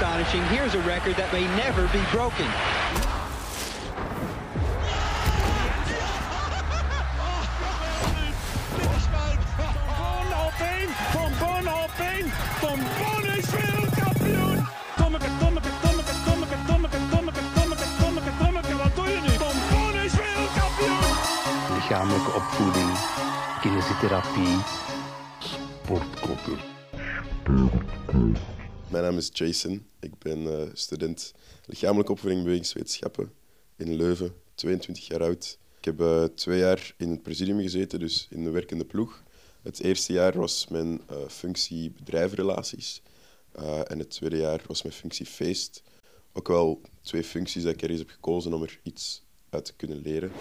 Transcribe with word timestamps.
astonishing, 0.00 0.42
here's 0.44 0.74
a 0.74 0.80
record 0.88 1.14
that 1.16 1.30
may 1.30 1.44
never 1.60 1.84
be 1.92 2.00
broken. 2.10 2.48
Van 11.12 11.32
Boon 11.38 11.68
op 11.68 11.92
één. 11.98 12.32
Van 12.60 12.80
Boon 12.96 13.24
is 13.36 13.50
wereldkampioen. 13.50 14.66
Tommeke, 14.96 15.28
Tommeke, 15.40 15.70
Tommeke, 15.82 16.12
Tommeke, 16.24 16.56
Tommeke, 16.66 16.96
Tommeke, 17.10 17.42
Tommeke, 17.54 17.90
Tommeke, 18.00 18.30
Tommeke. 18.38 18.76
Wat 18.76 18.96
doe 18.96 19.08
je 19.08 19.20
nu? 19.20 19.32
Van 19.44 19.56
Boon 19.70 19.94
is 19.94 20.14
wereldkampioen. 20.14 21.14
lichamelijke 21.74 22.32
opvoeding, 22.32 22.90
kinesiotherapie, 23.60 24.56
Mijn 28.90 29.04
naam 29.04 29.16
is 29.16 29.30
Jason. 29.32 29.86
Ik 30.00 30.18
ben 30.18 30.46
eh, 30.46 30.68
student 30.72 31.34
lichamelijke 31.66 32.12
opvoeding 32.12 32.40
en 32.40 32.46
bewegingswetenschappen 32.46 33.32
in 33.76 33.94
Leuven, 33.94 34.34
22 34.54 35.06
jaar 35.06 35.22
oud. 35.22 35.58
Ik 35.78 35.84
heb 35.84 36.00
eh, 36.00 36.24
twee 36.24 36.58
jaar 36.58 36.94
in 36.96 37.10
het 37.10 37.22
presidium 37.22 37.60
gezeten, 37.60 37.98
dus 37.98 38.26
in 38.30 38.44
de 38.44 38.50
werkende 38.50 38.84
ploeg. 38.84 39.22
Het 39.62 39.80
eerste 39.80 40.12
jaar 40.12 40.38
was 40.38 40.68
mijn 40.68 41.00
eh, 41.06 41.16
functie 41.28 41.90
bedrijfrelaties 41.90 43.02
en 43.86 43.98
het 43.98 44.10
tweede 44.10 44.36
jaar 44.36 44.62
was 44.66 44.82
mijn 44.82 44.94
functie 44.94 45.26
feest. 45.26 45.82
Ook 46.32 46.48
wel 46.48 46.80
twee 47.02 47.24
functies 47.24 47.62
dat 47.62 47.72
ik 47.72 47.82
ergens 47.82 47.98
heb 48.00 48.10
gekozen 48.10 48.52
om 48.52 48.62
er 48.62 48.80
iets 48.82 49.22
uit 49.50 49.64
te 49.64 49.74
kunnen 49.76 49.98
leren. 49.98 50.32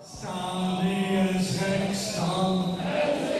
Sanders 0.00 1.56
Hexton. 1.58 3.31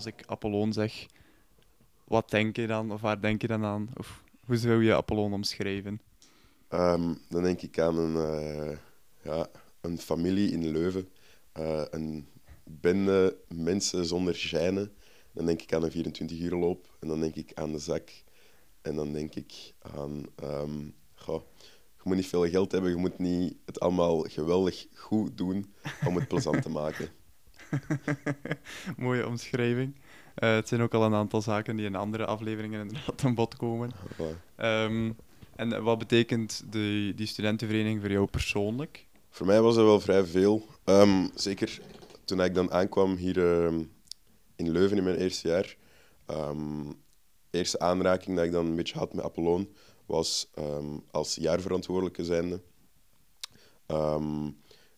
Als 0.00 0.08
ik 0.08 0.24
Apollon 0.26 0.72
zeg, 0.72 1.06
wat 2.04 2.30
denk 2.30 2.56
je 2.56 2.66
dan? 2.66 2.92
Of 2.92 3.00
waar 3.00 3.20
denk 3.20 3.40
je 3.40 3.46
dan 3.46 3.64
aan? 3.64 3.90
Hoe 4.46 4.56
zou 4.56 4.84
je 4.84 4.94
Apollon 4.94 5.32
omschrijven? 5.32 6.00
Ehm, 6.68 7.14
dan 7.28 7.42
denk 7.42 7.62
ik 7.62 7.78
aan 7.78 7.98
een, 7.98 8.16
eh, 8.16 8.76
ja, 9.22 9.46
een 9.80 9.98
familie 9.98 10.50
in 10.50 10.68
Leuven. 10.68 11.08
Eh, 11.52 11.82
een 11.90 12.26
bende 12.64 13.36
mensen 13.48 14.04
zonder 14.04 14.34
gijnen. 14.34 14.92
Dan 15.32 15.46
denk 15.46 15.62
ik 15.62 15.72
aan 15.72 15.82
een 15.82 15.90
24-uurloop. 15.90 16.96
En 17.00 17.08
dan 17.08 17.20
denk 17.20 17.34
ik 17.34 17.50
aan 17.54 17.72
de 17.72 17.78
zak. 17.78 18.10
En 18.82 18.94
dan 18.94 19.12
denk 19.12 19.34
ik 19.34 19.74
aan... 19.78 20.24
goh, 21.14 21.42
je 21.96 22.02
moet 22.02 22.16
niet 22.16 22.26
veel 22.26 22.48
geld 22.48 22.72
hebben. 22.72 22.90
Je 22.90 22.96
moet 22.96 23.18
niet 23.18 23.56
het 23.64 23.80
allemaal 23.80 24.20
geweldig 24.20 24.86
goed 24.94 25.38
doen 25.38 25.74
om 26.06 26.16
het 26.16 26.28
plezant 26.28 26.62
te 26.62 26.70
maken. 26.70 27.08
Mooie 28.96 29.26
omschrijving. 29.26 29.94
Eh, 30.34 30.54
het 30.54 30.68
zijn 30.68 30.80
ook 30.80 30.94
al 30.94 31.04
een 31.04 31.14
aantal 31.14 31.42
zaken 31.42 31.76
die 31.76 31.86
in 31.86 31.94
andere 31.94 32.26
afleveringen 32.26 32.80
inderdaad 32.80 33.22
aan 33.24 33.34
bod 33.34 33.56
komen. 33.56 33.90
Ehm, 34.56 35.12
en 35.56 35.82
wat 35.82 35.98
betekent 35.98 36.64
de, 36.70 37.12
die 37.16 37.26
studentenvereniging 37.26 38.00
voor 38.00 38.10
jou 38.10 38.26
persoonlijk? 38.26 39.06
Voor 39.30 39.46
mij 39.46 39.60
was 39.60 39.74
dat 39.74 39.84
wel 39.84 40.00
vrij 40.00 40.24
veel. 40.24 40.66
Ehm, 40.84 41.28
zeker 41.34 41.80
toen 42.24 42.40
ik 42.40 42.54
dan 42.54 42.72
aankwam 42.72 43.16
hier 43.16 43.64
ehm, 43.64 43.82
in 44.56 44.70
Leuven 44.70 44.96
in 44.96 45.04
mijn 45.04 45.16
eerste 45.16 45.48
jaar. 45.48 45.76
ehm, 46.26 46.92
eerste 47.50 47.78
aanraking 47.78 48.36
dat 48.36 48.44
ik 48.44 48.52
dan 48.52 48.66
een 48.66 48.76
beetje 48.76 48.98
had 48.98 49.14
met 49.14 49.24
Apollon 49.24 49.74
was 50.06 50.50
als 51.10 51.34
jaarverantwoordelijke 51.34 52.24
zijnde. 52.24 52.60
Ehm, 53.86 54.50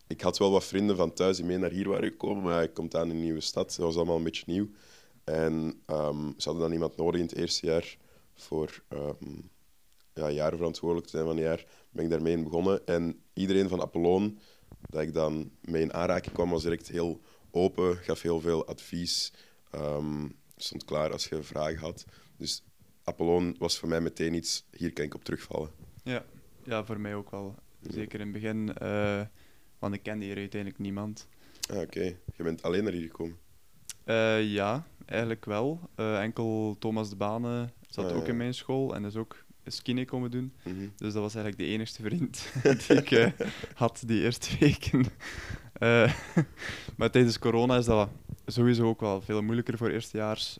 ik 0.07 0.21
had 0.21 0.37
wel 0.37 0.51
wat 0.51 0.63
vrienden 0.63 0.95
van 0.95 1.13
thuis 1.13 1.37
die 1.37 1.45
mee 1.45 1.57
naar 1.57 1.71
hier 1.71 1.89
waren 1.89 2.09
gekomen, 2.09 2.43
maar 2.43 2.63
ik 2.63 2.73
kom 2.73 2.87
aan 2.91 3.09
in 3.09 3.09
een 3.09 3.21
nieuwe 3.21 3.41
stad. 3.41 3.67
Dat 3.67 3.85
was 3.85 3.95
allemaal 3.95 4.17
een 4.17 4.23
beetje 4.23 4.43
nieuw. 4.45 4.69
En 5.23 5.81
ehm, 5.85 6.31
ze 6.37 6.43
hadden 6.43 6.61
dan 6.63 6.71
iemand 6.71 6.97
nodig 6.97 7.19
in 7.19 7.25
het 7.25 7.35
eerste 7.35 7.65
jaar 7.65 7.97
voor 8.35 8.83
ehm, 8.87 9.35
ja, 10.13 10.31
jaarverantwoordelijk 10.31 11.07
te 11.07 11.17
zijn 11.17 11.27
van 11.27 11.37
een 11.37 11.43
jaar. 11.43 11.65
Ben 11.91 12.03
ik 12.03 12.09
daarmee 12.09 12.33
in 12.33 12.43
begonnen. 12.43 12.85
En 12.85 13.21
iedereen 13.33 13.69
van 13.69 13.81
Apollon, 13.81 14.39
dat 14.89 15.01
ik 15.01 15.13
dan 15.13 15.51
mee 15.61 15.81
in 15.81 15.93
aanraking 15.93 16.33
kwam, 16.33 16.49
was 16.49 16.63
direct 16.63 16.87
heel 16.87 17.21
open, 17.51 17.97
gaf 17.97 18.21
heel 18.21 18.39
veel 18.41 18.65
advies. 18.65 19.33
ehm, 19.71 20.27
stond 20.57 20.85
klaar 20.85 21.11
als 21.11 21.25
je 21.25 21.43
vragen 21.43 21.79
had. 21.79 22.05
Dus 22.37 22.63
Apollon 23.03 23.55
was 23.59 23.79
voor 23.79 23.89
mij 23.89 24.01
meteen 24.01 24.33
iets, 24.33 24.65
hier 24.71 24.93
kan 24.93 25.05
ik 25.05 25.13
op 25.15 25.23
terugvallen. 25.23 25.69
Ja, 26.03 26.25
ja 26.63 26.85
voor 26.85 26.99
mij 26.99 27.15
ook 27.15 27.31
wel. 27.31 27.55
Zeker 27.81 28.19
in 28.19 28.25
het 28.25 28.41
begin, 28.41 28.73
eh, 28.77 29.21
want 29.83 29.95
ik 29.95 30.03
kende 30.03 30.25
hier 30.25 30.37
uiteindelijk 30.37 30.81
niemand. 30.81 31.27
Ah, 31.71 31.77
Oké, 31.79 32.03
je 32.35 32.43
bent 32.43 32.63
alleen 32.63 32.83
naar 32.83 32.93
hier 32.93 33.01
gekomen. 33.01 33.37
Eh, 34.03 34.51
ja, 34.51 34.85
eigenlijk 35.05 35.45
wel. 35.45 35.89
Eh, 35.95 36.21
enkel 36.21 36.75
Thomas 36.79 37.09
de 37.09 37.15
Bane 37.15 37.69
zat 37.87 38.11
Ah, 38.11 38.15
ook 38.17 38.23
ja. 38.25 38.29
in 38.31 38.37
mijn 38.37 38.53
school 38.53 38.95
en 38.95 39.05
is 39.05 39.15
ook 39.15 39.43
skinny 39.65 40.05
komen 40.05 40.31
doen. 40.31 40.53
Mhm. 40.63 40.87
Dus 40.95 41.13
dat 41.13 41.21
was 41.21 41.35
eigenlijk 41.35 41.57
de 41.57 41.69
enigste 41.73 42.01
vriend 42.01 42.51
die 42.87 42.97
ik 42.97 43.11
eh, 43.11 43.31
had 43.73 44.03
die 44.05 44.21
eerste 44.21 44.57
weken. 44.59 45.05
Maar 46.97 47.11
tijdens 47.11 47.39
corona 47.39 47.77
is 47.77 47.85
dat 47.85 48.09
sowieso 48.45 48.87
ook 48.87 48.99
wel 48.99 49.21
veel 49.21 49.41
moeilijker 49.41 49.77
voor 49.77 49.89
eerstejaars 49.89 50.57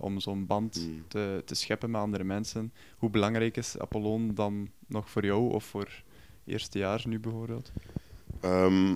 om 0.00 0.20
zo'n 0.20 0.46
band 0.46 0.86
Mm. 0.86 1.04
te, 1.08 1.42
te 1.44 1.54
scheppen 1.54 1.90
met 1.90 2.00
andere 2.00 2.24
mensen. 2.24 2.72
Hoe 2.98 3.10
belangrijk 3.10 3.56
is 3.56 3.78
Apollon 3.78 4.34
dan 4.34 4.70
nog 4.86 5.10
voor 5.10 5.24
jou 5.24 5.52
of 5.52 5.64
voor 5.64 6.02
eerstejaars 6.44 7.04
nu 7.04 7.20
bijvoorbeeld? 7.20 7.72
Ehm, 8.42 8.94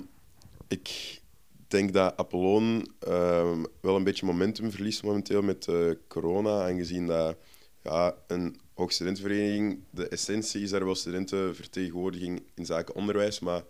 ik 0.67 1.19
denk 1.67 1.93
dat 1.93 2.17
Apollon 2.17 2.91
ehm, 2.99 3.63
wel 3.81 3.95
een 3.95 4.03
beetje 4.03 4.25
momentum 4.25 4.71
verliest 4.71 5.03
momenteel 5.03 5.41
met 5.41 5.67
eh, 5.67 5.89
corona, 6.07 6.65
aangezien 6.65 7.07
dat 7.07 7.37
ja, 7.83 8.15
een 8.27 8.59
hoogstudentenvereniging, 8.73 9.79
de 9.89 10.07
essentie 10.07 10.61
is 10.61 10.69
daar 10.69 10.85
wel 10.85 10.95
studentenvertegenwoordiging 10.95 12.43
in 12.53 12.65
zaken 12.65 12.95
onderwijs, 12.95 13.39
maar 13.39 13.63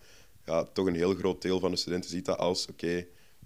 ja, 0.45 0.63
toch 0.63 0.85
een 0.85 0.95
heel 0.95 1.15
groot 1.15 1.41
deel 1.41 1.59
van 1.59 1.71
de 1.71 1.77
studenten 1.77 2.09
ziet 2.09 2.25
dat 2.25 2.37
als 2.37 2.67
oké, 2.67 3.05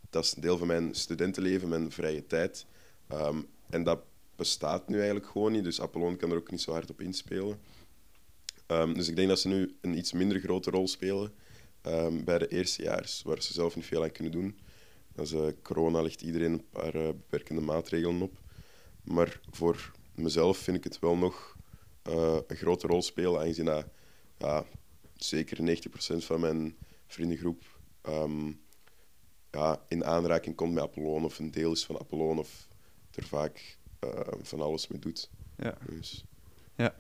dat 0.10 0.24
is 0.24 0.36
een 0.36 0.42
deel 0.42 0.58
van 0.58 0.68
mijn 0.68 0.96
studentenleven, 0.96 1.70
mijn 1.70 1.92
vrije 1.92 2.28
tijd. 2.28 2.66
Ehm, 3.08 3.42
en 3.70 3.84
dat 3.84 4.00
bestaat 4.36 4.88
nu 4.88 4.96
eigenlijk 4.96 5.28
gewoon 5.28 5.52
niet, 5.52 5.64
dus 5.64 5.82
Apollon 5.82 6.18
kan 6.18 6.32
er 6.32 6.38
ook 6.38 6.52
niet 6.52 6.62
zo 6.62 6.72
hard 6.72 6.90
op 6.90 7.02
inspelen. 7.02 7.60
Dus 8.94 9.08
ik 9.08 9.16
denk 9.16 9.28
dat 9.28 9.40
ze 9.40 9.48
nu 9.48 9.76
een 9.82 9.98
iets 9.98 10.12
minder 10.12 10.40
grote 10.40 10.70
rol 10.70 10.88
spelen 10.88 11.34
ehm, 11.82 12.24
bij 12.24 12.38
de 12.38 12.48
eerstejaars, 12.48 13.22
waar 13.22 13.42
ze 13.42 13.54
zelf 13.54 13.76
niet 13.76 13.86
veel 13.86 14.04
aan 14.04 14.12
kunnen 14.12 14.32
doen. 14.32 14.60
Eh, 15.16 15.48
corona 15.62 16.02
ligt 16.02 16.22
iedereen 16.22 16.52
een 16.52 16.70
paar 16.70 16.96
eh, 16.96 17.08
beperkende 17.08 17.62
maatregelen 17.62 18.22
op. 18.22 18.40
Maar 19.04 19.40
voor 19.50 19.92
mezelf 20.16 20.58
vind 20.58 20.78
ik 20.78 20.84
het 20.84 21.00
wel 21.00 21.16
nog 21.16 21.58
eh, 22.02 22.38
een 22.48 22.56
grote 22.56 22.88
rol 22.88 23.02
spelen, 23.02 23.40
aangezien 23.40 23.66
dat 23.66 23.86
ja, 24.38 24.66
zeker 25.16 25.78
90% 26.22 26.26
van 26.26 26.40
mijn 26.40 26.78
vriendengroep 27.08 27.64
ehm, 28.02 28.52
ja, 29.52 29.82
in 29.88 30.06
aanraking 30.06 30.56
komt 30.56 30.74
met 30.74 30.84
Apollon 30.84 31.26
of 31.26 31.40
een 31.40 31.52
deel 31.52 31.72
is 31.72 31.86
van 31.86 32.00
Apollon 32.00 32.40
of 32.40 32.68
er 33.12 33.24
vaak 33.24 33.78
eh, 34.00 34.10
van 34.42 34.62
alles 34.62 34.88
mee 34.88 35.00
doet. 35.00 35.30
Ja. 35.58 35.78
Dus, 35.86 36.26
Ja, 36.76 36.96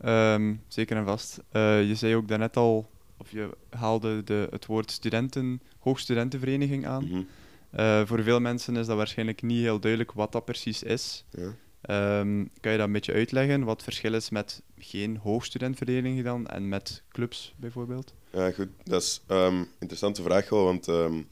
Ehm, 0.00 0.54
zeker 0.68 0.96
en 0.96 1.04
vast. 1.04 1.40
Je 1.52 1.92
zei 1.94 2.14
ook 2.16 2.28
daarnet 2.28 2.56
al, 2.56 2.90
of 3.18 3.30
je 3.30 3.50
haalde 3.70 4.24
de, 4.24 4.46
het 4.50 4.66
woord 4.66 4.90
studenten, 4.90 5.60
hoogstudentenvereniging 5.78 6.86
aan. 6.86 7.04
mhm, 7.04 7.22
Eh, 7.70 8.06
voor 8.06 8.22
veel 8.22 8.40
mensen 8.40 8.76
is 8.76 8.86
dat 8.86 8.96
waarschijnlijk 8.96 9.42
niet 9.42 9.60
heel 9.60 9.80
duidelijk 9.80 10.12
wat 10.12 10.32
dat 10.32 10.44
precies 10.44 10.82
is. 10.82 11.24
ja. 11.30 11.54
Ehm, 11.80 12.44
kan 12.60 12.72
je 12.72 12.78
dat 12.78 12.86
een 12.86 12.92
beetje 12.92 13.12
uitleggen, 13.12 13.64
wat 13.64 13.74
het 13.74 13.82
verschil 13.82 14.14
is 14.14 14.30
met 14.30 14.62
geen 14.78 15.16
hoogstudentvereniging 15.16 16.24
dan 16.24 16.46
en 16.46 16.68
met 16.68 17.02
clubs 17.08 17.54
bijvoorbeeld? 17.56 18.14
Ja, 18.32 18.50
goed. 18.50 18.68
Dat 18.84 19.02
is 19.02 19.22
een 19.26 19.66
interessante 19.78 20.22
vraag 20.22 20.48
wel, 20.48 20.64
want 20.64 20.88
ehm, 20.88 21.22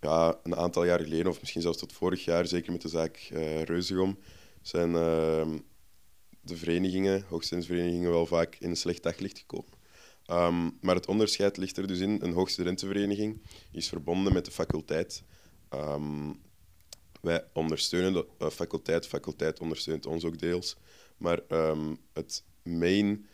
ja, 0.00 0.36
een 0.42 0.56
aantal 0.56 0.84
jaar 0.84 1.00
geleden, 1.00 1.26
of 1.30 1.40
misschien 1.40 1.62
zelfs 1.62 1.78
tot 1.78 1.92
vorig 1.92 2.24
jaar, 2.24 2.46
zeker 2.46 2.72
met 2.72 2.82
de 2.82 2.88
zaak 2.88 3.28
eh 3.32 3.62
Reuzegom, 3.62 4.18
zijn 4.62 4.94
ehm, 4.94 5.58
de 6.40 6.56
verenigingen, 6.56 7.24
hoogstensverenigingen, 7.28 8.10
wel 8.10 8.26
vaak 8.26 8.56
in 8.60 8.70
een 8.70 8.76
slecht 8.76 9.02
daglicht 9.02 9.38
gekomen. 9.38 9.70
Ehm, 10.28 10.70
maar 10.80 10.94
het 10.94 11.06
onderscheid 11.06 11.56
ligt 11.56 11.76
er 11.76 11.86
dus 11.86 11.98
in. 11.98 12.24
Een 12.24 12.32
hoogstudentenvereniging 12.32 13.42
is 13.72 13.88
verbonden 13.88 14.32
met 14.32 14.44
de 14.44 14.50
faculteit. 14.50 15.22
Ehm, 15.68 16.32
wij 17.20 17.44
ondersteunen 17.52 18.12
de 18.12 18.26
uh, 18.38 18.48
faculteit, 18.48 19.02
de 19.02 19.08
faculteit 19.08 19.60
ondersteunt 19.60 20.06
ons 20.06 20.24
ook 20.24 20.38
deels. 20.38 20.76
Maar 21.16 21.40
ehm, 21.48 21.94
het 22.12 22.44
main 22.62 23.26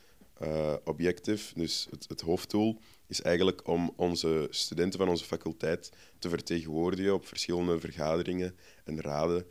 uh, 0.43 0.75
objective, 0.85 1.59
dus 1.59 1.89
het, 2.09 2.21
hoofddoel, 2.21 2.81
is 3.07 3.23
eigenlijk 3.23 3.69
om 3.69 3.93
onze 3.97 4.47
studenten 4.51 4.99
van 4.99 5.09
onze 5.09 5.25
faculteit 5.25 5.93
te 6.19 6.29
vertegenwoordigen 6.29 7.15
op 7.15 7.27
verschillende 7.27 7.81
vergaderingen 7.81 8.57
en 8.85 9.01
raden 9.01 9.47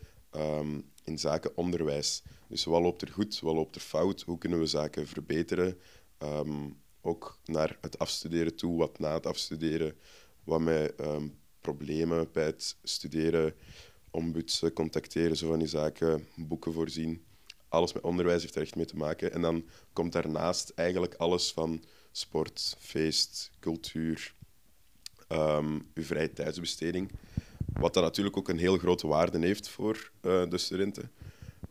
in 1.04 1.19
zaken 1.19 1.57
onderwijs. 1.57 2.24
Dus 2.48 2.63
wat 2.63 2.81
loopt 2.81 3.01
er 3.01 3.07
goed, 3.12 3.39
wat 3.39 3.54
loopt 3.54 3.75
er 3.75 3.81
fout, 3.81 4.22
hoe 4.22 4.38
kunnen 4.38 4.60
we 4.60 4.66
zaken 4.66 5.07
verbeteren? 5.07 5.78
Ook 7.04 7.38
naar 7.46 7.78
het 7.82 8.00
afstuderen 8.00 8.56
toe, 8.56 8.78
wat 8.78 9.00
na 9.00 9.14
het 9.14 9.26
afstuderen, 9.26 9.96
wat 10.44 10.60
met 10.60 10.94
um, 11.00 11.38
problemen 11.62 12.30
bij 12.32 12.46
het 12.46 12.78
studeren, 12.84 13.56
ombuds 14.12 14.64
contacteren, 14.74 15.38
zo 15.38 15.48
van 15.48 15.60
die 15.60 15.68
zaken, 15.68 16.28
boeken 16.36 16.74
voorzien. 16.74 17.24
Alles 17.68 17.94
met 17.94 18.04
onderwijs 18.04 18.42
heeft 18.42 18.56
er 18.56 18.62
echt 18.62 18.76
mee 18.76 18.86
te 18.86 18.98
maken. 18.98 19.32
En 19.32 19.42
dan 19.42 19.66
komt 19.94 20.12
daarnaast 20.12 20.70
eigenlijk 20.76 21.14
alles 21.14 21.52
van 21.52 21.84
sport, 22.12 22.76
feest, 22.80 23.52
cultuur, 23.60 24.36
um, 25.30 25.90
uw 25.94 26.04
vrije 26.04 26.34
tijdsbesteding. 26.34 27.12
Wat 27.74 27.94
dan 27.94 28.04
natuurlijk 28.04 28.38
ook 28.38 28.50
een 28.50 28.58
heel 28.58 28.78
grote 28.78 29.08
waarde 29.08 29.40
heeft 29.40 29.68
voor 29.68 30.12
uh, 30.22 30.50
de 30.50 30.58
studenten. 30.58 31.12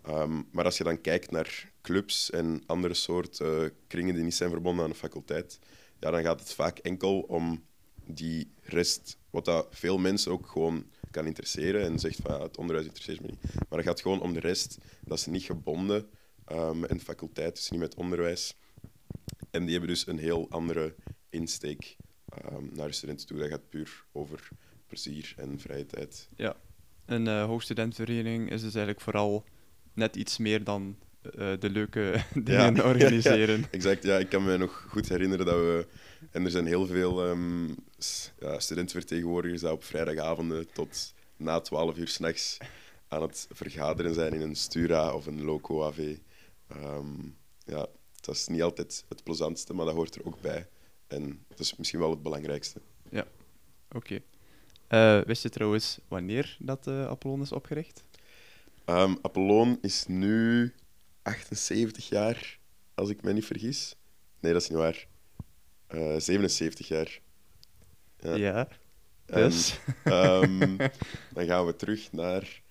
Um, 0.09 0.49
maar 0.51 0.65
als 0.65 0.79
je 0.79 0.85
dan 0.85 1.01
kijkt 1.01 1.31
naar 1.31 1.72
clubs 1.83 2.31
en 2.31 2.63
andere 2.67 2.95
soorten 2.95 3.63
uh, 3.63 3.69
kringen 3.87 4.15
die 4.15 4.25
niet 4.25 4.35
zijn 4.35 4.51
verbonden 4.51 4.85
aan 4.85 4.91
de 4.91 4.97
faculteit, 4.97 5.59
ja, 5.99 6.11
dan 6.11 6.23
gaat 6.23 6.41
het 6.41 6.53
vaak 6.53 6.79
enkel 6.79 7.21
om 7.21 7.65
die 8.05 8.53
rest, 8.63 9.19
wat 9.31 9.45
dat 9.45 9.67
veel 9.71 9.99
mensen 9.99 10.33
ook 10.33 10.47
gewoon 10.47 10.87
kan 11.11 11.27
interesseren 11.27 11.83
en 11.83 11.99
zegt 11.99 12.19
van 12.23 12.43
het 12.43 12.57
onderwijs 12.57 12.87
interesseert 12.87 13.21
me 13.21 13.27
niet. 13.27 13.55
Maar 13.69 13.79
het 13.79 13.89
gaat 13.89 14.01
gewoon 14.01 14.21
om 14.21 14.33
de 14.33 14.41
rest, 14.41 14.79
dat 15.05 15.19
is 15.19 15.27
niet 15.27 15.43
gebonden 15.43 16.09
um, 16.53 16.85
en 16.85 17.01
faculteit 17.01 17.59
is 17.59 17.71
niet 17.71 17.81
met 17.81 17.95
onderwijs. 17.95 18.57
En 19.51 19.63
die 19.63 19.71
hebben 19.71 19.89
dus 19.89 20.07
een 20.07 20.19
heel 20.19 20.47
andere 20.51 20.95
insteek 21.31 21.97
um, 22.53 22.71
naar 22.73 22.87
de 22.87 22.95
studenten 22.95 23.27
toe. 23.27 23.39
Dat 23.39 23.49
gaat 23.49 23.69
puur 23.69 24.05
over 24.13 24.49
plezier 24.87 25.35
en 25.37 25.61
vrije 25.61 25.87
tijd. 25.87 26.29
Ja, 26.37 26.57
een 27.05 27.27
uh, 27.27 27.45
hoogstudentenvereniging 27.45 28.51
is 28.51 28.63
dus 28.63 28.75
eigenlijk 28.75 29.01
vooral 29.01 29.45
net 29.93 30.17
iets 30.17 30.39
meer 30.39 30.65
dan 30.65 30.97
de 31.59 31.71
leuke 31.71 32.23
dingen 32.45 32.75
ja, 32.77 32.85
organiseren. 32.85 33.59
Ja, 33.59 33.69
exact, 33.71 34.03
ja. 34.03 34.19
Ik 34.19 34.29
kan 34.29 34.45
me 34.45 34.57
nog 34.57 34.87
goed 34.89 35.09
herinneren 35.09 35.47
dat 35.47 35.55
we... 35.55 35.87
En 36.31 36.45
er 36.45 36.51
zijn 36.51 36.67
heel 36.67 36.87
veel 36.87 37.29
um, 37.29 37.77
ja, 38.39 38.59
studentenvertegenwoordigers 38.59 39.61
die 39.61 39.73
op 39.73 39.85
vrijdagavonden 39.85 40.73
tot 40.73 41.15
na 41.37 41.61
12 41.61 41.97
uur 41.97 42.09
s'nachts 42.09 42.59
aan 43.09 43.23
het 43.23 43.47
vergaderen 43.51 44.15
zijn 44.15 44.33
in 44.33 44.41
een 44.41 44.57
Stura 44.57 45.15
of 45.15 45.27
een 45.27 45.45
Loco 45.45 45.83
AV. 45.85 46.17
Um, 46.77 47.37
ja, 47.65 47.87
dat 48.21 48.35
is 48.35 48.47
niet 48.47 48.63
altijd 48.63 49.05
het 49.09 49.25
plezantste, 49.25 49.75
maar 49.75 49.85
dat 49.85 49.95
hoort 49.95 50.15
er 50.15 50.27
ook 50.27 50.41
bij. 50.41 50.67
En 51.07 51.45
dat 51.49 51.59
is 51.59 51.77
misschien 51.77 52.01
wel 52.01 52.11
het 52.11 52.23
belangrijkste. 52.23 52.81
Ja, 53.11 53.27
oké. 53.91 53.97
Okay. 53.97 55.21
Uh, 55.21 55.27
wist 55.27 55.43
je 55.43 55.49
trouwens 55.49 55.99
wanneer 56.09 56.57
dat 56.59 56.87
uh, 56.87 57.07
Apollon 57.07 57.43
is 57.43 57.53
opgericht? 57.53 58.05
Um, 58.87 59.19
Apollon 59.23 59.79
is 59.81 60.07
nu 60.07 60.73
78 61.23 62.09
jaar, 62.09 62.59
als 62.95 63.11
ik 63.11 63.23
me 63.23 63.33
niet 63.33 63.45
vergis. 63.45 63.97
Nee, 64.41 64.53
dat 64.53 64.63
is 64.63 64.69
niet 64.69 64.79
waar. 64.79 65.07
Uh, 65.95 66.19
77 66.19 66.89
jaar. 66.89 67.21
Ja. 68.19 68.35
ja 68.35 68.69
dus. 69.33 69.79
En, 70.05 70.43
um, 70.43 70.77
dan 71.35 71.47
gaan 71.47 71.67
we 71.67 71.77
terug 71.77 72.13
naar 72.13 72.63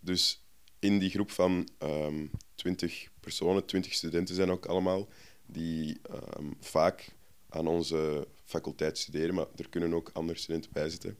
Dus 0.00 0.42
in 0.78 0.98
die 0.98 1.10
groep 1.10 1.30
van 1.30 1.68
um, 1.78 2.30
20 2.54 3.08
personen, 3.20 3.66
20 3.66 3.94
studenten 3.94 4.34
zijn 4.34 4.50
ook 4.50 4.66
allemaal, 4.66 5.08
die 5.46 6.00
um, 6.38 6.56
vaak 6.60 7.08
aan 7.48 7.66
onze 7.66 8.28
faculteit 8.44 8.98
studeren, 8.98 9.34
maar 9.34 9.46
er 9.56 9.68
kunnen 9.68 9.94
ook 9.94 10.10
andere 10.12 10.38
studenten 10.38 10.70
bij 10.72 10.88
zitten, 10.88 11.16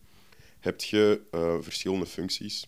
heb 0.61 0.80
je 0.80 1.20
uh, 1.30 1.56
verschillende 1.61 2.06
functies. 2.06 2.66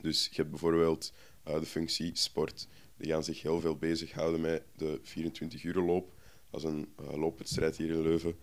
Dus 0.00 0.24
je 0.24 0.36
hebt 0.36 0.50
bijvoorbeeld 0.50 1.12
de 1.58 1.66
functie 1.66 2.10
sport. 2.14 2.68
Die 2.96 3.10
gaan 3.10 3.24
zich 3.24 3.42
heel 3.42 3.60
veel 3.60 3.76
bezighouden 3.76 4.40
met 4.40 4.62
de 4.76 5.00
24-uur 5.04 5.74
loop. 5.74 6.12
Dat 6.50 6.60
is 6.60 6.66
een 6.66 6.88
uh, 7.00 7.16
loopwedstrijd 7.16 7.76
hier 7.76 7.90
in 7.90 8.02
Leuven. 8.02 8.34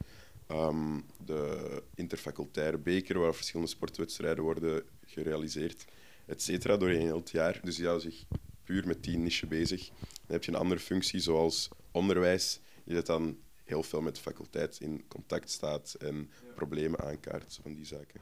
Um, 0.52 1.06
de 1.26 1.84
interfacultaire 1.96 2.78
beker, 2.78 3.20
waar 3.20 3.34
verschillende 3.34 3.72
sportwedstrijden 3.72 4.44
worden 4.44 4.84
gerealiseerd, 5.06 5.86
et 6.26 6.42
cetera, 6.42 6.78
doorheen 6.78 7.02
heel 7.02 7.18
het 7.18 7.30
jaar. 7.30 7.60
Dus 7.64 7.76
die 7.76 7.86
houden 7.86 8.12
zich 8.12 8.26
puur 8.64 8.88
met 8.88 9.04
die 9.04 9.18
niche 9.18 9.48
bezig. 9.48 9.88
Dan 10.00 10.36
heb 10.36 10.44
je 10.44 10.52
een 10.52 10.58
andere 10.58 10.80
functie, 10.80 11.20
zoals 11.20 11.70
onderwijs, 11.92 12.60
die 12.84 12.96
dat 12.96 13.06
dan 13.06 13.38
heel 13.64 13.84
veel 13.84 14.02
met 14.02 14.16
de 14.16 14.22
faculteit 14.22 14.78
in 14.80 15.08
contact 15.08 15.50
staat 15.50 15.96
en 16.00 16.30
problemen 16.56 17.00
aankaart, 17.00 17.60
van 17.62 17.74
die 17.74 17.86
zaken. 17.86 18.20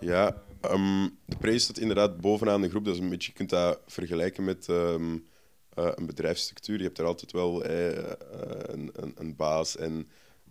Ja, 0.00 0.42
um, 0.70 1.18
de 1.24 1.36
prijs 1.38 1.62
staat 1.62 1.78
inderdaad 1.78 2.20
bovenaan 2.20 2.60
de 2.60 2.68
groep. 2.68 2.84
Dat 2.84 2.94
is 2.94 3.00
een 3.00 3.08
beetje, 3.08 3.30
je 3.30 3.36
kunt 3.36 3.50
dat 3.50 3.80
vergelijken 3.86 4.44
met 4.44 4.66
um, 4.68 5.26
eh, 5.74 5.90
een 5.94 6.06
bedrijfsstructuur. 6.06 6.78
Je 6.78 6.84
hebt 6.84 6.98
er 6.98 7.04
altijd 7.04 7.32
wel 7.32 7.64
eh, 7.64 8.12
een, 8.62 8.90
een, 8.92 9.12
een 9.14 9.36
baas 9.36 9.76
en 9.76 10.08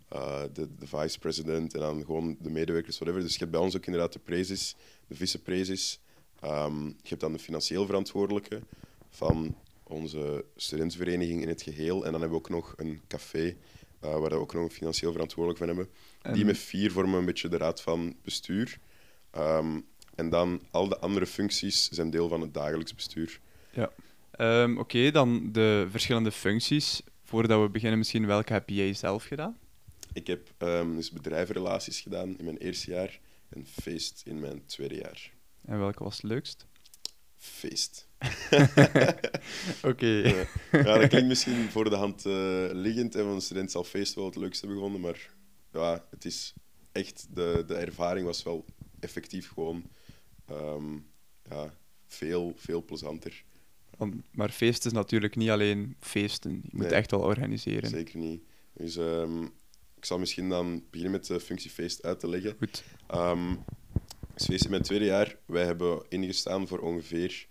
eh, 0.08 0.42
de, 0.52 0.74
de 0.78 0.86
vice-president 0.86 1.74
en 1.74 1.80
dan 1.80 2.04
gewoon 2.04 2.36
de 2.40 2.50
medewerkers, 2.50 2.98
whatever. 2.98 3.22
Dus 3.22 3.32
je 3.32 3.38
hebt 3.38 3.50
bij 3.50 3.60
ons 3.60 3.76
ook 3.76 3.86
inderdaad 3.86 4.12
de 4.12 4.18
prezes, 4.18 4.76
de 5.06 5.14
viceprezes. 5.14 6.00
Ehm 6.40 6.86
je 6.86 7.08
hebt 7.08 7.20
dan 7.20 7.32
de 7.32 7.38
financieel 7.38 7.86
verantwoordelijke 7.86 8.62
van 9.10 9.56
onze 9.88 10.44
studentenvereniging 10.56 11.42
in 11.42 11.48
het 11.48 11.62
geheel. 11.62 12.04
En 12.04 12.12
dan 12.12 12.20
hebben 12.20 12.38
we 12.38 12.44
ook 12.44 12.50
nog 12.50 12.74
een 12.76 13.00
café, 13.08 13.56
eh, 14.00 14.10
waar 14.10 14.30
we 14.30 14.34
ook 14.34 14.54
nog 14.54 14.62
een 14.62 14.70
financieel 14.70 15.12
verantwoordelijk 15.12 15.58
van 15.58 15.68
hebben. 15.68 15.88
Die 16.34 16.44
met 16.44 16.58
vier 16.58 16.92
vormen 16.92 17.18
een 17.18 17.24
beetje 17.24 17.48
de 17.48 17.56
raad 17.56 17.82
van 17.82 18.16
bestuur. 18.22 18.78
Ehm, 19.30 19.80
en 20.14 20.28
dan 20.30 20.60
al 20.70 20.88
de 20.88 20.98
andere 20.98 21.26
functies 21.26 21.88
zijn 21.88 22.10
deel 22.10 22.28
van 22.28 22.40
het 22.40 22.54
dagelijks 22.54 22.94
bestuur. 22.94 23.40
Ja. 23.72 23.90
Ehm, 24.30 24.78
Oké, 24.78 25.10
dan 25.10 25.52
de 25.52 25.86
verschillende 25.90 26.32
functies. 26.32 27.02
Voordat 27.24 27.62
we 27.62 27.68
beginnen, 27.68 27.98
misschien 27.98 28.26
welke 28.26 28.52
heb 28.52 28.68
jij 28.68 28.94
zelf 28.94 29.24
gedaan? 29.24 29.58
Ik 30.12 30.26
heb 30.26 30.48
ehm, 30.58 30.94
dus 30.94 31.10
bedrijvenrelaties 31.10 32.00
gedaan 32.00 32.38
in 32.38 32.44
mijn 32.44 32.56
eerste 32.56 32.90
jaar 32.90 33.20
en 33.48 33.66
feest 33.66 34.22
in 34.24 34.40
mijn 34.40 34.66
tweede 34.66 34.94
jaar. 34.94 35.32
En 35.64 35.78
welke 35.78 36.04
was 36.04 36.16
het 36.16 36.30
leukst? 36.30 36.66
Feest. 37.36 38.07
Oké. 39.90 40.06
Ja, 40.06 40.46
ja, 40.72 40.98
dat 40.98 41.08
klinkt 41.08 41.28
misschien 41.28 41.70
voor 41.70 41.90
de 41.90 41.96
hand 41.96 42.26
eh, 42.26 42.68
liggend. 42.72 43.14
En 43.14 43.22
van 43.24 43.32
een 43.32 43.40
student 43.40 43.70
zal 43.70 43.84
feest 43.84 44.14
wel 44.14 44.24
het 44.24 44.36
leukste 44.36 44.66
hebben 44.66 44.84
gevonden. 44.84 45.00
Maar 45.10 45.30
ja, 45.72 46.04
het 46.10 46.24
is 46.24 46.54
echt, 46.92 47.26
de, 47.34 47.64
de 47.66 47.74
ervaring 47.74 48.26
was 48.26 48.42
wel 48.42 48.64
effectief 49.00 49.48
gewoon 49.48 49.82
ehm, 50.46 50.92
ja, 51.50 51.74
veel, 52.06 52.52
veel 52.56 52.84
plezanter. 52.84 53.44
Want, 53.96 54.14
maar 54.32 54.50
feest 54.50 54.86
is 54.86 54.92
natuurlijk 54.92 55.36
niet 55.36 55.50
alleen 55.50 55.96
feesten. 56.00 56.52
Je 56.52 56.68
moet 56.70 56.86
Nee. 56.86 56.94
echt 56.94 57.10
wel 57.10 57.20
organiseren. 57.20 57.88
Zeker 57.90 58.18
niet. 58.18 58.42
Dus 58.72 58.96
ehm, 58.96 59.42
ik 59.96 60.04
zal 60.04 60.18
misschien 60.18 60.48
dan 60.48 60.84
beginnen 60.90 61.12
met 61.18 61.26
de 61.26 61.40
functie 61.40 61.70
feest 61.70 62.02
uit 62.02 62.20
te 62.20 62.28
leggen. 62.28 62.54
Goed. 62.58 62.84
Ehm 63.06 63.54
dus 64.34 64.46
feest 64.46 64.64
in 64.64 64.70
mijn 64.70 64.82
tweede 64.82 65.04
jaar, 65.04 65.36
wij 65.46 65.64
hebben 65.64 66.02
ingestaan 66.08 66.68
voor 66.68 66.78
ongeveer 66.78 67.46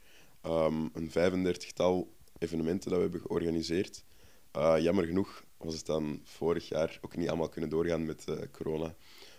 ehm, 0.48 0.88
een 0.94 1.10
35-tal 1.10 2.16
evenementen 2.38 2.90
dat 2.90 2.98
we 2.98 3.04
hebben 3.04 3.22
georganiseerd. 3.22 4.04
Eh, 4.52 4.76
jammer 4.80 5.06
genoeg 5.06 5.44
was 5.58 5.76
het 5.76 5.86
dan 5.86 6.22
vorig 6.24 6.68
jaar 6.68 7.00
ook 7.02 7.16
niet 7.16 7.28
allemaal 7.28 7.50
kunnen 7.50 7.70
doorgaan 7.70 8.06
met 8.06 8.26
eh, 8.28 8.36
corona. 8.52 8.96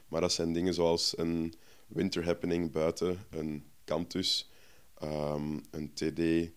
Maar 0.09 0.21
dat 0.21 0.33
zijn 0.33 0.53
dingen 0.53 0.75
zoals 0.75 1.19
een 1.19 1.55
winter 1.87 2.25
happening 2.25 2.73
buiten, 2.73 3.19
een 3.31 3.65
cantus, 3.85 4.51
ehm, 4.99 5.59
een 5.71 5.93
TD, 5.93 6.51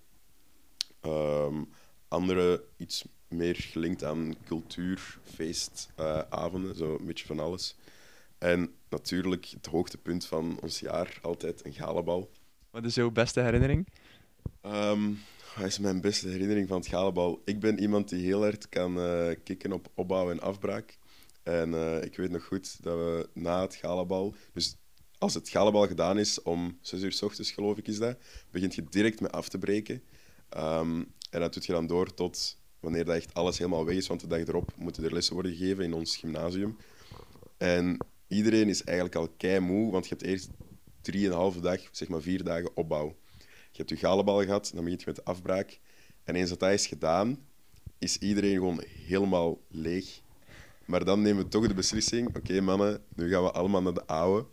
ehm, 1.01 1.63
andere 2.07 2.63
iets 2.77 3.05
meer 3.27 3.55
gelinkt 3.55 4.03
aan 4.03 4.35
cultuur, 4.45 5.19
feestavonden, 5.23 6.75
zo 6.75 6.97
een 6.99 7.05
beetje 7.05 7.25
van 7.25 7.39
alles. 7.39 7.75
En 8.37 8.73
natuurlijk 8.89 9.45
het 9.45 9.65
hoogtepunt 9.65 10.25
van 10.25 10.59
ons 10.61 10.79
jaar, 10.79 11.19
altijd 11.21 11.65
een 11.65 11.73
galabal. 11.73 12.29
Wat 12.69 12.85
is 12.85 12.95
jouw 12.95 13.11
beste 13.11 13.41
herinnering? 13.41 13.87
Wat 14.61 15.65
is 15.65 15.79
mijn 15.79 16.01
beste 16.01 16.27
herinnering 16.27 16.67
van 16.67 16.77
het 16.77 16.87
galabal? 16.87 17.41
Ik 17.45 17.59
ben 17.59 17.79
iemand 17.79 18.09
die 18.09 18.25
heel 18.25 18.41
hard 18.41 18.69
kan 18.69 18.99
eh, 18.99 19.35
kicken 19.43 19.71
op 19.71 19.91
opbouw 19.95 20.31
en 20.31 20.39
afbraak. 20.39 20.97
En 21.43 21.73
eh, 21.73 22.03
ik 22.03 22.17
weet 22.17 22.31
nog 22.31 22.45
goed 22.45 22.83
dat 22.83 22.97
we 22.97 23.29
na 23.33 23.61
het 23.61 23.75
galabal... 23.75 24.35
Dus 24.53 24.75
als 25.17 25.33
het 25.33 25.49
galabal 25.49 25.87
gedaan 25.87 26.19
is, 26.19 26.41
om 26.41 26.77
6 26.81 27.01
uur 27.01 27.11
s 27.11 27.21
ochtends 27.21 27.51
geloof 27.51 27.77
ik 27.77 27.87
is 27.87 27.97
dat, 27.97 28.17
begint 28.51 28.75
je 28.75 28.83
direct 28.89 29.21
met 29.21 29.31
af 29.31 29.49
te 29.49 29.57
breken. 29.57 30.03
Ehm, 30.49 31.03
en 31.29 31.39
dat 31.39 31.53
doet 31.53 31.65
je 31.65 31.71
dan 31.71 31.87
door 31.87 32.13
tot 32.13 32.57
wanneer 32.79 33.05
dat 33.05 33.15
echt 33.15 33.33
alles 33.33 33.57
helemaal 33.57 33.85
weg 33.85 33.95
is. 33.95 34.07
Want 34.07 34.19
de 34.21 34.27
dag 34.27 34.39
erop 34.39 34.73
moeten 34.75 35.03
er 35.03 35.13
lessen 35.13 35.33
worden 35.33 35.55
gegeven 35.55 35.83
in 35.83 35.93
ons 35.93 36.17
gymnasium. 36.17 36.77
En 37.57 37.97
iedereen 38.27 38.69
is 38.69 38.83
eigenlijk 38.83 39.15
al 39.17 39.29
kei 39.37 39.59
moe, 39.59 39.91
want 39.91 40.07
je 40.07 40.15
hebt 40.15 40.27
eerst 40.27 40.49
drieënhalve 41.01 41.61
dag, 41.61 41.81
zeg 41.91 42.07
maar 42.07 42.21
vier 42.21 42.43
dagen 42.43 42.75
opbouw. 42.75 43.15
Je 43.81 43.87
hebt 43.87 44.01
je 44.01 44.07
galebal 44.07 44.43
gehad, 44.43 44.71
dan 44.73 44.83
begint 44.83 45.01
je 45.01 45.07
met 45.07 45.15
de 45.15 45.23
afbraak. 45.23 45.79
En 46.23 46.35
eens 46.35 46.49
dat 46.49 46.59
dat 46.59 46.71
is 46.71 46.87
gedaan, 46.87 47.37
is 47.99 48.17
iedereen 48.17 48.53
gewoon 48.53 48.83
helemaal 49.07 49.61
leeg. 49.69 50.21
Maar 50.85 51.05
dan 51.05 51.21
nemen 51.21 51.43
we 51.43 51.49
toch 51.49 51.67
de 51.67 51.73
beslissing: 51.73 52.35
oké 52.35 52.61
mannen, 52.61 53.03
nu 53.15 53.29
gaan 53.29 53.43
we 53.43 53.51
allemaal 53.51 53.81
naar 53.81 53.93
de 53.93 54.05
oude. 54.05 54.47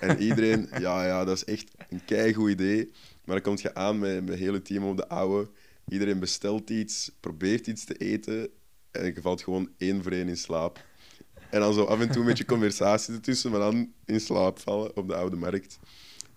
En 0.00 0.22
iedereen, 0.22 0.68
ja, 0.80 1.06
ja, 1.06 1.24
dat 1.24 1.36
is 1.36 1.44
echt 1.44 1.70
een 1.88 2.04
keigoed 2.04 2.50
idee. 2.50 2.90
Maar 3.24 3.34
dan 3.34 3.42
kom 3.42 3.62
je 3.62 3.74
aan 3.74 3.98
met 3.98 4.20
met 4.20 4.28
het 4.28 4.38
hele 4.38 4.62
team 4.62 4.84
op 4.84 4.96
de 4.96 5.08
oude. 5.08 5.50
Iedereen 5.88 6.18
bestelt 6.18 6.70
iets, 6.70 7.10
probeert 7.20 7.66
iets 7.66 7.84
te 7.84 7.94
eten. 7.94 8.48
En 8.90 9.04
je 9.04 9.20
valt 9.20 9.42
gewoon 9.42 9.70
één 9.76 10.02
voor 10.02 10.12
één 10.12 10.28
in 10.28 10.36
slaap. 10.36 10.84
En 11.50 11.60
dan 11.60 11.74
zo 11.74 11.84
af 11.84 12.00
en 12.00 12.10
toe 12.10 12.20
een 12.20 12.26
beetje 12.26 12.44
conversatie 12.54 13.14
ertussen, 13.14 13.50
maar 13.50 13.60
dan 13.60 13.92
in 14.04 14.20
slaap 14.20 14.58
vallen 14.58 14.96
op 14.96 15.08
de 15.08 15.14
oude 15.14 15.36
markt. 15.36 15.78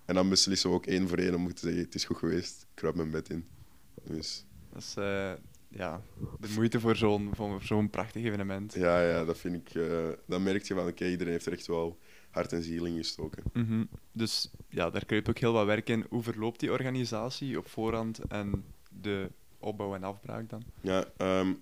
En 0.06 0.16
dan 0.16 0.30
beslissen 0.30 0.70
we 0.70 0.76
ook 0.76 0.86
één 0.86 1.08
voor 1.08 1.18
één 1.18 1.36
om 1.36 1.54
te 1.54 1.62
zeggen: 1.66 1.82
het 1.84 1.96
is 1.96 2.06
goed 2.06 2.18
geweest, 2.18 2.62
ik 2.62 2.68
kruip 2.74 2.96
mijn 2.96 3.12
bed 3.12 3.30
in. 3.30 3.46
Dus 4.04 4.46
Dat 4.72 4.82
is 4.82 4.94
eh, 4.98 5.32
ja, 5.68 6.02
de 6.40 6.48
moeite 6.56 6.80
voor 6.80 6.96
zo'n 6.96 7.30
voor 7.36 7.62
zo'n 7.64 7.90
prachtig 7.90 8.24
evenement. 8.24 8.74
ja, 8.74 9.02
ja 9.02 9.26
dat 9.26 9.38
vind 9.38 9.56
ik. 9.56 9.76
eh, 9.76 10.08
dan 10.28 10.44
merk 10.44 10.64
je 10.64 10.74
van: 10.74 10.88
oké, 10.88 11.06
iedereen 11.08 11.34
heeft 11.34 11.46
er 11.46 11.54
echt 11.54 11.68
wel 11.68 11.98
hart 12.30 12.54
en 12.54 12.64
ziel 12.64 12.86
in 12.86 12.98
gestoken. 12.98 13.44
Mhm. 13.54 13.84
Dus 14.12 14.50
ja, 14.70 14.90
daar 14.90 15.06
kruipt 15.06 15.30
ook 15.30 15.38
heel 15.38 15.54
wat 15.54 15.66
werk 15.66 15.90
in. 15.90 16.06
Hoe 16.10 16.24
verloopt 16.24 16.60
die 16.60 16.72
organisatie 16.72 17.58
op 17.58 17.68
voorhand 17.68 18.20
en 18.28 18.64
de 19.02 19.30
opbouw 19.60 19.96
en 19.96 20.04
afbraak 20.04 20.50
dan? 20.50 20.64
Ja, 20.82 21.06
ehm, 21.18 21.54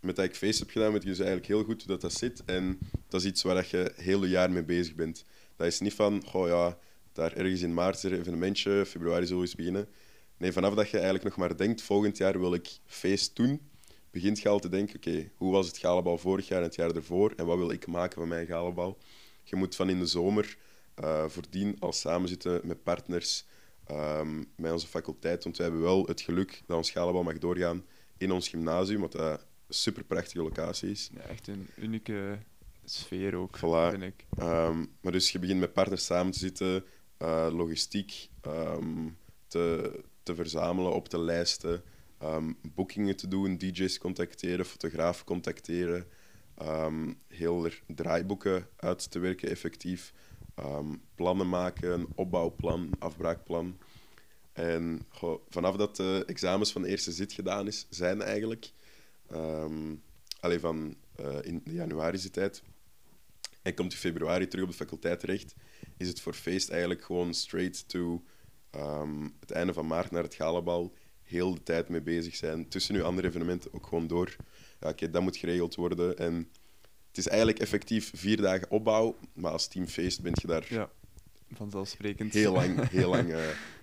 met 0.00 0.16
dat 0.16 0.24
ik 0.24 0.34
feest 0.36 0.58
heb 0.58 0.70
gedaan, 0.70 0.92
weet 0.92 1.02
je 1.02 1.08
dus 1.08 1.18
eigenlijk 1.18 1.48
heel 1.48 1.64
goed 1.64 1.78
hoe 1.82 1.86
dat, 1.92 2.00
dat 2.00 2.12
zit. 2.12 2.44
En 2.44 2.78
dat 3.08 3.20
is 3.20 3.26
iets 3.26 3.42
waar 3.42 3.54
dat 3.54 3.68
je 3.70 3.92
heel 3.96 4.20
het 4.20 4.30
jaar 4.30 4.50
mee 4.50 4.64
bezig 4.64 4.94
bent. 4.94 5.24
Dat 5.56 5.66
is 5.66 5.80
niet 5.80 5.94
van, 5.94 6.22
goh 6.26 6.48
ja, 6.48 6.78
daar 7.16 7.32
ergens 7.32 7.62
in 7.62 7.74
maart 7.74 8.02
er 8.02 8.12
een 8.12 8.18
evenementje, 8.18 8.86
februari 8.86 9.22
zullen 9.26 9.40
we 9.42 9.46
eens 9.46 9.56
beginnen. 9.56 9.88
Nee, 10.36 10.52
vanaf 10.52 10.74
dat 10.74 10.88
je 10.90 10.94
eigenlijk 10.96 11.24
nog 11.24 11.36
maar 11.36 11.56
denkt, 11.56 11.82
volgend 11.82 12.16
jaar 12.16 12.38
wil 12.40 12.54
ik 12.54 12.68
feest 12.86 13.36
doen, 13.36 13.60
begint 14.10 14.40
je 14.40 14.48
al 14.48 14.58
te 14.58 14.68
denken, 14.68 14.96
oké, 14.96 15.30
hoe 15.36 15.52
was 15.52 15.66
het 15.66 15.78
galabal 15.78 16.18
vorig 16.18 16.48
jaar 16.48 16.58
en 16.58 16.64
het 16.64 16.74
jaar 16.74 16.90
ervoor 16.90 17.32
en 17.36 17.46
wat 17.46 17.58
wil 17.58 17.70
ik 17.70 17.86
maken 17.86 18.18
van 18.18 18.28
mijn 18.28 18.46
galabal? 18.46 18.98
Je 19.42 19.56
moet 19.56 19.76
van 19.76 19.88
in 19.88 19.98
de 19.98 20.06
zomer 20.06 20.56
eh 20.94 21.24
voordien 21.28 21.76
al 21.78 21.92
samen 21.92 22.28
zitten 22.28 22.60
met 22.64 22.82
partners, 22.82 23.44
ehm, 23.86 24.42
met 24.56 24.72
onze 24.72 24.86
faculteit, 24.86 25.44
want 25.44 25.56
we 25.56 25.62
hebben 25.62 25.80
wel 25.80 26.06
het 26.06 26.20
geluk 26.20 26.62
dat 26.66 26.76
ons 26.76 26.90
galabal 26.90 27.22
mag 27.22 27.38
doorgaan 27.38 27.84
in 28.18 28.32
ons 28.32 28.48
gymnasium, 28.48 29.00
wat 29.00 29.12
dat 29.12 29.40
een 29.40 29.74
super 29.74 30.04
prachtige 30.04 30.42
locatie 30.42 30.90
is. 30.90 31.10
Ja, 31.14 31.20
echt 31.20 31.48
een 31.48 31.66
unieke 31.76 32.38
sfeer 32.84 33.34
ook, 33.34 33.56
Voilà. 33.58 33.90
vind 33.90 34.02
ik. 34.02 34.24
Ehm, 34.38 34.84
maar 35.00 35.12
dus 35.12 35.32
je 35.32 35.38
begint 35.38 35.60
met 35.60 35.72
partners 35.72 36.04
samen 36.04 36.32
te 36.32 36.38
zitten, 36.38 36.84
eh, 37.18 37.48
logistiek 37.52 38.28
ehm, 38.40 39.08
te, 39.46 39.92
te 40.22 40.34
verzamelen, 40.34 40.92
op 40.92 41.08
te 41.08 41.18
lijsten, 41.18 41.82
ehm, 42.18 42.52
boekingen 42.74 43.16
te 43.16 43.28
doen, 43.28 43.56
DJ's 43.56 43.98
contacteren, 43.98 44.64
fotografen 44.64 45.24
contacteren, 45.24 46.06
ehm, 46.54 47.12
heel 47.28 47.64
er 47.64 47.82
draaiboeken 47.86 48.68
uit 48.76 49.10
te 49.10 49.18
werken 49.18 49.50
effectief, 49.50 50.12
plannen 51.14 51.48
maken, 51.48 51.92
een 51.92 52.06
opbouwplan, 52.14 52.90
afbraakplan. 52.98 53.78
En 54.52 55.06
vanaf 55.48 55.76
dat 55.76 55.96
de 55.96 56.22
examens 56.26 56.72
van 56.72 56.82
de 56.82 56.88
eerste 56.88 57.12
zit 57.12 57.32
gedaan 57.32 57.66
is, 57.66 57.86
zijn 57.90 58.22
eigenlijk, 58.22 58.72
alleen 60.40 60.60
van 60.60 60.96
eh, 61.16 61.36
in 61.42 61.60
de 61.64 61.72
januari 61.72 62.30
tijd, 62.30 62.62
en 63.62 63.74
komt 63.74 63.92
in 63.92 63.98
februari 63.98 64.48
terug 64.48 64.64
op 64.64 64.70
de 64.70 64.76
faculteit 64.76 65.20
terecht, 65.20 65.54
is 65.96 66.08
het 66.08 66.20
voor 66.20 66.34
feest 66.34 66.70
eigenlijk 66.70 67.04
gewoon 67.04 67.34
straight 67.34 67.88
to 67.88 68.22
ehm, 68.70 69.28
het 69.40 69.50
einde 69.50 69.72
van 69.72 69.86
maart 69.86 70.10
naar 70.10 70.22
het 70.22 70.34
galabal. 70.34 70.94
Heel 71.22 71.54
de 71.54 71.62
tijd 71.62 71.88
mee 71.88 72.00
bezig 72.00 72.36
zijn. 72.36 72.68
Tussen 72.68 72.94
uw 72.94 73.04
andere 73.04 73.28
evenementen 73.28 73.74
ook 73.74 73.86
gewoon 73.86 74.06
door. 74.06 74.36
Ja, 74.80 74.88
oké, 74.88 75.10
dat 75.10 75.22
moet 75.22 75.36
geregeld 75.36 75.74
worden. 75.74 76.18
En 76.18 76.48
het 77.08 77.18
is 77.18 77.26
eigenlijk 77.28 77.58
effectief 77.58 78.10
vier 78.14 78.36
dagen 78.36 78.70
opbouw, 78.70 79.16
maar 79.32 79.52
als 79.52 79.66
teamfeest 79.66 80.22
ben 80.22 80.32
je 80.34 80.46
daar 80.46 80.66
Ja, 80.68 80.90
vanzelfsprekend. 81.52 82.32
heel 82.32 82.52
lang, 82.52 82.88
heel 82.90 83.10
lang 83.10 83.32
eh, 83.32 83.40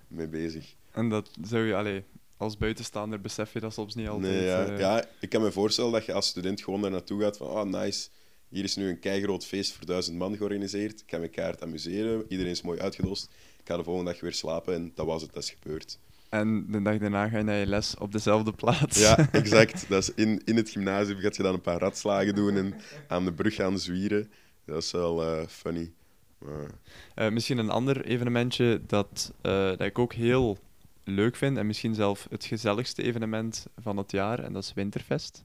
mee 0.07 0.27
bezig. 0.27 0.75
En 0.91 1.09
dat 1.09 1.29
zou 1.41 1.63
je, 1.63 1.75
allee, 1.75 2.03
als 2.37 2.57
buitenstaander 2.57 3.21
besef 3.21 3.53
je 3.53 3.59
dat 3.59 3.73
soms 3.73 3.95
niet 3.95 4.07
altijd. 4.07 4.33
Nee, 4.33 4.43
ja, 4.43 4.65
eh, 4.65 4.79
ja, 4.79 5.05
ik 5.19 5.29
kan 5.29 5.41
me 5.41 5.51
voorstellen 5.51 5.91
dat 5.91 6.05
je 6.05 6.13
als 6.13 6.27
student 6.27 6.61
gewoon 6.61 6.81
daar 6.81 6.91
naartoe 6.91 7.21
gaat 7.21 7.37
van 7.37 7.47
oh, 7.47 7.63
nice, 7.63 8.09
hier 8.53 8.63
is 8.63 8.75
nu 8.75 8.89
een 8.89 8.99
keigroot 8.99 9.45
feest 9.45 9.73
voor 9.73 9.85
duizend 9.85 10.17
man 10.17 10.37
georganiseerd. 10.37 10.99
Ik 10.99 11.09
ga 11.09 11.17
me 11.17 11.27
keihard 11.27 11.61
amuseren. 11.63 12.25
Iedereen 12.27 12.51
is 12.51 12.61
mooi 12.61 12.79
uitgedost. 12.79 13.29
Ik 13.59 13.67
ga 13.67 13.77
de 13.77 13.83
volgende 13.83 14.11
dag 14.11 14.21
weer 14.21 14.33
slapen 14.33 14.73
en 14.73 14.91
dat 14.95 15.05
was 15.05 15.21
het, 15.21 15.33
dat 15.33 15.43
is 15.43 15.49
gebeurd. 15.61 15.99
En 16.29 16.65
de 16.71 16.81
dag 16.81 16.97
daarna 16.97 17.27
ga 17.27 17.37
je 17.37 17.43
naar 17.43 17.59
je 17.59 17.65
les 17.65 17.97
op 17.97 18.11
dezelfde 18.11 18.51
plaats. 18.51 18.99
Ja, 18.99 19.27
exact. 19.31 19.89
Dat 19.89 20.01
is 20.01 20.13
in, 20.13 20.41
in 20.45 20.55
het 20.55 20.69
gymnasium 20.69 21.17
gaat 21.17 21.35
je 21.35 21.43
dan 21.43 21.53
een 21.53 21.61
paar 21.61 21.79
ratslagen 21.79 22.35
doen 22.35 22.55
en 22.55 22.73
aan 23.07 23.25
de 23.25 23.33
brug 23.33 23.55
gaan 23.55 23.79
zwieren. 23.79 24.31
Dat 24.65 24.83
is 24.83 24.91
wel 24.91 25.23
eh, 25.23 25.47
funny. 25.47 25.91
Maar, 26.37 26.67
Eh, 27.15 27.29
misschien 27.29 27.57
een 27.57 27.69
ander 27.69 28.05
evenementje 28.05 28.81
dat, 28.87 29.33
eh, 29.41 29.51
dat 29.51 29.81
ik 29.81 29.99
ook 29.99 30.13
heel 30.13 30.57
leuk 31.03 31.35
vind 31.35 31.57
en 31.57 31.67
misschien 31.67 31.95
zelf 31.95 32.27
het 32.29 32.45
gezelligste 32.45 33.03
evenement 33.03 33.65
van 33.77 33.97
het 33.97 34.11
jaar, 34.11 34.39
en 34.39 34.53
dat 34.53 34.63
is 34.63 34.73
Winterfest. 34.73 35.43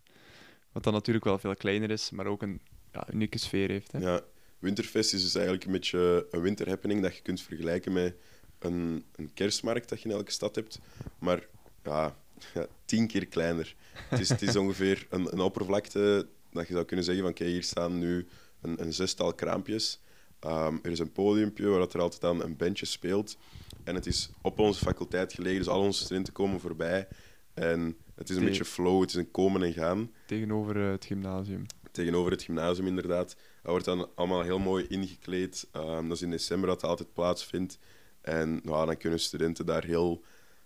Wat 0.72 0.84
dan 0.84 0.92
natuurlijk 0.92 1.24
wel 1.24 1.38
veel 1.38 1.54
kleiner 1.54 1.90
is, 1.90 2.10
maar 2.10 2.26
ook 2.26 2.42
een 2.42 2.60
ja, 2.92 3.06
unieke 3.12 3.38
sfeer 3.38 3.68
heeft. 3.68 3.92
Hè. 3.92 3.98
Ja, 3.98 4.22
Winterfest 4.58 5.14
is 5.14 5.22
dus 5.22 5.34
eigenlijk 5.34 5.64
een 5.64 5.72
beetje 5.72 6.26
een 6.30 6.40
winterhappening 6.40 7.02
dat 7.02 7.16
je 7.16 7.22
kunt 7.22 7.42
vergelijken 7.42 7.92
met 7.92 8.14
een, 8.58 9.04
een 9.16 9.30
kerstmarkt 9.34 9.88
dat 9.88 10.02
je 10.02 10.08
in 10.08 10.14
elke 10.14 10.30
stad 10.30 10.54
hebt. 10.54 10.80
Maar 11.18 11.46
ja, 11.84 12.16
ja, 12.54 12.66
tien 12.84 13.06
keer 13.06 13.26
kleiner. 13.26 13.74
Het 13.92 14.20
is, 14.20 14.28
het 14.28 14.42
is 14.42 14.56
ongeveer 14.56 15.06
een, 15.10 15.32
een 15.32 15.40
oppervlakte 15.40 16.28
dat 16.52 16.66
je 16.66 16.72
zou 16.72 16.84
kunnen 16.84 17.04
zeggen 17.04 17.22
van 17.22 17.32
oké, 17.32 17.44
hier 17.44 17.62
staan 17.62 17.98
nu 17.98 18.26
een, 18.60 18.82
een 18.82 18.92
zestal 18.92 19.34
kraampjes. 19.34 20.00
Ehm, 20.40 20.76
er 20.82 20.90
is 20.90 20.98
een 20.98 21.12
podiumpje 21.12 21.66
waar 21.66 21.78
dat 21.78 21.94
er 21.94 22.00
altijd 22.00 22.24
aan 22.24 22.42
een 22.42 22.56
bandje 22.56 22.86
speelt. 22.86 23.36
En 23.84 23.94
het 23.94 24.06
is 24.06 24.30
op 24.42 24.58
onze 24.58 24.84
faculteit 24.84 25.32
gelegen, 25.32 25.58
dus 25.58 25.68
al 25.68 25.80
onze 25.80 26.04
studenten 26.04 26.32
komen 26.32 26.60
voorbij. 26.60 27.08
En 27.54 27.96
het 28.14 28.30
is 28.30 28.36
een 28.36 28.44
beetje 28.44 28.64
flow, 28.64 29.00
het 29.00 29.10
is 29.10 29.16
een 29.16 29.30
komen 29.30 29.62
en 29.62 29.72
gaan. 29.72 30.10
Tegenover 30.26 30.84
eh, 30.84 30.90
het 30.90 31.04
gymnasium. 31.04 31.66
Tegenover 31.90 32.32
het 32.32 32.42
gymnasium, 32.42 32.86
inderdaad. 32.86 33.36
Dat 33.62 33.70
wordt 33.70 33.84
dan 33.84 34.08
allemaal 34.14 34.42
heel 34.42 34.58
mooi 34.58 34.86
ingekleed. 34.88 35.68
Ehm, 35.72 36.08
dat 36.08 36.16
is 36.16 36.22
in 36.22 36.30
december 36.30 36.68
dat 36.68 36.80
het 36.80 36.90
altijd 36.90 37.12
plaatsvindt. 37.12 37.78
En 38.20 38.60
nou, 38.62 38.86
dan 38.86 38.96
kunnen 38.96 39.20
studenten 39.20 39.66
daar 39.66 39.84
heel, 39.84 40.22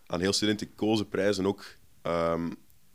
aan 0.06 0.20
heel 0.20 0.32
studentenkozen 0.32 1.08
prijzen 1.08 1.46
ook 1.46 1.64
ehm, 2.02 2.44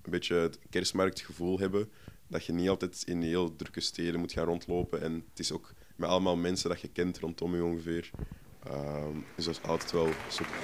een 0.01 0.11
beetje 0.11 0.35
het 0.35 0.59
kerstmarktgevoel 0.69 1.59
hebben. 1.59 1.91
Dat 2.27 2.45
je 2.45 2.53
niet 2.53 2.69
altijd 2.69 3.03
in 3.05 3.21
heel 3.21 3.55
drukke 3.55 3.81
steden 3.81 4.19
moet 4.19 4.31
gaan 4.31 4.45
rondlopen. 4.45 5.01
En 5.01 5.13
het 5.29 5.39
is 5.39 5.51
ook 5.51 5.73
met 5.95 6.09
allemaal 6.09 6.35
mensen 6.35 6.69
dat 6.69 6.81
je 6.81 6.87
kent 6.87 7.19
rondom 7.19 7.55
je 7.55 7.63
ongeveer. 7.63 8.09
Ehm, 8.63 9.15
dus 9.35 9.45
dat 9.45 9.55
is 9.55 9.69
altijd 9.69 9.91
wel 9.91 10.09
super 10.29 10.55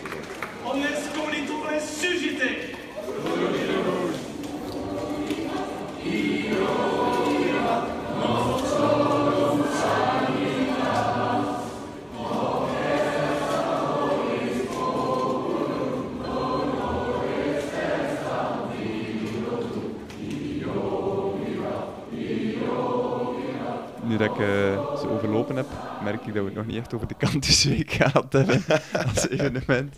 dat 24.23 24.35
ik 24.35 24.41
eh, 24.41 24.99
ze 24.99 25.09
overlopen 25.09 25.55
heb, 25.55 25.67
merk 26.03 26.25
ik 26.25 26.33
dat 26.33 26.43
we 26.43 26.43
het 26.43 26.53
nog 26.53 26.65
niet 26.65 26.77
echt 26.77 26.93
over 26.93 27.07
de 27.07 27.17
Kantusweek 27.17 27.91
gehad 28.01 28.33
hebben 28.33 28.63
als 29.05 29.29
evenement. 29.29 29.95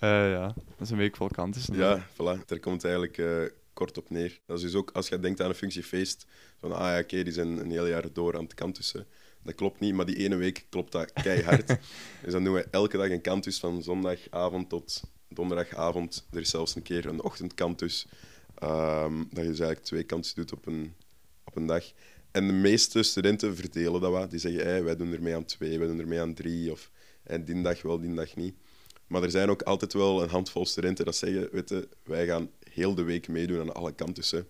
Eh, 0.00 0.30
ja, 0.30 0.46
dat 0.46 0.80
is 0.80 0.90
een 0.90 0.96
week 0.96 1.16
vol 1.16 1.28
kantussen. 1.28 1.76
Ja, 1.76 2.06
voilà. 2.12 2.44
Daar 2.46 2.58
komt 2.60 2.84
eigenlijk 2.84 3.18
eh, 3.18 3.42
kort 3.72 3.98
op 3.98 4.10
neer. 4.10 4.40
Dat 4.46 4.56
is 4.56 4.62
dus 4.62 4.74
ook 4.74 4.90
als 4.90 5.08
je 5.08 5.20
denkt 5.20 5.40
aan 5.40 5.48
een 5.48 5.54
functiefeest, 5.54 6.26
van 6.60 6.72
ah 6.72 6.78
ja, 6.80 6.98
oké, 6.98 7.22
die 7.22 7.32
zijn 7.32 7.58
een 7.58 7.70
heel 7.70 7.86
jaar 7.86 8.12
door 8.12 8.36
aan 8.36 8.42
het 8.42 8.54
kantussen. 8.54 9.06
Dat 9.42 9.54
klopt 9.54 9.80
niet, 9.80 9.94
maar 9.94 10.06
die 10.06 10.16
ene 10.16 10.36
week 10.36 10.66
klopt 10.68 10.92
dat 10.92 11.12
keihard. 11.12 11.66
dus 12.22 12.32
dan 12.32 12.44
doen 12.44 12.54
we 12.54 12.66
elke 12.70 12.96
dag 12.96 13.10
een 13.10 13.20
kantus 13.20 13.58
van 13.58 13.82
zondagavond 13.82 14.68
tot 14.68 15.02
donderdagavond. 15.28 16.26
Er 16.30 16.40
is 16.40 16.50
zelfs 16.50 16.74
een 16.74 16.82
keer 16.82 17.06
een 17.06 17.22
ochtendkantus. 17.22 18.06
ehm 18.54 19.16
dat 19.18 19.44
je 19.44 19.50
dus 19.50 19.58
eigenlijk 19.58 19.82
twee 19.82 20.02
kantussen 20.02 20.40
doet 20.40 20.52
op 20.52 20.66
een, 20.66 20.94
op 21.44 21.56
een 21.56 21.66
dag. 21.66 21.84
En 22.30 22.46
de 22.46 22.52
meeste 22.52 23.02
studenten 23.02 23.56
verdelen 23.56 24.00
dat 24.00 24.12
wat. 24.12 24.30
Die 24.30 24.40
zeggen, 24.40 24.64
hey, 24.64 24.82
wij 24.82 24.96
doen 24.96 25.12
er 25.12 25.22
mee 25.22 25.34
aan 25.34 25.44
twee, 25.44 25.78
wij 25.78 25.86
doen 25.86 25.98
er 25.98 26.08
mee 26.08 26.20
aan 26.20 26.34
drie. 26.34 26.72
Of 26.72 26.90
hey, 27.22 27.44
die 27.44 27.62
dag 27.62 27.82
wel, 27.82 28.00
die 28.00 28.14
dag 28.14 28.36
niet. 28.36 28.54
Maar 29.06 29.22
er 29.22 29.30
zijn 29.30 29.50
ook 29.50 29.62
altijd 29.62 29.92
wel 29.92 30.22
een 30.22 30.28
handvol 30.28 30.66
studenten 30.66 31.04
dat 31.04 31.16
zeggen, 31.16 31.48
weet 31.52 31.68
je, 31.68 31.88
wij 32.04 32.26
gaan 32.26 32.50
heel 32.70 32.94
de 32.94 33.02
week 33.02 33.28
meedoen 33.28 33.60
aan 33.60 33.74
alle 33.74 33.94
kantussen. 33.94 34.48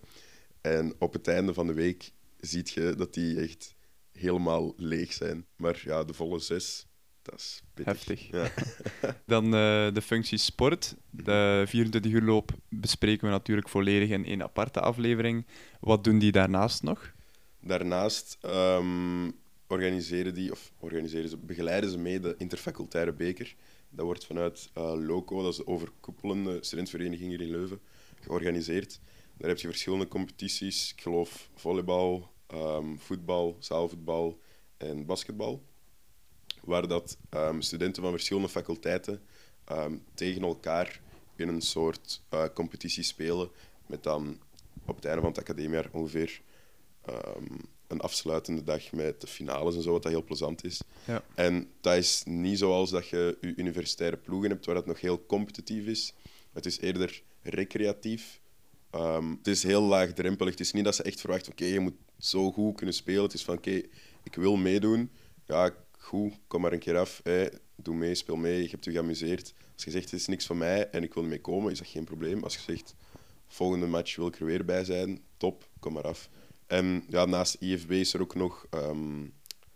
En 0.61 0.93
op 0.99 1.13
het 1.13 1.27
einde 1.27 1.53
van 1.53 1.67
de 1.67 1.73
week 1.73 2.11
zie 2.39 2.61
je 2.73 2.93
dat 2.97 3.13
die 3.13 3.39
echt 3.39 3.75
helemaal 4.11 4.73
leeg 4.77 5.13
zijn. 5.13 5.45
Maar 5.55 5.81
ja, 5.83 6.03
de 6.03 6.13
volle 6.13 6.39
zes, 6.39 6.85
dat 7.21 7.39
is 7.39 7.61
pittig. 7.73 7.93
Heftig. 7.93 8.27
Ja. 8.31 8.51
Dan 9.25 9.45
eh, 9.45 9.93
de 9.93 10.01
functie 10.03 10.37
sport. 10.37 10.95
De 11.09 11.63
24 11.67 12.11
uur 12.11 12.21
loop 12.21 12.51
bespreken 12.69 13.25
we 13.25 13.33
natuurlijk 13.33 13.69
volledig 13.69 14.09
in 14.09 14.25
één 14.25 14.43
aparte 14.43 14.79
aflevering. 14.79 15.45
Wat 15.79 16.03
doen 16.03 16.19
die 16.19 16.31
daarnaast 16.31 16.83
nog? 16.83 17.13
Daarnaast 17.61 18.37
ehm, 18.41 19.31
organiseren 19.67 20.33
die, 20.33 20.51
of 20.51 20.71
organiseren 20.79 21.29
ze, 21.29 21.37
begeleiden 21.37 21.89
ze 21.89 21.97
mee 21.97 22.19
de 22.19 22.35
interfacultaire 22.37 23.13
beker. 23.13 23.55
Dat 23.89 24.05
wordt 24.05 24.25
vanuit 24.25 24.69
eh, 24.73 24.93
LOCO, 24.97 25.41
dat 25.41 25.51
is 25.51 25.57
de 25.57 25.67
overkoepelende 25.67 26.57
studentvereniging 26.63 27.29
hier 27.29 27.41
in 27.41 27.51
Leuven, 27.51 27.79
georganiseerd. 28.19 28.99
Daar 29.37 29.49
heb 29.49 29.59
je 29.59 29.67
verschillende 29.67 30.07
competities. 30.07 30.91
Ik 30.91 31.01
geloof 31.01 31.49
volleybal, 31.55 32.29
ehm, 32.47 32.95
voetbal, 32.95 33.55
zaalvoetbal 33.59 34.39
en 34.77 35.05
basketbal. 35.05 35.63
Waar 36.63 36.87
dat 36.87 37.17
ehm, 37.29 37.61
studenten 37.61 38.03
van 38.03 38.11
verschillende 38.11 38.49
faculteiten 38.49 39.21
tegen 40.13 40.41
elkaar 40.41 41.01
in 41.35 41.47
een 41.47 41.61
soort 41.61 42.21
eh, 42.29 42.45
competitie 42.53 43.03
spelen. 43.03 43.49
Met 43.85 44.03
dan 44.03 44.39
op 44.85 44.95
het 44.95 45.05
einde 45.05 45.21
van 45.21 45.29
het 45.29 45.39
academiejaar 45.39 45.89
ongeveer 45.91 46.41
ehm, 47.05 47.57
een 47.87 47.99
afsluitende 47.99 48.63
dag 48.63 48.91
met 48.91 49.21
de 49.21 49.27
finales 49.27 49.75
en 49.75 49.81
zo, 49.81 49.91
wat 49.91 50.03
dat 50.03 50.11
heel 50.11 50.23
plezant 50.23 50.63
is. 50.63 50.81
Ja. 51.05 51.23
En 51.35 51.69
dat 51.81 51.95
is 51.95 52.23
niet 52.25 52.57
zoals 52.57 52.89
dat 52.89 53.07
je 53.07 53.37
je 53.41 53.53
universitaire 53.55 54.17
ploegen 54.17 54.49
hebt, 54.49 54.65
waar 54.65 54.75
dat 54.75 54.85
nog 54.85 55.01
heel 55.01 55.25
competitief 55.25 55.85
is. 55.85 56.13
Het 56.53 56.65
is 56.65 56.79
eerder 56.79 57.23
recreatief. 57.41 58.39
Ehm, 58.89 59.29
het 59.29 59.47
is 59.47 59.63
heel 59.63 59.81
laagdrempelig. 59.81 60.51
Het 60.51 60.59
is 60.59 60.71
niet 60.71 60.83
dat 60.83 60.95
ze 60.95 61.03
echt 61.03 61.19
verwachten, 61.19 61.51
oké, 61.51 61.65
je 61.65 61.79
moet 61.79 61.97
zo 62.17 62.51
goed 62.51 62.75
kunnen 62.75 62.95
spelen. 62.95 63.23
Het 63.23 63.33
is 63.33 63.43
van, 63.43 63.57
oké, 63.57 63.81
ik 64.23 64.35
wil 64.35 64.55
meedoen. 64.55 65.11
Ja, 65.45 65.75
goed, 65.97 66.33
kom 66.47 66.61
maar 66.61 66.73
een 66.73 66.79
keer 66.79 66.97
af. 66.97 67.19
Hè. 67.23 67.47
Doe 67.75 67.95
mee, 67.95 68.15
speel 68.15 68.35
mee, 68.35 68.61
je 68.61 68.69
hebt 68.69 68.85
je 68.85 68.91
geamuseerd. 68.91 69.53
Als 69.73 69.83
je 69.83 69.91
zegt, 69.91 70.11
het 70.11 70.19
is 70.19 70.27
niks 70.27 70.45
van 70.45 70.57
mij 70.57 70.89
en 70.89 71.03
ik 71.03 71.13
wil 71.13 71.23
niet 71.23 71.31
mee 71.31 71.41
komen, 71.41 71.71
is 71.71 71.77
dat 71.77 71.87
geen 71.87 72.03
probleem. 72.03 72.43
Als 72.43 72.53
je 72.53 72.61
zegt, 72.61 72.95
volgende 73.47 73.85
match 73.85 74.15
wil 74.15 74.27
ik 74.27 74.39
er 74.39 74.45
weer 74.45 74.65
bij 74.65 74.83
zijn, 74.83 75.21
top, 75.37 75.69
kom 75.79 75.93
maar 75.93 76.07
af. 76.07 76.29
En 76.71 77.03
ja, 77.07 77.25
naast 77.25 77.55
IFB 77.59 77.91
is 77.91 78.13
er 78.13 78.21
ook 78.21 78.35
nog 78.35 78.65
ehm 78.69 79.25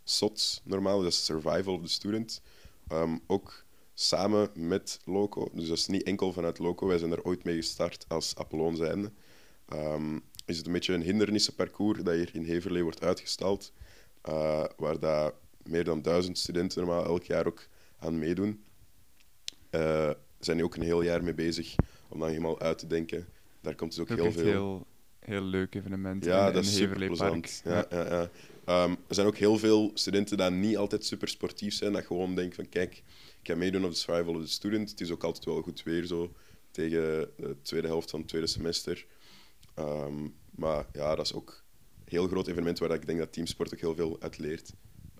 SOTS, 0.03 0.61
normaal, 0.63 1.01
dat 1.01 1.11
is 1.11 1.25
Survival 1.25 1.73
of 1.73 1.81
the 1.81 1.87
Student. 1.87 2.41
Ehm, 2.87 3.17
ook 3.27 3.65
samen 3.93 4.49
met 4.53 4.99
Loco, 5.05 5.49
dus 5.53 5.67
dat 5.67 5.77
is 5.77 5.87
niet 5.87 6.03
enkel 6.03 6.33
vanuit 6.33 6.59
Loco, 6.59 6.87
wij 6.87 6.97
zijn 6.97 7.11
er 7.11 7.23
ooit 7.23 7.43
mee 7.43 7.55
gestart 7.55 8.05
als 8.07 8.35
Apollon 8.35 8.75
zijnde. 8.75 9.11
Ehm, 9.65 10.19
is 10.45 10.57
het 10.57 10.65
een 10.65 10.71
beetje 10.71 10.93
een 10.93 11.01
hindernissenparcours 11.01 12.03
dat 12.03 12.13
hier 12.13 12.35
in 12.35 12.43
Heverlee 12.43 12.83
wordt 12.83 13.03
uitgestald, 13.03 13.73
eh, 14.21 14.63
waar 14.77 14.99
dat 14.99 15.33
meer 15.63 15.83
dan 15.83 16.01
duizend 16.01 16.37
studenten 16.37 16.85
normaal 16.85 17.05
elk 17.05 17.23
jaar 17.23 17.47
ook 17.47 17.67
aan 17.99 18.19
meedoen. 18.19 18.63
Eh 19.69 20.11
zijn 20.39 20.57
die 20.57 20.65
ook 20.65 20.75
een 20.75 20.81
heel 20.81 21.01
jaar 21.01 21.23
mee 21.23 21.33
bezig 21.33 21.75
om 22.09 22.19
dan 22.19 22.29
helemaal 22.29 22.59
uit 22.59 22.77
te 22.77 22.87
denken. 22.87 23.27
Daar 23.61 23.75
komt 23.75 23.95
dus 23.95 23.99
ook 23.99 24.17
heel 24.17 24.31
veel... 24.31 24.43
heel, 24.43 24.87
heel 25.25 25.41
leuk 25.41 25.75
evenement 25.75 26.25
Ja, 26.25 26.47
in, 26.47 26.53
dat 26.53 26.63
in 26.63 26.69
is 26.69 26.79
Heverlee. 26.79 27.15
Ja, 27.63 27.85
ja, 27.89 28.05
ja. 28.05 28.29
Ehm, 28.65 28.91
er 29.07 29.15
zijn 29.15 29.27
ook 29.27 29.37
heel 29.37 29.57
veel 29.57 29.91
studenten 29.93 30.37
die 30.37 30.49
niet 30.49 30.77
altijd 30.77 31.05
super 31.05 31.27
sportief 31.27 31.73
zijn, 31.73 31.93
dat 31.93 32.05
gewoon 32.05 32.35
denken 32.35 32.55
van 32.55 32.69
kijk, 32.69 32.93
ik 33.41 33.47
ga 33.51 33.55
meedoen 33.55 33.85
op 33.85 33.91
de 33.91 33.97
Survival 33.97 34.35
of 34.35 34.41
the 34.41 34.51
Student. 34.51 34.89
Het 34.89 35.01
is 35.01 35.11
ook 35.11 35.23
altijd 35.23 35.45
wel 35.45 35.61
goed 35.61 35.83
weer 35.83 36.05
zo 36.05 36.33
tegen 36.71 37.29
de 37.37 37.55
tweede 37.61 37.87
helft 37.87 38.09
van 38.09 38.19
het 38.19 38.29
tweede 38.29 38.47
semester. 38.47 39.05
Ehm, 39.73 40.27
maar 40.55 40.85
ja, 40.93 41.15
dat 41.15 41.25
is 41.25 41.33
ook 41.33 41.63
een 41.95 42.11
heel 42.11 42.27
groot 42.27 42.47
evenement 42.47 42.79
waar 42.79 42.93
ik 42.93 43.05
denk 43.05 43.19
dat 43.19 43.33
teamsport 43.33 43.73
ook 43.73 43.79
heel 43.79 43.95
veel 43.95 44.17
uit 44.19 44.37
leert. 44.37 44.71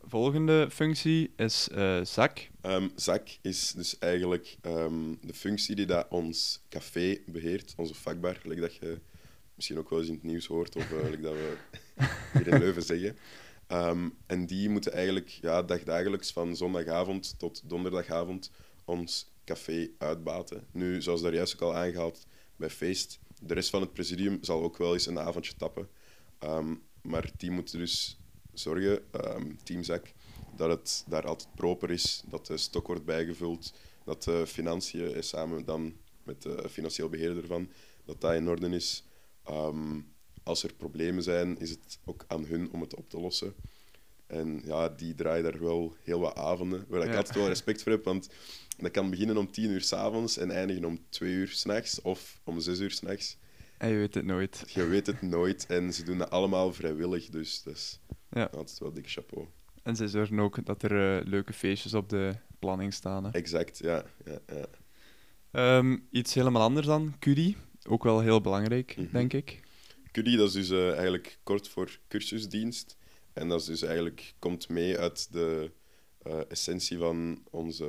Volgende 0.07 0.67
functie 0.71 1.33
is 1.35 1.69
eh 1.69 2.03
ZAK. 2.03 2.49
Ehm 2.61 2.87
ZAK 2.95 3.27
is 3.41 3.71
dus 3.71 3.97
eigenlijk 3.99 4.57
de 5.21 5.33
functie 5.33 5.75
die 5.75 5.85
dat 5.85 6.07
ons 6.09 6.65
café 6.69 7.17
beheert, 7.25 7.73
onze 7.77 7.93
vakbar, 7.93 8.37
like 8.43 8.61
dat 8.61 8.75
je 8.75 8.99
misschien 9.55 9.77
ook 9.77 9.89
wel 9.89 9.99
eens 9.99 10.07
in 10.07 10.13
het 10.13 10.23
nieuws 10.23 10.45
hoort 10.45 10.75
of 10.75 10.91
eh, 10.91 11.21
dat 11.21 11.33
we 11.33 11.57
hier 12.33 12.47
in 12.47 12.59
Leuven 12.59 12.83
zeggen. 12.83 13.17
Ehm, 13.67 14.09
en 14.25 14.45
die 14.45 14.69
moeten 14.69 14.93
eigenlijk 14.93 15.29
ja, 15.29 15.63
dagdagelijks 15.63 16.31
van 16.31 16.55
zondagavond 16.55 17.39
tot 17.39 17.61
donderdagavond 17.69 18.51
ons 18.85 19.31
café 19.45 19.89
uitbaten. 19.97 20.67
Nu, 20.71 21.01
zoals 21.01 21.21
daar 21.21 21.33
juist 21.33 21.53
ook 21.53 21.61
al 21.61 21.75
aangehaald 21.75 22.25
bij 22.55 22.69
feest, 22.69 23.19
de 23.41 23.53
rest 23.53 23.69
van 23.69 23.81
het 23.81 23.93
presidium 23.93 24.37
zal 24.41 24.63
ook 24.63 24.77
wel 24.77 24.93
eens 24.93 25.05
een 25.05 25.19
avondje 25.19 25.55
tappen. 25.55 25.89
Ehm, 26.39 26.75
maar 27.01 27.31
die 27.37 27.51
moeten 27.51 27.79
dus 27.79 28.19
zorgen, 28.53 29.11
ehm 29.11 29.51
teamzak, 29.63 30.13
dat 30.55 30.69
het 30.69 31.03
daar 31.07 31.25
altijd 31.25 31.55
proper 31.55 31.91
is, 31.91 32.23
dat 32.25 32.45
de 32.45 32.57
stok 32.57 32.87
wordt 32.87 33.05
bijgevuld, 33.05 33.73
dat 34.03 34.23
de 34.23 34.47
financiën 34.47 35.23
samen 35.23 35.65
dan 35.65 35.95
met 36.23 36.41
de 36.41 36.69
financieel 36.69 37.09
beheerder 37.09 37.41
ervan, 37.41 37.69
dat 38.05 38.21
dat 38.21 38.33
in 38.33 38.49
orde 38.49 38.69
is. 38.69 39.03
Ehm, 39.45 39.99
als 40.43 40.63
er 40.63 40.73
problemen 40.73 41.23
zijn, 41.23 41.59
is 41.59 41.69
het 41.69 41.99
ook 42.05 42.23
aan 42.27 42.45
hun 42.45 42.71
om 42.71 42.81
het 42.81 42.95
op 42.95 43.09
te 43.09 43.19
lossen. 43.19 43.53
En 44.27 44.61
ja, 44.65 44.89
die 44.89 45.15
draaien 45.15 45.43
daar 45.43 45.59
wel 45.59 45.95
heel 46.03 46.19
wat 46.19 46.35
avonden, 46.35 46.85
waar 46.87 47.01
ik 47.03 47.09
Ja. 47.11 47.17
altijd 47.17 47.35
wel 47.35 47.47
respect 47.47 47.83
voor 47.83 47.91
heb, 47.91 48.03
want 48.03 48.29
dat 48.77 48.91
kan 48.91 49.09
beginnen 49.09 49.37
om 49.37 49.51
tien 49.51 49.69
uur 49.69 49.81
s'avonds 49.81 50.37
en 50.37 50.51
eindigen 50.51 50.85
om 50.85 50.99
twee 51.09 51.31
uur 51.33 51.47
s'nachts 51.47 52.01
of 52.01 52.39
om 52.43 52.59
zes 52.59 52.79
uur 52.79 52.91
s'nachts. 52.91 53.37
En 53.77 53.89
je 53.89 53.95
weet 53.97 54.13
het 54.13 54.25
nooit. 54.25 54.63
Je 54.67 54.87
weet 54.87 55.07
het 55.07 55.21
nooit 55.21 55.65
en 55.65 55.93
ze 55.93 56.03
doen 56.03 56.17
dat 56.17 56.29
allemaal 56.29 56.73
vrijwillig, 56.73 57.29
dus 57.29 57.63
dat 57.63 57.73
is 57.73 57.99
Ja. 58.31 58.43
altijd 58.43 58.79
wel 58.79 58.93
dik 58.93 59.09
chapeau. 59.09 59.47
En 59.83 59.95
ze 59.95 60.07
zorgen 60.07 60.39
ook 60.39 60.65
dat 60.65 60.83
er 60.83 61.17
eh, 61.19 61.25
leuke 61.27 61.53
feestjes 61.53 61.93
op 61.93 62.09
de 62.09 62.35
planning 62.59 62.93
staan. 62.93 63.23
Hè. 63.23 63.31
Exact, 63.31 63.77
ja. 63.77 64.03
ja, 64.25 64.39
ja. 64.47 64.65
Ehm, 65.51 65.97
iets 66.11 66.33
helemaal 66.33 66.61
anders 66.61 66.85
dan 66.87 67.15
Curie. 67.19 67.57
Ook 67.87 68.03
wel 68.03 68.19
heel 68.19 68.41
belangrijk, 68.41 68.95
Mhm. 68.97 69.11
denk 69.11 69.33
ik. 69.33 69.59
Cuddy, 70.11 70.35
dat 70.35 70.47
is 70.47 70.53
dus 70.53 70.69
eh, 70.69 70.91
eigenlijk 70.93 71.37
kort 71.43 71.67
voor 71.67 71.99
cursusdienst. 72.07 72.97
En 73.33 73.47
dat 73.49 73.59
is 73.59 73.65
dus 73.65 73.81
eigenlijk, 73.81 74.33
komt 74.39 74.69
mee 74.69 74.97
uit 74.97 75.27
de 75.31 75.71
eh, 76.21 76.39
essentie 76.49 76.97
van 76.97 77.43
onze 77.49 77.85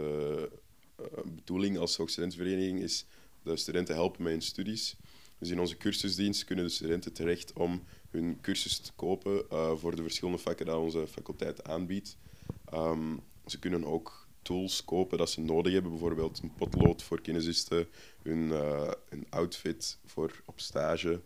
eh, 0.97 1.05
bedoeling 1.25 1.79
als 1.79 1.97
hoogstudentenvereniging, 1.97 2.81
is 2.81 3.07
de 3.43 3.57
studenten 3.57 3.95
helpen 3.95 4.23
met 4.23 4.33
hun 4.33 4.43
studies. 4.43 4.97
Dus 5.39 5.51
in 5.51 5.61
onze 5.61 5.77
cursusdienst 5.77 6.45
kunnen 6.45 6.65
de 6.65 6.71
studenten 6.71 7.13
terecht 7.13 7.53
om 7.53 7.83
hun 8.11 8.39
cursus 8.41 8.79
te 8.79 8.93
kopen 8.97 9.45
voor 9.79 9.97
de 9.97 10.03
verschillende 10.03 10.39
vakken 10.39 10.67
dat 10.67 10.77
onze 10.79 11.07
faculteit 11.07 11.65
aanbiedt. 11.65 12.17
Ehm, 12.65 13.17
ze 13.47 13.59
kunnen 13.59 13.85
ook 13.85 14.26
tools 14.47 14.85
kopen 14.85 15.19
dat 15.19 15.31
ze 15.31 15.41
nodig 15.41 15.73
hebben, 15.73 15.91
bijvoorbeeld 15.91 16.41
een 16.43 16.53
potlood 16.55 17.03
voor 17.03 17.21
kinesisten, 17.21 17.89
hun, 18.23 18.53
eh, 18.53 18.91
hun 19.09 19.27
outfit 19.31 19.99
voor 20.05 20.43
op 20.45 20.61
stage. 20.61 21.21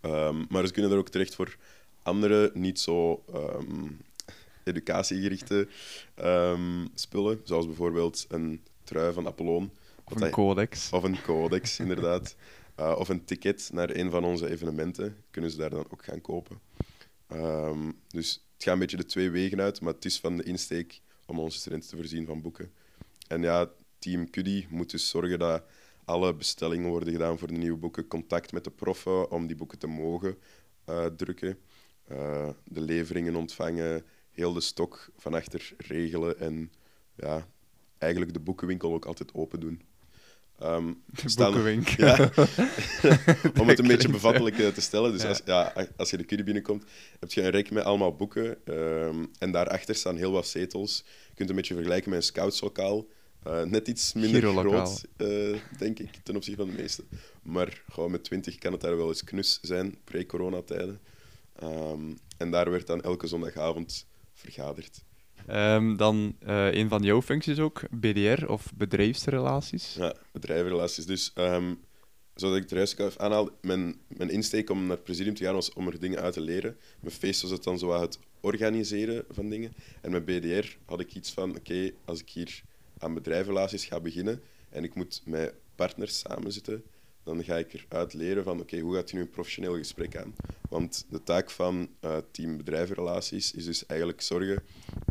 Ehm, 0.00 0.44
maar 0.48 0.66
ze 0.66 0.72
kunnen 0.72 0.90
er 0.90 0.98
ook 0.98 1.08
terecht 1.08 1.34
voor 1.34 1.56
andere, 2.02 2.50
niet 2.54 2.80
zo 2.80 3.24
ehm, 3.32 3.90
educatiegerichte 4.64 5.68
ehm, 6.14 6.86
spullen, 6.94 7.40
zoals 7.44 7.66
bijvoorbeeld 7.66 8.26
een 8.28 8.62
trui 8.84 9.12
van 9.12 9.26
Apollon. 9.26 9.70
Of 10.04 10.20
een 10.20 10.30
codex. 10.30 10.90
of 10.92 11.02
een 11.02 11.22
codex, 11.22 11.78
inderdaad. 11.78 12.36
Uh, 12.80 12.94
of 13.00 13.08
een 13.08 13.24
ticket 13.24 13.70
naar 13.72 13.90
een 13.90 14.10
van 14.10 14.24
onze 14.24 14.50
evenementen. 14.50 15.24
Kunnen 15.30 15.50
ze 15.50 15.56
daar 15.56 15.70
dan 15.70 15.86
ook 15.90 16.04
gaan 16.04 16.20
kopen. 16.20 16.60
Dus 18.08 18.46
het 18.54 18.62
gaat 18.62 18.72
een 18.72 18.78
beetje 18.78 18.96
de 18.96 19.06
twee 19.06 19.30
wegen 19.30 19.60
uit, 19.60 19.80
maar 19.80 19.92
het 19.92 20.04
is 20.04 20.20
van 20.20 20.36
de 20.36 20.42
insteek 20.42 21.00
om 21.26 21.38
onze 21.38 21.58
studenten 21.58 21.88
te 21.88 21.96
voorzien 21.96 22.26
van 22.26 22.42
boeken. 22.42 22.72
En 23.28 23.42
ja, 23.42 23.70
Team 23.98 24.30
Cuddy 24.30 24.66
moet 24.68 24.90
dus 24.90 25.08
zorgen 25.08 25.38
dat 25.38 25.62
alle 26.04 26.34
bestellingen 26.34 26.88
worden 26.88 27.12
gedaan 27.12 27.38
voor 27.38 27.48
de 27.48 27.54
nieuwe 27.54 27.78
boeken. 27.78 28.08
Contact 28.08 28.52
met 28.52 28.64
de 28.64 28.70
proffen 28.70 29.30
om 29.30 29.46
die 29.46 29.56
boeken 29.56 29.78
te 29.78 29.86
mogen 29.86 30.36
eh, 30.84 31.06
drukken. 31.06 31.58
Eh, 32.04 32.48
de 32.64 32.80
leveringen 32.80 33.36
ontvangen, 33.36 34.04
heel 34.30 34.52
de 34.52 34.60
stok 34.60 35.10
van 35.16 35.34
achter 35.34 35.74
regelen 35.76 36.38
en 36.38 36.72
ja, 37.14 37.48
eigenlijk 37.98 38.32
de 38.32 38.40
boekenwinkel 38.40 38.92
ook 38.92 39.04
altijd 39.04 39.34
open 39.34 39.60
doen. 39.60 39.82
Ehm, 40.58 40.92
De 41.22 41.28
staan-. 41.28 41.84
Ja. 41.96 42.30
Om 43.60 43.68
het 43.68 43.78
een 43.78 43.86
beetje 43.86 44.08
bevattelijk 44.08 44.58
eh, 44.58 44.68
te 44.68 44.80
stellen. 44.80 45.12
Dus 45.12 45.22
Ja. 45.22 45.28
Als, 45.28 45.40
ja, 45.44 45.72
als 45.96 46.10
je 46.10 46.16
de 46.16 46.24
kudde 46.24 46.44
binnenkomt, 46.44 46.84
heb 47.20 47.32
je 47.32 47.42
een 47.42 47.50
rek 47.50 47.70
met 47.70 47.84
allemaal 47.84 48.14
boeken. 48.16 48.56
ehm, 48.64 49.24
en 49.38 49.52
daarachter 49.52 49.94
staan 49.94 50.16
heel 50.16 50.32
wat 50.32 50.46
zetels. 50.46 50.96
Je 51.06 51.12
kunt 51.26 51.38
het 51.38 51.48
een 51.48 51.56
beetje 51.56 51.74
vergelijken 51.74 52.10
met 52.10 52.18
een 52.18 52.24
scoutslokaal. 52.24 53.06
Eh, 53.42 53.62
net 53.62 53.88
iets 53.88 54.12
minder 54.12 54.42
groot, 54.42 55.04
eh, 55.16 55.58
denk 55.78 55.98
ik, 55.98 56.10
ten 56.22 56.36
opzichte 56.36 56.60
van 56.64 56.70
de 56.74 56.82
meeste. 56.82 57.04
Maar 57.42 57.82
gewoon 57.90 58.10
met 58.10 58.24
20 58.24 58.58
kan 58.58 58.72
het 58.72 58.80
daar 58.80 58.96
wel 58.96 59.08
eens 59.08 59.24
knus 59.24 59.58
zijn, 59.62 59.98
pre-coronatijden. 60.04 61.00
Ehm, 61.58 62.12
en 62.36 62.50
daar 62.50 62.70
werd 62.70 62.86
dan 62.86 63.02
elke 63.02 63.26
zondagavond 63.26 64.06
vergaderd. 64.34 65.04
Ehm, 65.46 65.96
dan 65.96 66.36
eh, 66.38 66.72
een 66.72 66.88
van 66.88 67.02
jouw 67.02 67.22
functies 67.22 67.58
ook, 67.58 67.82
BDR 67.90 68.46
of 68.46 68.72
bedrijfsrelaties. 68.74 69.94
Ja, 69.94 70.14
bedrijvenrelaties. 70.32 71.06
Dus 71.06 71.30
ehm, 71.34 71.74
zoals 72.34 72.56
ik 72.56 72.62
het 72.62 72.70
juist 72.70 72.98
even 72.98 73.20
aanhaalde, 73.20 73.52
mijn, 73.60 73.96
mijn 74.08 74.30
insteek 74.30 74.70
om 74.70 74.80
naar 74.80 74.96
het 74.96 75.04
presidium 75.04 75.34
te 75.34 75.44
gaan 75.44 75.54
was 75.54 75.72
om 75.72 75.86
er 75.86 76.00
dingen 76.00 76.20
uit 76.20 76.32
te 76.32 76.40
leren. 76.40 76.76
Mijn 77.00 77.14
feest 77.14 77.42
was 77.42 77.50
het 77.50 77.62
dan 77.62 77.78
zo 77.78 78.00
het 78.00 78.18
organiseren 78.40 79.24
van 79.30 79.48
dingen. 79.48 79.72
En 80.00 80.10
met 80.10 80.24
BDR 80.24 80.76
had 80.84 81.00
ik 81.00 81.14
iets 81.14 81.32
van, 81.32 81.56
oké, 81.56 81.90
als 82.04 82.20
ik 82.20 82.30
hier 82.30 82.62
aan 82.98 83.14
bedrijvenrelaties 83.14 83.84
ga 83.84 84.00
beginnen 84.00 84.42
en 84.70 84.84
ik 84.84 84.94
moet 84.94 85.22
met 85.24 85.54
partners 85.74 86.18
samenzitten, 86.18 86.82
dan 87.26 87.44
ga 87.44 87.56
ik 87.56 87.72
eruit 87.72 88.14
leren 88.14 88.44
van, 88.44 88.60
oké, 88.60 88.78
hoe 88.78 88.94
gaat 88.94 89.10
je 89.10 89.16
nu 89.16 89.22
een 89.22 89.30
professioneel 89.30 89.76
gesprek 89.76 90.16
aan? 90.16 90.34
Want 90.68 91.06
de 91.08 91.22
taak 91.22 91.50
van 91.50 91.88
eh, 92.00 92.16
team 92.30 92.56
bedrijvenrelaties 92.56 93.52
is 93.52 93.64
dus 93.64 93.86
eigenlijk 93.86 94.20
zorgen 94.20 94.62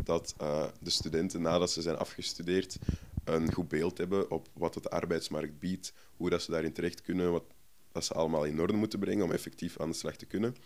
dat 0.04 0.34
eh, 0.38 0.64
de 0.80 0.90
studenten, 0.90 1.42
nadat 1.42 1.70
ze 1.70 1.82
zijn 1.82 1.96
afgestudeerd, 1.96 2.76
een 3.24 3.52
goed 3.52 3.68
beeld 3.68 3.98
hebben 3.98 4.30
op 4.30 4.48
wat 4.52 4.74
het 4.74 4.82
de 4.82 4.90
arbeidsmarkt 4.90 5.58
biedt, 5.58 5.92
hoe 6.16 6.30
dat 6.30 6.42
ze 6.42 6.50
daarin 6.50 6.72
terecht 6.72 7.02
kunnen, 7.02 7.32
wat 7.32 7.44
dat 7.92 8.04
ze 8.04 8.14
allemaal 8.14 8.44
in 8.44 8.60
orde 8.60 8.72
moeten 8.72 8.98
brengen 8.98 9.24
om 9.24 9.32
effectief 9.32 9.80
aan 9.80 9.90
de 9.90 9.96
slag 9.96 10.16
te 10.16 10.26
kunnen. 10.26 10.56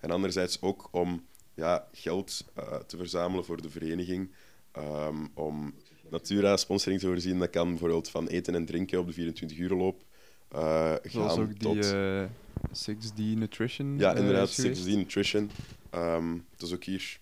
En 0.00 0.10
anderzijds 0.10 0.60
ook 0.62 0.88
om 0.90 1.26
ja, 1.54 1.88
geld 1.92 2.44
eh, 2.54 2.76
te 2.76 2.96
verzamelen 2.96 3.44
voor 3.44 3.62
de 3.62 3.70
vereniging, 3.70 4.30
ehm, 4.72 5.26
om 5.34 5.74
Natura-sponsoring 6.10 7.00
te 7.00 7.06
voorzien. 7.06 7.38
Dat 7.38 7.50
kan 7.50 7.68
bijvoorbeeld 7.68 8.10
van 8.10 8.26
eten 8.26 8.54
en 8.54 8.64
drinken 8.64 8.98
op 8.98 9.06
de 9.06 9.12
24 9.12 9.58
uur 9.58 9.70
loop 9.70 10.06
eh, 10.48 10.94
Zoals 11.02 11.32
gaan 11.32 11.42
ook 11.42 11.60
die 11.60 11.74
tot... 11.74 11.92
eh, 11.92 12.24
6D 12.72 13.16
Nutrition. 13.16 13.98
Ja, 13.98 14.12
eh, 14.12 14.18
inderdaad, 14.18 14.48
is 14.48 14.54
geweest. 14.54 14.86
6D 14.86 14.90
Nutrition. 14.90 15.50
Ehm 15.90 16.36
dat 16.56 16.68
is 16.68 16.74
ook 16.74 16.84
hier 16.84 17.18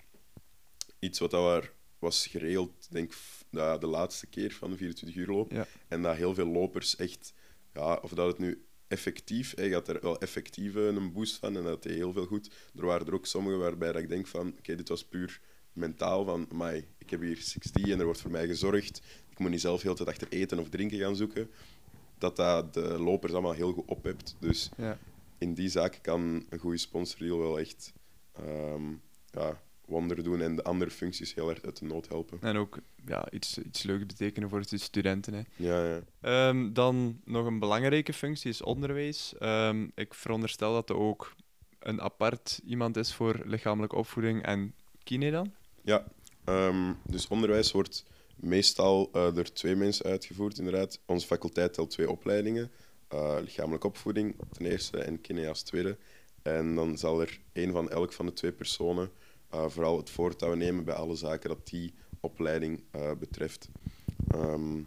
iets 0.98 1.18
wat 1.18 1.30
daar 1.30 1.72
was 1.98 2.26
geregeld, 2.26 2.86
denk 2.90 3.12
ik, 3.12 3.18
de, 3.80 3.86
laatste 3.86 4.26
keer 4.26 4.52
van 4.52 4.70
de 4.70 4.76
24 4.76 5.18
uur 5.18 5.26
loop. 5.26 5.52
Ja. 5.52 5.66
En 5.88 6.02
dat 6.02 6.16
heel 6.16 6.34
veel 6.34 6.46
lopers 6.46 6.96
echt, 6.96 7.32
ja, 7.72 7.98
of 8.02 8.10
dat 8.10 8.26
het 8.26 8.38
nu 8.38 8.64
effectief, 8.88 9.52
hij 9.56 9.70
had 9.70 9.88
er 9.88 9.98
wel 10.00 10.18
effectief 10.18 10.74
een 10.74 11.12
boost 11.12 11.36
van 11.36 11.56
en 11.56 11.62
dat 11.62 11.82
deed 11.82 11.94
heel 11.94 12.12
veel 12.12 12.26
goed. 12.26 12.50
Er 12.76 12.86
waren 12.86 13.06
er 13.06 13.14
ook 13.14 13.26
sommige 13.26 13.56
waarbij 13.56 13.92
dat 13.92 14.02
ik 14.02 14.08
denk 14.08 14.26
van, 14.26 14.54
oké, 14.58 14.74
dit 14.74 14.88
was 14.88 15.04
puur 15.04 15.40
mentaal 15.72 16.24
van, 16.24 16.46
amai, 16.52 16.86
ik 16.98 17.10
heb 17.10 17.20
hier 17.20 17.38
6D 17.38 17.82
en 17.82 17.98
er 17.98 18.04
wordt 18.04 18.20
voor 18.20 18.30
mij 18.30 18.46
gezorgd. 18.46 19.02
Ik 19.30 19.38
moet 19.38 19.50
niet 19.50 19.60
zelf 19.60 19.82
heel 19.82 19.94
tijd 19.94 20.08
achter 20.08 20.28
eten 20.30 20.58
of 20.58 20.68
drinken 20.68 20.98
gaan 20.98 21.16
zoeken. 21.16 21.50
Dat 22.18 22.36
dat 22.36 22.74
de 22.74 22.80
lopers 22.98 23.32
allemaal 23.32 23.52
heel 23.52 23.72
goed 23.72 23.86
ophebt. 23.88 24.36
Dus 24.38 24.70
Ja. 24.76 24.98
in 25.38 25.54
die 25.54 25.68
zaak 25.68 25.98
kan 26.02 26.44
een 26.48 26.58
goede 26.58 26.78
sponsordeal 26.78 27.38
wel 27.38 27.58
echt 27.58 27.92
ehm 28.32 28.82
ja, 29.30 29.60
wonder 29.84 30.22
doen 30.22 30.40
en 30.40 30.56
de 30.56 30.62
andere 30.64 30.90
functies 30.90 31.34
heel 31.34 31.50
erg 31.50 31.62
uit 31.64 31.78
de 31.78 31.84
nood 31.84 32.08
helpen. 32.08 32.38
En 32.40 32.56
ook 32.56 32.78
ja, 33.06 33.30
iets, 33.30 33.58
iets 33.58 33.82
leuks 33.82 34.06
betekenen 34.06 34.48
voor 34.48 34.66
de 34.66 34.78
studenten. 34.78 35.34
Hè. 35.34 35.42
Ja, 35.56 35.84
ja. 35.86 36.00
Ehm, 36.20 36.72
dan 36.72 37.20
nog 37.24 37.46
een 37.46 37.58
belangrijke 37.58 38.12
functie 38.12 38.50
is 38.50 38.62
onderwijs. 38.62 39.34
Ehm, 39.38 39.88
ik 39.94 40.14
veronderstel 40.14 40.72
dat 40.72 40.90
er 40.90 40.96
ook 40.96 41.34
een 41.78 42.00
apart 42.00 42.60
iemand 42.64 42.96
is 42.96 43.14
voor 43.14 43.40
lichamelijke 43.44 43.96
opvoeding 43.96 44.42
en 44.42 44.74
kine 45.02 45.30
dan. 45.30 45.52
ja. 45.82 46.04
Dus 47.06 47.28
onderwijs 47.28 47.72
wordt 47.72 48.04
meestal 48.36 49.10
eh, 49.12 49.34
door 49.34 49.52
twee 49.52 49.76
mensen 49.76 50.04
uitgevoerd, 50.04 50.58
inderdaad. 50.58 51.00
Onze 51.06 51.26
faculteit 51.26 51.72
telt 51.72 51.90
twee 51.90 52.10
opleidingen. 52.10 52.70
eh, 53.08 53.36
lichamelijke 53.40 53.86
opvoeding 53.86 54.36
ten 54.52 54.66
eerste 54.66 54.98
en 54.98 55.20
kine 55.20 55.48
als 55.48 55.62
tweede. 55.62 55.96
En 56.42 56.74
dan 56.74 56.98
zal 56.98 57.20
er 57.20 57.40
één 57.52 57.72
van 57.72 57.90
elk 57.90 58.12
van 58.12 58.26
de 58.26 58.32
twee 58.32 58.52
personen 58.52 59.10
eh, 59.50 59.68
vooral 59.68 59.96
het 59.96 60.10
voortouw 60.10 60.54
nemen 60.54 60.84
bij 60.84 60.94
alle 60.94 61.16
zaken 61.16 61.48
dat 61.48 61.66
die 61.66 61.94
opleiding 62.20 62.84
betreft. 63.18 63.68
Ehm, 64.28 64.82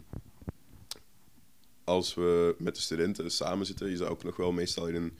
als 1.84 2.14
we 2.14 2.54
met 2.58 2.74
de 2.74 2.80
studenten 2.80 3.30
samen 3.30 3.66
zitten, 3.66 3.90
is 3.90 3.98
dat 3.98 4.08
ook 4.08 4.24
nog 4.24 4.36
wel 4.36 4.52
meestal 4.52 4.88
in 4.88 4.94
een 4.94 5.16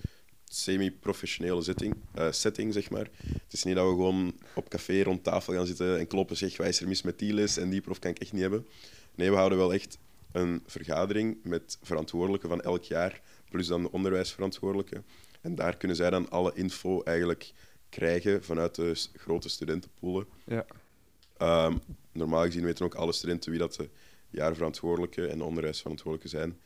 semi-professionele 0.53 1.63
setting, 1.63 1.95
eh, 2.15 2.31
setting, 2.31 2.73
zeg 2.73 2.91
maar. 2.91 3.09
Het 3.23 3.53
is 3.53 3.65
niet 3.65 3.75
dat 3.75 3.85
we 3.85 3.91
gewoon 3.91 4.35
op 4.55 4.69
café 4.69 5.03
rond 5.03 5.25
tafel 5.25 5.53
gaan 5.53 5.67
zitten 5.67 5.99
en 5.99 6.07
kloppen, 6.07 6.37
zeg, 6.37 6.57
wat 6.57 6.67
is 6.67 6.81
er 6.81 6.89
mis 6.89 7.03
met 7.03 7.19
die 7.19 7.33
les 7.33 7.57
en 7.57 7.71
die 7.71 7.81
prof 7.81 7.99
kan 7.99 8.11
ik 8.11 8.19
echt 8.19 8.33
niet 8.33 8.41
hebben. 8.41 8.67
Nee, 9.15 9.31
we 9.31 9.37
houden 9.37 9.59
wel 9.59 9.73
echt 9.73 9.99
een 10.33 10.63
vergadering 10.67 11.39
met 11.43 11.79
verantwoordelijken 11.83 12.49
van 12.49 12.61
elk 12.61 12.85
jaar, 12.85 13.21
plus 13.51 13.67
dan 13.67 13.83
de 13.83 13.93
onderwijsverantwoordelijke. 13.93 15.03
En 15.41 15.55
daar 15.55 15.77
kunnen 15.77 15.97
zij 15.97 16.11
dan 16.11 16.31
alle 16.31 16.53
info 16.55 17.03
eigenlijk 17.03 17.53
krijgen 17.89 18.45
vanuit 18.45 18.75
de 18.75 19.07
grote 19.15 19.49
studentenpoolen. 19.49 20.27
Ja. 20.47 20.67
Ehm, 21.37 21.77
normaal 22.13 22.45
gezien 22.45 22.65
weten 22.65 22.85
ook 22.85 22.95
alle 22.95 23.13
studenten 23.13 23.51
wie 23.51 23.61
dat 23.61 23.75
de 23.75 23.89
jaarverantwoordelijke 24.31 25.27
en 25.27 25.39
de 25.39 25.45
onderwijsverantwoordelijke 25.45 26.37
zijn. 26.37 26.59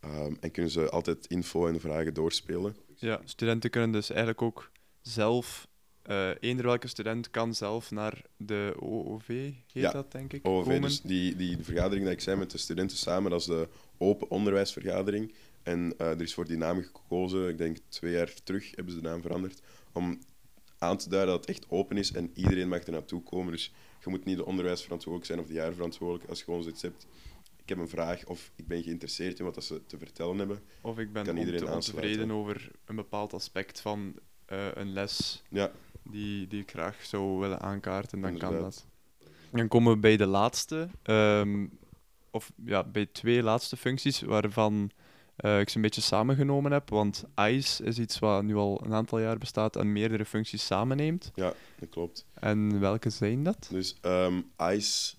Ehm, 0.00 0.34
en 0.40 0.50
kunnen 0.50 0.70
ze 0.70 0.90
altijd 0.90 1.26
info 1.26 1.66
en 1.66 1.80
vragen 1.80 2.14
doorspelen. 2.14 2.76
Ja, 3.00 3.20
studenten 3.24 3.70
kunnen 3.70 3.92
dus 3.92 4.10
eigenlijk 4.10 4.42
ook 4.42 4.70
zelf, 5.00 5.68
eh 6.02 6.30
eender 6.40 6.66
welke 6.66 6.88
student 6.88 7.30
kan 7.30 7.54
zelf 7.54 7.90
naar 7.90 8.22
de 8.36 8.74
OOV, 8.80 9.26
heet 9.26 9.54
Ja, 9.72 9.90
dat 9.92 10.12
denk 10.12 10.32
ik, 10.32 10.46
OOV, 10.46 10.64
komen. 10.64 10.82
dus 10.82 11.00
die, 11.00 11.36
die 11.36 11.58
vergadering 11.60 12.04
die 12.04 12.14
ik 12.14 12.20
zei 12.20 12.36
met 12.36 12.50
de 12.50 12.58
studenten 12.58 12.96
samen, 12.96 13.30
dat 13.30 13.40
is 13.40 13.46
de 13.46 13.68
open 13.98 14.30
onderwijsvergadering. 14.30 15.34
En 15.62 15.94
eh, 15.98 16.10
er 16.10 16.22
is 16.22 16.34
voor 16.34 16.46
die 16.46 16.56
naam 16.56 16.82
gekozen, 16.82 17.48
ik 17.48 17.58
denk 17.58 17.76
twee 17.88 18.12
jaar 18.12 18.32
terug 18.44 18.74
hebben 18.74 18.94
ze 18.94 19.00
de 19.00 19.08
naam 19.08 19.22
veranderd, 19.22 19.60
om 19.92 20.18
aan 20.78 20.96
te 20.96 21.08
duiden 21.08 21.34
dat 21.34 21.46
het 21.46 21.56
echt 21.56 21.70
open 21.70 21.96
is 21.96 22.12
en 22.12 22.30
iedereen 22.34 22.68
mag 22.68 22.82
er 22.82 22.92
naartoe 22.92 23.22
komen. 23.22 23.52
Dus 23.52 23.72
je 24.04 24.10
moet 24.10 24.24
niet 24.24 24.36
de 24.36 24.46
onderwijsverantwoordelijk 24.46 25.26
zijn 25.26 25.40
of 25.40 25.46
de 25.46 25.52
jaarverantwoordelijk 25.52 26.28
als 26.28 26.38
je 26.38 26.44
gewoon 26.44 26.62
zoiets 26.62 26.82
hebt. 26.82 27.06
Ik 27.68 27.74
heb 27.74 27.82
een 27.82 27.90
vraag 27.90 28.24
of 28.24 28.50
ik 28.56 28.66
ben 28.66 28.82
geïnteresseerd 28.82 29.38
in 29.38 29.44
wat 29.44 29.54
dat 29.54 29.64
ze 29.64 29.86
te 29.86 29.98
vertellen 29.98 30.38
hebben. 30.38 30.60
Of 30.80 30.98
ik 30.98 31.12
ben 31.12 31.24
Kan 31.24 31.36
iedereen 31.36 31.64
ont- 31.64 31.72
ontevreden 31.74 32.30
over 32.30 32.70
een 32.84 32.96
bepaald 32.96 33.32
aspect 33.34 33.80
van 33.80 34.14
eh, 34.46 34.66
een 34.74 34.92
les 34.92 35.42
Ja, 35.48 35.70
die, 36.02 36.46
die 36.46 36.60
ik 36.62 36.70
graag 36.70 37.04
zou 37.04 37.38
willen 37.38 37.60
aankaarten, 37.60 38.20
dan 38.20 38.38
kan 38.38 38.58
dat. 38.58 38.86
Dan 39.50 39.68
komen 39.68 39.92
we 39.92 39.98
bij 39.98 40.16
de 40.16 40.26
laatste, 40.26 40.88
ehm, 41.02 41.66
of 42.30 42.52
ja, 42.64 42.84
bij 42.84 43.06
twee 43.06 43.42
laatste 43.42 43.76
functies 43.76 44.20
waarvan 44.20 44.90
eh, 45.36 45.60
ik 45.60 45.68
ze 45.68 45.76
een 45.76 45.82
beetje 45.82 46.00
samengenomen 46.00 46.72
heb. 46.72 46.90
Want 46.90 47.24
ICE 47.40 47.84
is 47.84 47.98
iets 47.98 48.18
wat 48.18 48.42
nu 48.42 48.54
al 48.56 48.80
een 48.84 48.92
aantal 48.94 49.18
jaar 49.18 49.38
bestaat 49.38 49.76
en 49.76 49.92
meerdere 49.92 50.24
functies 50.24 50.66
samenneemt. 50.66 51.30
ja, 51.34 51.52
dat 51.78 51.88
klopt. 51.88 52.26
En 52.34 52.80
welke 52.80 53.10
zijn 53.10 53.42
dat? 53.42 53.68
Dus 53.70 53.96
ehm, 54.00 54.40
ICE, 54.72 55.14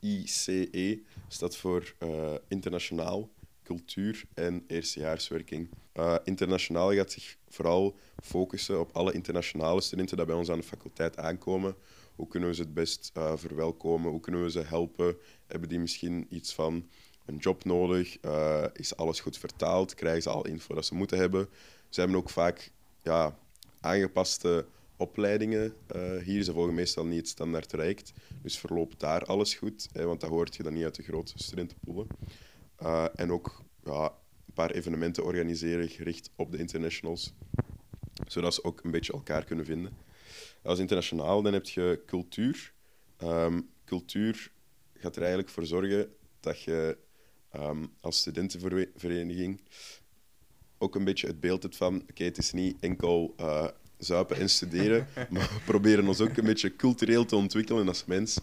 ICE, 0.00 1.02
staat 1.28 1.56
voor 1.56 1.94
eh, 1.98 2.34
internationaal, 2.48 3.30
cultuur 3.62 4.24
en 4.34 4.64
eerstejaarswerking. 4.66 5.68
Eh, 5.92 6.16
internationaal 6.24 6.94
gaat 6.94 7.12
zich 7.12 7.36
vooral 7.48 7.96
focussen 8.22 8.80
op 8.80 8.90
alle 8.92 9.12
internationale 9.12 9.80
studenten 9.80 10.16
die 10.16 10.26
bij 10.26 10.34
ons 10.34 10.50
aan 10.50 10.58
de 10.58 10.64
faculteit 10.64 11.16
aankomen. 11.16 11.74
Hoe 12.14 12.28
kunnen 12.28 12.48
we 12.48 12.54
ze 12.54 12.62
het 12.62 12.74
best 12.74 13.10
eh, 13.14 13.32
verwelkomen? 13.36 14.10
Hoe 14.10 14.20
kunnen 14.20 14.42
we 14.42 14.50
ze 14.50 14.60
helpen? 14.60 15.16
Hebben 15.46 15.68
die 15.68 15.78
misschien 15.78 16.26
iets 16.30 16.54
van 16.54 16.88
een 17.26 17.36
job 17.36 17.64
nodig? 17.64 18.18
Is 18.72 18.96
alles 18.96 19.20
goed 19.20 19.38
vertaald? 19.38 19.94
Krijgen 19.94 20.22
ze 20.22 20.30
al 20.30 20.46
info 20.46 20.74
dat 20.74 20.86
ze 20.86 20.94
moeten 20.94 21.18
hebben? 21.18 21.48
Ze 21.88 22.00
hebben 22.00 22.18
ook 22.18 22.30
vaak 22.30 22.72
ja, 23.02 23.38
aangepaste 23.80 24.66
opleidingen 25.00 25.74
eh, 25.86 26.16
hier. 26.16 26.42
Ze 26.42 26.52
volgen 26.52 26.74
meestal 26.74 27.06
niet 27.06 27.18
het 27.18 27.28
standaard 27.28 27.68
traject. 27.68 28.12
Dus 28.42 28.58
verloopt 28.58 29.00
daar 29.00 29.24
alles 29.24 29.54
goed, 29.54 29.88
hè, 29.92 30.04
want 30.04 30.20
dat 30.20 30.30
hoort 30.30 30.56
je 30.56 30.62
dan 30.62 30.72
niet 30.72 30.84
uit 30.84 30.94
de 30.94 31.02
grote 31.02 31.32
studentenpoelen. 31.36 32.06
Eh, 32.76 33.06
en 33.14 33.32
ook 33.32 33.62
ja, 33.84 34.04
een 34.46 34.54
paar 34.54 34.70
evenementen 34.70 35.24
organiseren 35.24 35.88
gericht 35.88 36.30
op 36.36 36.52
de 36.52 36.58
internationals, 36.58 37.32
zodat 38.26 38.54
ze 38.54 38.64
ook 38.64 38.84
een 38.84 38.90
beetje 38.90 39.12
elkaar 39.12 39.44
kunnen 39.44 39.64
vinden. 39.64 39.92
Als 40.62 40.78
internationaal 40.78 41.42
dan 41.42 41.52
heb 41.52 41.66
je 41.66 42.02
cultuur. 42.06 42.72
Ehm, 43.16 43.60
cultuur 43.84 44.52
gaat 44.94 45.16
er 45.16 45.22
eigenlijk 45.22 45.50
voor 45.50 45.66
zorgen 45.66 46.14
dat 46.40 46.62
je 46.62 46.98
ehm, 47.50 47.86
als 48.00 48.18
studentenvereniging 48.18 49.60
ook 50.78 50.94
een 50.94 51.04
beetje 51.04 51.26
het 51.26 51.40
beeld 51.40 51.62
hebt 51.62 51.76
van 51.76 52.02
oké, 52.10 52.24
het 52.24 52.38
is 52.38 52.52
niet 52.52 52.76
enkel 52.80 53.34
eh, 53.36 53.68
zuipen 54.00 54.36
en 54.36 54.50
studeren, 54.50 55.06
maar 55.30 55.42
we 55.54 55.60
proberen 55.64 56.06
ons 56.08 56.20
ook 56.20 56.36
een 56.36 56.44
beetje 56.44 56.76
cultureel 56.76 57.24
te 57.24 57.36
ontwikkelen 57.36 57.88
als 57.88 58.04
mens. 58.04 58.38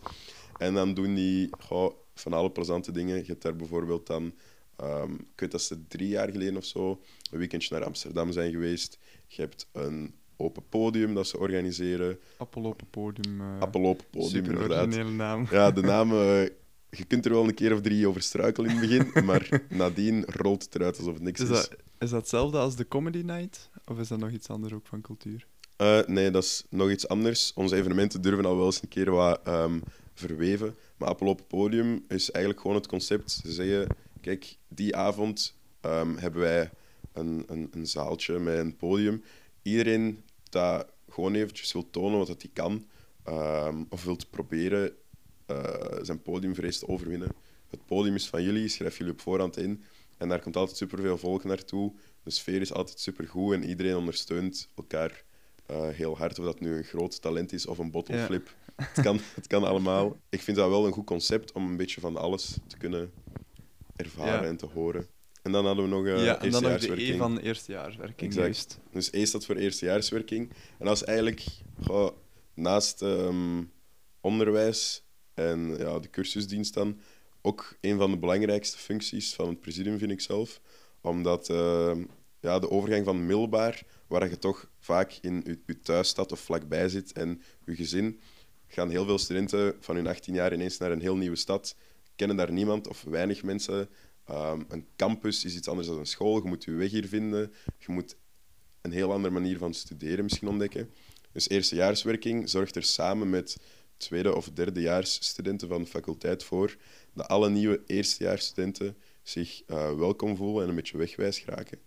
En 0.57 0.73
dan 0.73 0.93
doen 0.93 1.15
die 1.15 1.49
goh, 1.59 1.93
van 2.15 2.33
alle 2.33 2.51
plezante 2.51 2.91
dingen. 2.91 3.15
Je 3.17 3.23
hebt 3.25 3.41
daar 3.41 3.55
bijvoorbeeld 3.55 4.07
dan, 4.07 4.33
ehm, 4.75 5.13
ik 5.13 5.39
weet 5.39 5.51
dat 5.51 5.61
ze 5.61 5.87
drie 5.87 6.07
jaar 6.07 6.29
geleden 6.31 6.57
of 6.57 6.65
zo, 6.65 7.01
een 7.31 7.39
weekendje 7.39 7.75
naar 7.75 7.83
Amsterdam 7.85 8.31
zijn 8.31 8.51
geweest. 8.51 8.97
Je 9.27 9.41
hebt 9.41 9.67
een 9.71 10.13
open 10.37 10.63
podium 10.69 11.13
dat 11.13 11.27
ze 11.27 11.37
organiseren. 11.39 12.19
Appel 12.37 12.63
op 12.63 12.79
het 12.79 12.89
podium. 12.91 13.41
eh, 13.41 13.59
Appel 13.59 13.85
open 13.85 14.05
podium, 14.09 14.29
super 14.31 14.51
inderdaad. 14.51 14.83
originele 14.85 15.11
naam. 15.11 15.47
Ja, 15.51 15.71
de 15.71 15.81
naam, 15.93 16.11
eh, 16.11 16.43
je 16.89 17.05
kunt 17.07 17.25
er 17.25 17.31
wel 17.31 17.47
een 17.47 17.53
keer 17.53 17.73
of 17.73 17.81
drie 17.81 18.07
over 18.07 18.21
struikelen 18.21 18.69
in 18.69 18.77
het 18.77 18.87
begin, 18.89 19.25
maar 19.25 19.61
nadien 19.69 20.25
rolt 20.25 20.63
het 20.63 20.75
eruit 20.75 20.97
alsof 20.97 21.13
het 21.13 21.23
niks 21.23 21.39
Is 21.41 21.49
is. 21.49 21.55
dat, 21.55 21.69
is 21.71 21.86
dat 21.97 22.11
hetzelfde 22.11 22.57
als 22.57 22.75
de 22.75 22.87
Comedy 22.87 23.21
Night? 23.21 23.69
Of 23.85 23.99
is 23.99 24.07
dat 24.07 24.19
nog 24.19 24.31
iets 24.31 24.49
anders 24.49 24.73
ook 24.73 24.87
van 24.87 25.01
cultuur? 25.01 25.47
Eh, 25.77 25.99
nee, 26.05 26.31
dat 26.31 26.43
is 26.43 26.63
nog 26.69 26.89
iets 26.89 27.07
anders. 27.07 27.53
Onze 27.53 27.75
evenementen 27.75 28.21
durven 28.21 28.45
al 28.45 28.57
wel 28.57 28.65
eens 28.65 28.81
een 28.81 28.87
keer 28.87 29.11
wat 29.11 29.39
ehm, 29.43 29.79
verweven. 30.13 30.75
Maar 30.97 31.09
Appel 31.09 31.27
op 31.27 31.37
het 31.37 31.47
podium 31.47 32.05
is 32.07 32.31
eigenlijk 32.31 32.61
gewoon 32.61 32.77
het 32.77 32.87
concept. 32.87 33.31
Ze 33.31 33.51
zeggen, 33.51 33.87
kijk, 34.21 34.57
die 34.67 34.95
avond 34.95 35.55
ehm, 35.81 36.15
hebben 36.15 36.41
wij 36.41 36.69
een, 37.13 37.43
een, 37.47 37.67
een 37.71 37.87
zaaltje 37.87 38.39
met 38.39 38.57
een 38.57 38.75
podium. 38.75 39.23
Iedereen 39.61 40.23
dat 40.49 40.87
gewoon 41.09 41.33
eventjes 41.33 41.73
wil 41.73 41.89
tonen 41.89 42.17
wat 42.17 42.27
hij 42.27 42.49
kan, 42.53 42.85
ehm, 43.23 43.83
of 43.89 44.03
wil 44.03 44.17
proberen 44.29 44.95
eh, 45.45 45.97
zijn 46.01 46.21
podiumvrees 46.21 46.79
te 46.79 46.87
overwinnen. 46.87 47.29
Het 47.69 47.85
podium 47.85 48.15
is 48.15 48.27
van 48.27 48.43
jullie, 48.43 48.67
schrijf 48.67 48.97
jullie 48.97 49.13
op 49.13 49.21
voorhand 49.21 49.57
in. 49.57 49.83
En 50.17 50.29
daar 50.29 50.39
komt 50.41 50.55
altijd 50.55 50.77
superveel 50.77 51.17
volk 51.17 51.43
naartoe. 51.43 51.93
De 52.23 52.29
sfeer 52.31 52.61
is 52.61 52.73
altijd 52.73 52.99
supergoed 52.99 53.53
en 53.53 53.63
iedereen 53.65 53.95
ondersteunt 53.95 54.69
elkaar 54.75 55.23
eh, 55.65 55.87
heel 55.89 56.17
hard. 56.17 56.39
Of 56.39 56.45
dat 56.45 56.59
nu 56.59 56.75
een 56.77 56.83
groot 56.83 57.21
talent 57.21 57.53
is 57.53 57.65
of 57.65 57.77
een 57.77 57.91
bottle 57.91 58.15
Ja. 58.15 58.25
flip. 58.25 58.55
Het, 58.77 59.01
kan, 59.03 59.19
het 59.35 59.47
kan 59.47 59.63
allemaal. 59.63 60.17
Ik 60.29 60.41
vind 60.41 60.57
dat 60.57 60.69
wel 60.69 60.85
een 60.85 60.91
goed 60.91 61.05
concept 61.05 61.51
om 61.51 61.69
een 61.69 61.77
beetje 61.77 62.01
van 62.01 62.17
alles 62.17 62.57
te 62.67 62.77
kunnen 62.77 63.11
ervaren 63.95 64.41
Ja. 64.41 64.47
en 64.47 64.57
te 64.57 64.65
horen. 64.65 65.07
En 65.43 65.51
dan 65.51 65.65
hadden 65.65 65.83
we 65.83 65.89
nog 65.89 66.05
uh, 66.05 66.25
ja, 66.25 66.41
en 66.41 66.51
dan 66.51 66.61
nog 66.63 66.77
de 66.79 67.01
E 67.01 67.17
van 67.17 67.37
eerstejaarswerking. 67.37 68.19
Exact. 68.31 68.45
Juist. 68.45 68.79
Dus 68.91 69.11
E 69.11 69.25
staat 69.25 69.45
voor 69.45 69.55
eerstejaarswerking. 69.55 70.49
En 70.79 70.85
dat 70.85 70.95
is 70.95 71.03
eigenlijk 71.03 71.45
goh, 71.83 72.11
naast 72.53 73.01
ehm, 73.01 73.63
onderwijs 74.21 75.03
en 75.33 75.75
ja, 75.77 75.99
de 75.99 76.09
cursusdienst 76.09 76.73
dan 76.73 76.99
ook 77.47 77.77
een 77.81 77.97
van 77.97 78.11
de 78.11 78.17
belangrijkste 78.17 78.77
functies 78.77 79.33
van 79.33 79.47
het 79.47 79.59
presidium, 79.59 79.97
vind 79.97 80.11
ik 80.11 80.21
zelf. 80.21 80.61
Omdat 81.01 81.49
ehm, 81.49 82.03
ja, 82.39 82.59
de 82.59 82.69
overgang 82.69 83.05
van 83.05 83.25
middelbaar, 83.25 83.83
waar 84.07 84.29
je 84.29 84.39
toch 84.39 84.69
vaak 84.79 85.17
in 85.21 85.59
je, 85.65 85.79
thuisstad 85.79 86.31
of 86.31 86.39
vlakbij 86.39 86.89
zit 86.89 87.11
en 87.11 87.41
je 87.65 87.75
gezin, 87.75 88.19
gaan 88.67 88.89
heel 88.89 89.05
veel 89.05 89.17
studenten 89.17 89.75
van 89.79 89.95
hun 89.95 90.07
18 90.07 90.33
jaar 90.33 90.53
ineens 90.53 90.77
naar 90.77 90.91
een 90.91 91.01
heel 91.01 91.17
nieuwe 91.17 91.35
stad, 91.35 91.75
kennen 92.15 92.37
daar 92.37 92.51
niemand 92.51 92.87
of 92.87 93.03
weinig 93.03 93.43
mensen. 93.43 93.89
Ehm, 94.25 94.61
een 94.67 94.85
campus 94.95 95.45
is 95.45 95.55
iets 95.55 95.67
anders 95.67 95.87
dan 95.87 95.97
een 95.97 96.05
school. 96.05 96.35
Je 96.35 96.47
moet 96.47 96.63
je 96.63 96.71
weg 96.71 96.91
hier 96.91 97.07
vinden. 97.07 97.53
Je 97.77 97.91
moet 97.91 98.15
een 98.81 98.91
heel 98.91 99.11
andere 99.11 99.33
manier 99.33 99.57
van 99.57 99.73
studeren 99.73 100.23
misschien 100.23 100.47
ontdekken. 100.47 100.89
Dus 101.31 101.49
eerstejaarswerking 101.49 102.49
zorgt 102.49 102.75
er 102.75 102.83
samen 102.83 103.29
met 103.29 103.57
tweede- 103.97 104.35
of 104.35 104.49
derdejaarsstudenten 104.49 105.67
van 105.67 105.81
de 105.81 105.87
faculteit 105.89 106.43
voor 106.43 106.77
dat 107.13 107.27
alle 107.27 107.49
nieuwe 107.49 107.83
eerstejaarsstudenten 107.85 108.97
zich 109.23 109.63
eh, 109.67 109.93
welkom 109.93 110.35
voelen 110.35 110.63
en 110.63 110.69
een 110.69 110.75
beetje 110.75 110.97
wegwijs 110.97 111.39
geraken. 111.39 111.79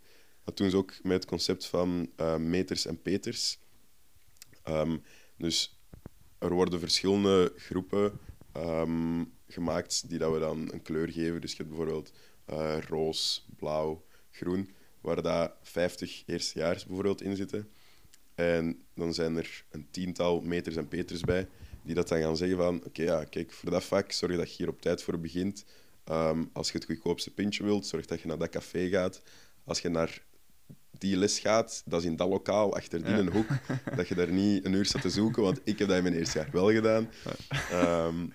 Dat 0.44 0.56
doen 0.56 0.70
ze 0.70 0.76
ook 0.76 0.94
met 1.02 1.12
het 1.12 1.24
concept 1.24 1.66
van 1.66 2.10
eh, 2.16 2.36
meters 2.36 2.86
en 2.86 3.02
peters. 3.02 3.58
Ehm, 4.62 4.96
dus 5.36 5.78
er 6.38 6.52
worden 6.52 6.80
verschillende 6.80 7.52
groepen 7.56 8.18
ehm, 8.52 9.24
gemaakt 9.48 10.08
die 10.08 10.18
dat 10.18 10.32
we 10.32 10.38
dan 10.38 10.72
een 10.72 10.82
kleur 10.82 11.08
geven. 11.08 11.40
Dus 11.40 11.50
je 11.50 11.56
hebt 11.56 11.68
bijvoorbeeld 11.68 12.12
eh, 12.44 12.78
roos, 12.88 13.46
blauw, 13.56 14.04
groen, 14.30 14.70
waar 15.00 15.22
dat 15.22 15.52
50 15.62 16.22
eerstejaars 16.26 16.84
bijvoorbeeld 16.86 17.22
in 17.22 17.36
zitten. 17.36 17.70
En 18.34 18.84
dan 18.94 19.14
zijn 19.14 19.36
er 19.36 19.64
een 19.70 19.90
tiental 19.90 20.40
meters 20.40 20.76
en 20.76 20.88
peters 20.88 21.20
bij, 21.20 21.48
die 21.82 21.94
dat 21.94 22.08
dan 22.08 22.20
gaan 22.20 22.36
zeggen 22.36 22.56
van 22.56 22.84
oké, 22.84 23.02
ja, 23.02 23.24
kijk, 23.24 23.52
voor 23.52 23.70
dat 23.70 23.84
vak 23.84 24.12
zorg 24.12 24.36
dat 24.36 24.50
je 24.50 24.56
hier 24.56 24.68
op 24.68 24.80
tijd 24.80 25.02
voor 25.02 25.20
begint. 25.20 25.64
Ehm, 26.04 26.44
als 26.52 26.70
je 26.72 26.78
het 26.78 26.86
goedkoopste 26.86 27.30
pintje 27.30 27.64
wilt, 27.64 27.86
zorg 27.86 28.06
dat 28.06 28.20
je 28.20 28.28
naar 28.28 28.38
dat 28.38 28.48
café 28.48 28.88
gaat. 28.88 29.22
Als 29.64 29.80
je 29.80 29.88
naar 29.88 30.22
die 30.98 31.16
les 31.16 31.38
gaat, 31.38 31.82
dat 31.86 32.00
is 32.00 32.06
in 32.06 32.16
dat 32.16 32.28
lokaal, 32.28 32.74
achter 32.74 32.98
die 33.04 33.12
Ja. 33.14 33.18
een 33.18 33.28
hoek, 33.32 33.48
dat 33.96 34.08
je 34.08 34.14
daar 34.14 34.32
niet 34.32 34.64
een 34.64 34.72
uur 34.72 34.84
staat 34.84 35.02
te 35.02 35.10
zoeken, 35.10 35.42
want 35.42 35.60
ik 35.64 35.78
heb 35.78 35.88
dat 35.88 35.96
in 35.96 36.02
mijn 36.02 36.14
eerste 36.14 36.38
jaar 36.38 36.48
wel 36.52 36.72
gedaan. 36.72 37.10
Ehm, 37.70 38.26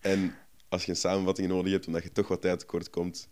en 0.00 0.34
als 0.68 0.84
je 0.84 0.90
een 0.90 0.96
samenvatting 0.96 1.48
nodig 1.48 1.72
hebt, 1.72 1.86
omdat 1.86 2.02
je 2.02 2.12
toch 2.12 2.28
wat 2.28 2.40
tijd 2.40 2.58
tekort 2.58 2.90
komt, 2.90 3.28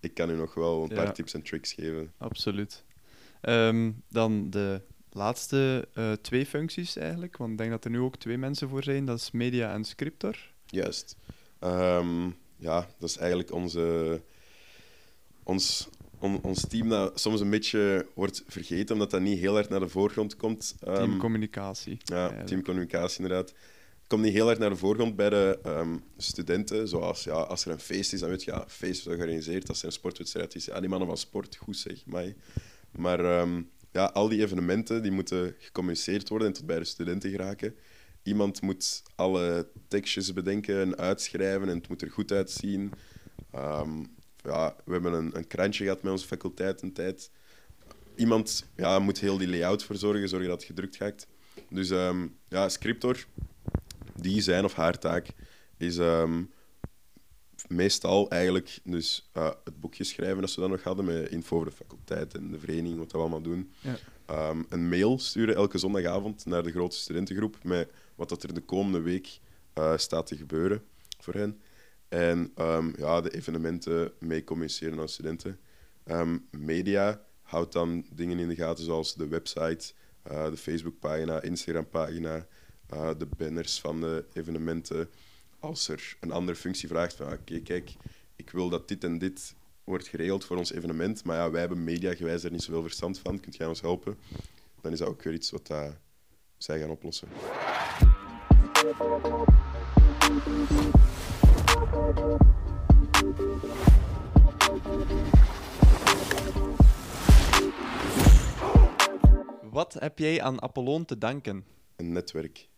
ik 0.00 0.14
kan 0.14 0.30
u 0.30 0.34
nog 0.36 0.54
wel 0.54 0.82
een 0.82 0.88
Ja. 0.88 0.94
paar 1.04 1.14
tips 1.14 1.34
en 1.34 1.42
tricks 1.42 1.72
geven. 1.72 2.12
Absoluut. 2.18 2.84
Ehm, 3.40 3.92
dan 4.08 4.50
de 4.50 4.82
laatste 5.12 5.88
eh, 5.94 6.12
twee 6.12 6.46
functies 6.46 6.96
eigenlijk, 6.96 7.36
want 7.36 7.50
ik 7.52 7.58
denk 7.58 7.70
dat 7.70 7.84
er 7.84 7.90
nu 7.90 7.98
ook 8.00 8.16
twee 8.16 8.38
mensen 8.38 8.68
voor 8.68 8.82
zijn. 8.82 9.04
Dat 9.04 9.18
is 9.18 9.30
media 9.30 9.72
en 9.72 9.84
scriptor. 9.84 10.36
Juist. 10.66 11.16
Ehm, 11.58 12.24
ja, 12.56 12.88
dat 12.98 13.08
is 13.08 13.16
eigenlijk 13.16 13.52
onze, 13.52 14.20
ons, 15.42 15.88
on- 16.18 16.42
ons 16.42 16.66
team 16.68 16.88
dat 16.88 17.20
soms 17.20 17.40
een 17.40 17.50
beetje 17.50 18.06
wordt 18.14 18.42
vergeten, 18.46 18.92
omdat 18.94 19.10
dat 19.10 19.20
niet 19.20 19.38
heel 19.38 19.52
hard 19.54 19.68
naar 19.68 19.80
de 19.80 19.88
voorgrond 19.88 20.36
komt. 20.36 20.74
Ehm, 20.80 20.94
Teamcommunicatie. 20.96 21.98
Ja, 22.04 22.16
eigenlijk. 22.16 22.46
teamcommunicatie 22.46 23.22
inderdaad. 23.22 23.54
Komt 24.06 24.22
niet 24.22 24.32
heel 24.32 24.46
hard 24.46 24.58
naar 24.58 24.70
de 24.70 24.76
voorgrond 24.76 25.16
bij 25.16 25.30
de 25.30 25.58
ehm, 25.62 25.96
studenten. 26.16 26.88
Zoals 26.88 27.24
ja, 27.24 27.32
als 27.32 27.64
er 27.64 27.72
een 27.72 27.80
feest 27.80 28.12
is, 28.12 28.20
dan 28.20 28.28
weet 28.28 28.44
je, 28.44 28.50
ja, 28.50 28.64
feest 28.68 28.98
is 28.98 29.02
georganiseerd. 29.02 29.68
Als 29.68 29.80
er 29.80 29.86
een 29.86 29.92
sportwedstrijd 29.92 30.54
is, 30.54 30.64
ja, 30.64 30.80
die 30.80 30.88
mannen 30.88 31.08
van 31.08 31.16
sport, 31.16 31.56
goed 31.56 31.76
zeg. 31.76 32.06
Maar 32.92 33.24
ehm, 33.24 33.62
ja, 33.92 34.04
al 34.04 34.28
die 34.28 34.40
evenementen 34.40 35.02
die 35.02 35.10
moeten 35.10 35.54
gecommuniceerd 35.58 36.28
worden 36.28 36.48
en 36.48 36.52
tot 36.52 36.66
bij 36.66 36.78
de 36.78 36.84
studenten 36.84 37.30
geraken. 37.30 37.74
Iemand 38.22 38.62
moet 38.62 39.02
alle 39.14 39.68
tekstjes 39.88 40.32
bedenken 40.32 40.80
en 40.80 40.96
uitschrijven 40.96 41.68
en 41.68 41.76
het 41.76 41.88
moet 41.88 42.02
er 42.02 42.10
goed 42.10 42.32
uitzien. 42.32 42.92
Ehm, 43.52 44.04
ja, 44.36 44.76
we 44.84 44.92
hebben 44.92 45.12
een, 45.12 45.36
een 45.36 45.46
krantje 45.46 45.84
gehad 45.84 46.02
met 46.02 46.12
onze 46.12 46.26
faculteit 46.26 46.82
een 46.82 46.92
tijd. 46.92 47.30
Iemand 48.14 48.66
ja, 48.76 48.98
moet 48.98 49.20
heel 49.20 49.38
die 49.38 49.48
layout 49.48 49.84
verzorgen, 49.84 50.28
zorgen 50.28 50.48
dat 50.48 50.58
het 50.58 50.66
gedrukt 50.66 50.96
gaat. 50.96 51.26
Dus 51.68 51.90
ehm, 51.90 52.26
ja, 52.48 52.68
scriptor, 52.68 53.24
die 54.14 54.40
zijn 54.40 54.64
of 54.64 54.74
haar 54.74 54.98
taak 54.98 55.26
is 55.76 55.98
ehm, 55.98 56.42
meestal 57.68 58.30
eigenlijk 58.30 58.78
dus, 58.84 59.30
eh, 59.32 59.50
het 59.64 59.80
boekje 59.80 60.04
schrijven 60.04 60.40
dat 60.40 60.54
we 60.54 60.60
dan 60.60 60.70
nog 60.70 60.82
hadden 60.82 61.04
met 61.04 61.30
info 61.30 61.56
over 61.56 61.68
de 61.68 61.76
faculteit 61.76 62.34
en 62.34 62.50
de 62.50 62.58
vereniging, 62.58 62.98
wat 62.98 63.12
we 63.12 63.18
allemaal 63.18 63.42
doen. 63.42 63.72
Ja. 63.80 63.98
Ehm, 64.26 64.62
een 64.68 64.88
mail 64.88 65.18
sturen 65.18 65.54
elke 65.54 65.78
zondagavond 65.78 66.46
naar 66.46 66.62
de 66.62 66.70
grote 66.70 66.96
studentengroep 66.96 67.56
met 67.62 67.90
wat 68.14 68.28
dat 68.28 68.42
er 68.42 68.54
de 68.54 68.60
komende 68.60 69.00
week 69.00 69.40
eh, 69.72 69.96
staat 69.96 70.26
te 70.26 70.36
gebeuren 70.36 70.82
voor 71.18 71.34
hen. 71.34 71.60
En 72.08 72.52
ehm, 72.54 72.90
ja, 72.96 73.20
de 73.20 73.30
evenementen 73.30 74.12
mee 74.18 74.44
communiceren 74.44 75.00
aan 75.00 75.08
studenten. 75.08 75.58
Ehm, 76.04 76.38
media 76.50 77.20
houdt 77.42 77.72
dan 77.72 78.06
dingen 78.12 78.38
in 78.38 78.48
de 78.48 78.54
gaten 78.54 78.84
zoals 78.84 79.14
de 79.14 79.28
website, 79.28 79.92
eh, 80.22 80.50
de 80.50 80.56
Facebookpagina, 80.56 81.42
Instagrampagina, 81.42 82.46
uh, 82.94 83.10
de 83.18 83.26
banners 83.36 83.80
van 83.80 84.00
de 84.00 84.24
evenementen. 84.32 85.08
Als 85.60 85.88
er 85.88 86.16
een 86.20 86.30
andere 86.30 86.58
functie 86.58 86.88
vraagt 86.88 87.14
van 87.14 87.32
oké, 87.32 87.60
kijk, 87.60 87.92
ik 88.36 88.50
wil 88.50 88.68
dat 88.68 88.88
dit 88.88 89.04
en 89.04 89.18
dit 89.18 89.54
wordt 89.84 90.08
geregeld 90.08 90.44
voor 90.44 90.56
ons 90.56 90.72
evenement, 90.72 91.24
maar 91.24 91.36
ja, 91.36 91.50
wij 91.50 91.60
hebben 91.60 91.84
mediagewijs 91.84 92.44
er 92.44 92.50
niet 92.50 92.62
zoveel 92.62 92.82
verstand 92.82 93.18
van, 93.18 93.40
kunt 93.40 93.56
jij 93.56 93.66
ons 93.66 93.80
helpen? 93.80 94.18
Dan 94.80 94.92
is 94.92 94.98
dat 94.98 95.08
ook 95.08 95.22
weer 95.22 95.32
iets 95.32 95.50
wat 95.50 95.70
uh, 95.70 95.88
zij 96.56 96.80
gaan 96.80 96.90
oplossen. 96.90 97.28
Wat 109.70 109.92
heb 109.92 110.18
jij 110.18 110.42
aan 110.42 110.62
Apollon 110.62 111.04
te 111.04 111.18
danken? 111.18 111.64
Een 111.96 112.12
netwerk. 112.12 112.69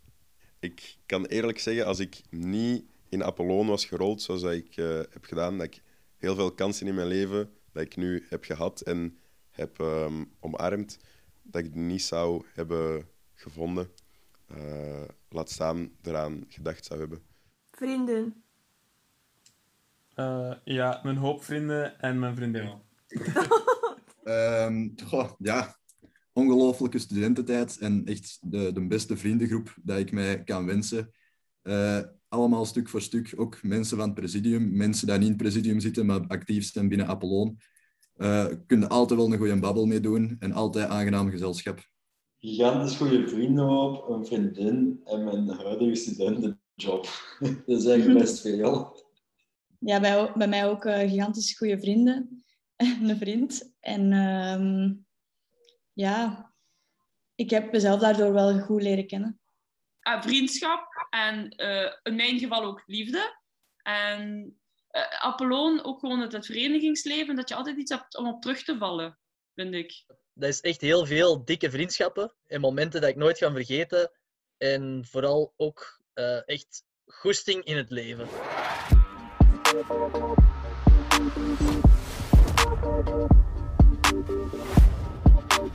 Ik 0.62 0.96
kan 1.06 1.24
eerlijk 1.24 1.58
zeggen, 1.58 1.86
als 1.86 1.98
ik 1.98 2.20
niet 2.30 2.84
in 3.08 3.24
Apollon 3.24 3.66
was 3.66 3.84
gerold 3.84 4.22
zoals 4.22 4.40
dat 4.40 4.52
ik 4.52 4.76
uh, 4.76 5.00
heb 5.10 5.24
gedaan, 5.24 5.58
dat 5.58 5.66
ik 5.66 5.82
heel 6.16 6.34
veel 6.34 6.52
kansen 6.52 6.86
in 6.86 6.94
mijn 6.94 7.06
leven 7.06 7.50
dat 7.72 7.82
ik 7.82 7.96
nu 7.96 8.26
heb 8.28 8.44
gehad 8.44 8.80
en 8.80 9.18
heb 9.50 9.78
um, 9.78 10.32
omarmd, 10.40 10.98
dat 11.42 11.64
ik 11.64 11.74
niet 11.74 12.02
zou 12.02 12.44
hebben 12.52 13.08
gevonden. 13.34 13.90
Uh, 14.56 15.02
laat 15.28 15.50
staan 15.50 15.90
eraan 16.02 16.44
gedacht 16.48 16.84
zou 16.84 17.00
hebben. 17.00 17.22
Vrienden. 17.70 18.44
Uh, 20.16 20.54
ja, 20.64 21.00
mijn 21.02 21.16
hoop 21.16 21.44
vrienden 21.44 22.00
en 22.00 22.18
mijn 22.18 22.36
vriendin. 22.36 22.70
um, 24.24 24.94
goh, 25.08 25.32
ja, 25.38 25.76
ongelooflijke 26.32 26.98
studententijd 26.98 27.78
en 27.78 28.04
echt 28.04 28.38
de, 28.40 28.72
de 28.72 28.86
beste 28.86 29.16
vriendengroep 29.16 29.74
dat 29.82 29.98
ik 29.98 30.12
mij 30.12 30.44
kan 30.44 30.66
wensen. 30.66 31.10
Uh, 31.62 32.00
allemaal 32.28 32.64
stuk 32.64 32.88
voor 32.88 33.02
stuk, 33.02 33.32
ook 33.36 33.62
mensen 33.62 33.96
van 33.96 34.06
het 34.06 34.14
presidium, 34.14 34.76
mensen 34.76 35.06
die 35.06 35.16
niet 35.16 35.24
in 35.24 35.32
het 35.32 35.42
presidium 35.42 35.80
zitten, 35.80 36.06
maar 36.06 36.26
actief 36.26 36.72
zijn 36.72 36.88
binnen 36.88 37.06
Apollon. 37.06 37.58
Uh, 38.16 38.46
kunnen 38.66 38.88
altijd 38.88 39.20
wel 39.20 39.32
een 39.32 39.38
goede 39.38 39.58
babbel 39.58 39.86
mee 39.86 40.00
doen 40.00 40.36
en 40.38 40.52
altijd 40.52 40.88
aangenaam 40.88 41.30
gezelschap. 41.30 41.90
Gigantisch 42.38 42.96
goede 42.96 43.28
vrienden 43.28 43.68
op, 43.68 44.08
een 44.08 44.26
vriendin 44.26 45.00
en 45.04 45.24
mijn 45.24 45.48
huidige 45.48 45.94
studentenjob. 45.94 47.08
dat 47.66 47.80
is 47.80 47.84
eigenlijk 47.84 48.18
best 48.18 48.40
veel. 48.40 49.00
Ja, 49.78 50.00
bij, 50.00 50.32
bij 50.34 50.48
mij 50.48 50.68
ook 50.68 50.84
uh, 50.84 50.98
gigantisch 50.98 51.56
goede 51.56 51.78
vrienden. 51.78 52.44
een 52.76 53.16
vriend. 53.16 53.72
En 53.80 54.12
uh, 54.12 54.90
ja, 55.92 56.52
ik 57.34 57.50
heb 57.50 57.72
mezelf 57.72 58.00
daardoor 58.00 58.32
wel 58.32 58.60
goed 58.60 58.82
leren 58.82 59.06
kennen. 59.06 59.40
Uh, 60.08 60.22
vriendschap 60.22 61.06
en 61.10 61.54
uh, 61.56 61.92
in 62.02 62.14
mijn 62.14 62.38
geval 62.38 62.64
ook 62.64 62.82
liefde. 62.86 63.40
En 63.82 64.44
uh, 64.90 65.22
Apollon 65.22 65.84
ook 65.84 66.00
gewoon 66.00 66.20
het, 66.20 66.32
het 66.32 66.46
verenigingsleven, 66.46 67.36
dat 67.36 67.48
je 67.48 67.54
altijd 67.54 67.76
iets 67.76 67.90
hebt 67.90 68.16
om 68.16 68.26
op 68.26 68.42
terug 68.42 68.62
te 68.62 68.78
vallen, 68.78 69.18
vind 69.54 69.74
ik. 69.74 70.04
Dat 70.34 70.48
is 70.48 70.60
echt 70.60 70.80
heel 70.80 71.06
veel 71.06 71.44
dikke 71.44 71.70
vriendschappen 71.70 72.34
en 72.46 72.60
momenten 72.60 73.00
dat 73.00 73.10
ik 73.10 73.16
nooit 73.16 73.38
ga 73.38 73.52
vergeten. 73.52 74.10
En 74.58 75.04
vooral 75.10 75.54
ook 75.56 76.00
echt 76.46 76.84
goesting 77.06 77.64
in 77.64 77.76
het 77.76 77.90
leven. 77.90 78.28
Hey. 85.62 85.70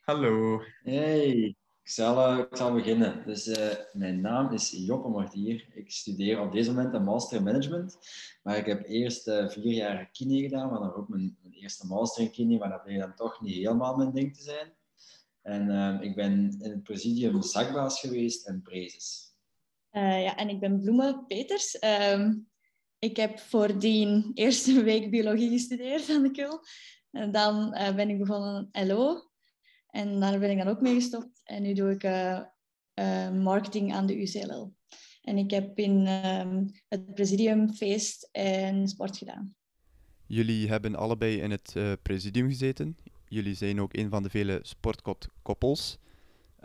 Hallo. 0.00 0.62
Hey. 0.82 1.56
Ik 1.82 1.94
zal, 1.94 2.32
uh, 2.32 2.38
ik 2.38 2.56
zal 2.56 2.72
beginnen. 2.72 3.22
Dus 3.26 3.46
uh, 3.46 3.56
mijn 3.92 4.20
naam 4.20 4.52
is 4.52 4.70
Joppe 4.70 5.08
Martier. 5.08 5.66
Ik 5.74 5.90
studeer 5.90 6.40
op 6.40 6.52
deze 6.52 6.72
moment 6.72 6.94
een 6.94 7.04
master 7.04 7.36
in 7.36 7.44
management. 7.44 7.98
Maar 8.42 8.56
ik 8.56 8.66
heb 8.66 8.86
eerst 8.86 9.28
uh, 9.28 9.48
vier 9.48 9.72
jaar 9.72 10.08
kine 10.12 10.40
gedaan, 10.40 10.70
maar 10.70 10.80
dan 10.80 10.94
ook 10.94 11.08
mijn, 11.08 11.36
mijn, 11.42 11.54
eerste 11.54 11.86
master 11.86 12.22
in 12.22 12.30
kine, 12.30 12.58
maar 12.58 12.70
dat 12.70 12.82
bleek 12.82 12.98
dan 12.98 13.14
toch 13.14 13.40
niet 13.40 13.54
helemaal 13.54 13.96
mijn 13.96 14.12
ding 14.12 14.36
te 14.36 14.42
zijn. 14.42 14.72
En 15.48 15.70
ehm, 15.70 16.02
ik 16.02 16.14
ben 16.14 16.56
in 16.60 16.70
het 16.70 16.82
presidium 16.82 17.42
zakbaas 17.42 18.00
geweest 18.00 18.46
en 18.46 18.62
prezes. 18.62 19.36
ja, 19.90 20.36
en 20.36 20.48
ik 20.48 20.60
ben 20.60 20.80
Bloemen 20.80 21.24
Peters. 21.26 21.82
Um, 22.12 22.48
ik 22.98 23.16
heb 23.16 23.38
voordien 23.38 24.30
eerste 24.34 24.82
week 24.90 25.10
biologie 25.10 25.50
gestudeerd 25.50 26.10
aan 26.10 26.22
de 26.22 26.30
KUL. 26.30 26.60
En 27.10 27.32
dan 27.32 27.70
ben 27.70 28.10
ik 28.10 28.18
begonnen 28.18 28.68
LO. 28.72 29.28
En 29.90 30.20
daar 30.20 30.38
ben 30.38 30.50
ik 30.50 30.58
dan 30.58 30.68
ook 30.68 30.80
mee 30.80 30.94
gestopt. 30.94 31.40
En 31.44 31.62
nu 31.62 31.72
doe 31.72 31.90
ik 31.90 32.04
uh, 32.04 32.40
uh, 32.94 33.30
marketing 33.30 33.94
aan 33.94 34.06
de 34.06 34.20
UCLL. 34.20 34.74
En 35.22 35.38
ik 35.38 35.50
heb 35.50 35.78
in 35.78 36.06
uh, 36.06 36.64
het 36.88 37.14
presidium 37.14 37.72
feest 37.72 38.28
en 38.32 38.88
sport 38.88 39.16
gedaan. 39.16 39.54
Jullie 40.26 40.68
hebben 40.68 40.94
allebei 40.94 41.40
in 41.40 41.50
het 41.50 41.74
uh, 41.76 41.92
presidium 42.02 42.48
gezeten. 42.48 42.96
Jullie 43.28 43.54
zijn 43.54 43.80
ook 43.80 43.96
een 43.96 44.10
van 44.10 44.22
de 44.22 44.30
vele 44.30 44.58
sportkot-koppels. 44.62 45.98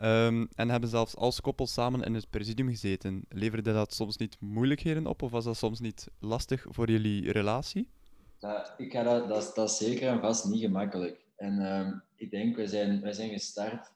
Um, 0.03 0.49
en 0.55 0.69
hebben 0.69 0.89
zelfs 0.89 1.15
als 1.15 1.41
koppel 1.41 1.67
samen 1.67 2.03
in 2.03 2.13
het 2.13 2.29
presidium 2.29 2.69
gezeten. 2.69 3.25
Leverde 3.29 3.73
dat 3.73 3.93
soms 3.93 4.17
niet 4.17 4.37
moeilijkheden 4.39 5.07
op 5.07 5.21
of 5.21 5.31
was 5.31 5.43
dat 5.43 5.57
soms 5.57 5.79
niet 5.79 6.07
lastig 6.19 6.65
voor 6.69 6.89
jullie 6.89 7.31
relatie? 7.31 7.89
Dat, 8.39 8.73
ik 8.77 8.91
ga 8.91 9.03
dat, 9.03 9.55
dat, 9.55 9.71
zeker 9.71 10.07
en 10.07 10.19
vast 10.19 10.45
niet 10.45 10.61
gemakkelijk. 10.61 11.25
En 11.35 11.79
um, 11.79 12.01
ik 12.15 12.31
denk, 12.31 12.55
wij 12.55 12.67
zijn, 12.67 13.01
wij 13.01 13.13
zijn 13.13 13.29
gestart 13.29 13.91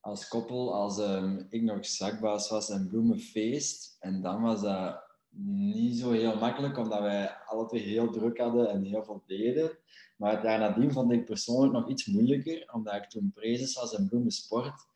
als 0.00 0.28
koppel 0.28 0.74
als 0.74 0.98
um, 0.98 1.46
ik 1.50 1.62
nog 1.62 1.86
zakbaas 1.86 2.48
was 2.48 2.70
en 2.70 2.88
bloemenfeest. 2.88 3.96
En 4.00 4.22
dan 4.22 4.42
was 4.42 4.60
dat 4.60 5.07
niet 5.30 5.98
zo 5.98 6.10
heel 6.10 6.36
makkelijk, 6.38 6.78
omdat 6.78 7.00
wij 7.00 7.30
alle 7.46 7.66
twee 7.66 7.82
heel 7.82 8.10
druk 8.10 8.38
hadden 8.38 8.70
en 8.70 8.82
heel 8.84 9.04
veel 9.04 9.22
deden. 9.26 9.70
Maar 10.16 10.42
daarnadien 10.42 10.92
vond 10.92 11.12
ik 11.12 11.24
persoonlijk 11.24 11.72
nog 11.72 11.88
iets 11.88 12.06
moeilijker, 12.06 12.70
omdat 12.72 12.94
ik 12.94 13.08
toen 13.08 13.32
prezes 13.34 13.74
was 13.74 13.94
en 13.94 14.08
bloemensport. 14.08 14.86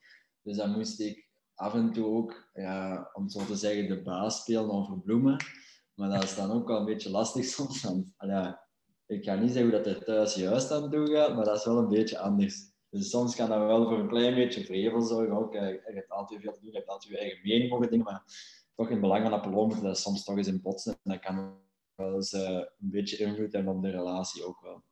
Dus 0.42 0.56
dan 0.56 0.70
moest 0.70 1.00
ik 1.00 1.28
af 1.54 1.74
en 1.74 1.92
toe 1.92 2.06
ook, 2.06 2.50
ja, 2.54 3.10
om 3.12 3.28
zo 3.28 3.44
te 3.44 3.56
zeggen, 3.56 3.88
de 3.88 4.02
baas 4.02 4.40
spelen 4.40 4.70
over 4.70 5.00
bloemen. 5.00 5.36
Maar 5.94 6.10
dat 6.10 6.22
is 6.22 6.34
dan 6.34 6.50
ook 6.50 6.68
wel 6.68 6.78
een 6.78 6.84
beetje 6.84 7.10
lastig 7.10 7.44
soms. 7.44 7.86
Ja, 8.18 8.66
ik 9.06 9.24
ga 9.24 9.34
niet 9.34 9.52
zeggen 9.52 9.70
hoe 9.70 9.82
dat 9.82 9.94
er 9.94 10.04
thuis 10.04 10.34
juist 10.34 10.70
aan 10.70 10.90
toe 10.90 11.06
gaat, 11.06 11.34
maar 11.34 11.44
dat 11.44 11.56
is 11.56 11.64
wel 11.64 11.78
een 11.78 11.88
beetje 11.88 12.18
anders. 12.18 12.70
Dus 12.90 13.10
soms 13.10 13.36
kan 13.36 13.48
dat 13.48 13.58
wel 13.58 13.84
voor 13.88 13.98
een 13.98 14.08
klein 14.08 14.34
beetje 14.34 14.64
vrevel 14.64 15.00
zorgen. 15.00 15.36
Ook, 15.36 15.52
je 15.52 15.80
hebt 15.84 16.10
altijd 16.10 16.40
veel 16.40 16.52
te 16.52 16.60
doen, 16.60 16.70
je 16.70 16.76
hebt 16.76 16.88
altijd 16.88 17.12
je 17.12 17.18
eigen 17.18 17.40
mening 17.42 17.72
over 17.72 17.90
dingen, 17.90 18.04
maar 18.04 18.22
toch 18.82 18.90
in 18.90 19.00
belang 19.00 19.22
van 19.22 19.32
Apollon 19.32 19.68
moet 19.68 19.82
dat 19.82 19.98
soms 19.98 20.24
toch 20.24 20.36
eens 20.36 20.46
in 20.46 20.60
botsen. 20.62 20.92
En 20.92 21.10
dat 21.10 21.20
kan 21.20 21.58
wel 21.94 22.14
eens 22.14 22.32
uh, 22.32 22.48
een 22.50 22.68
beetje 22.78 23.16
invloed 23.16 23.52
hebben 23.52 23.74
op 23.74 23.82
de 23.82 23.90
relatie 23.90 24.44
ook 24.44 24.60
wel. 24.60 24.82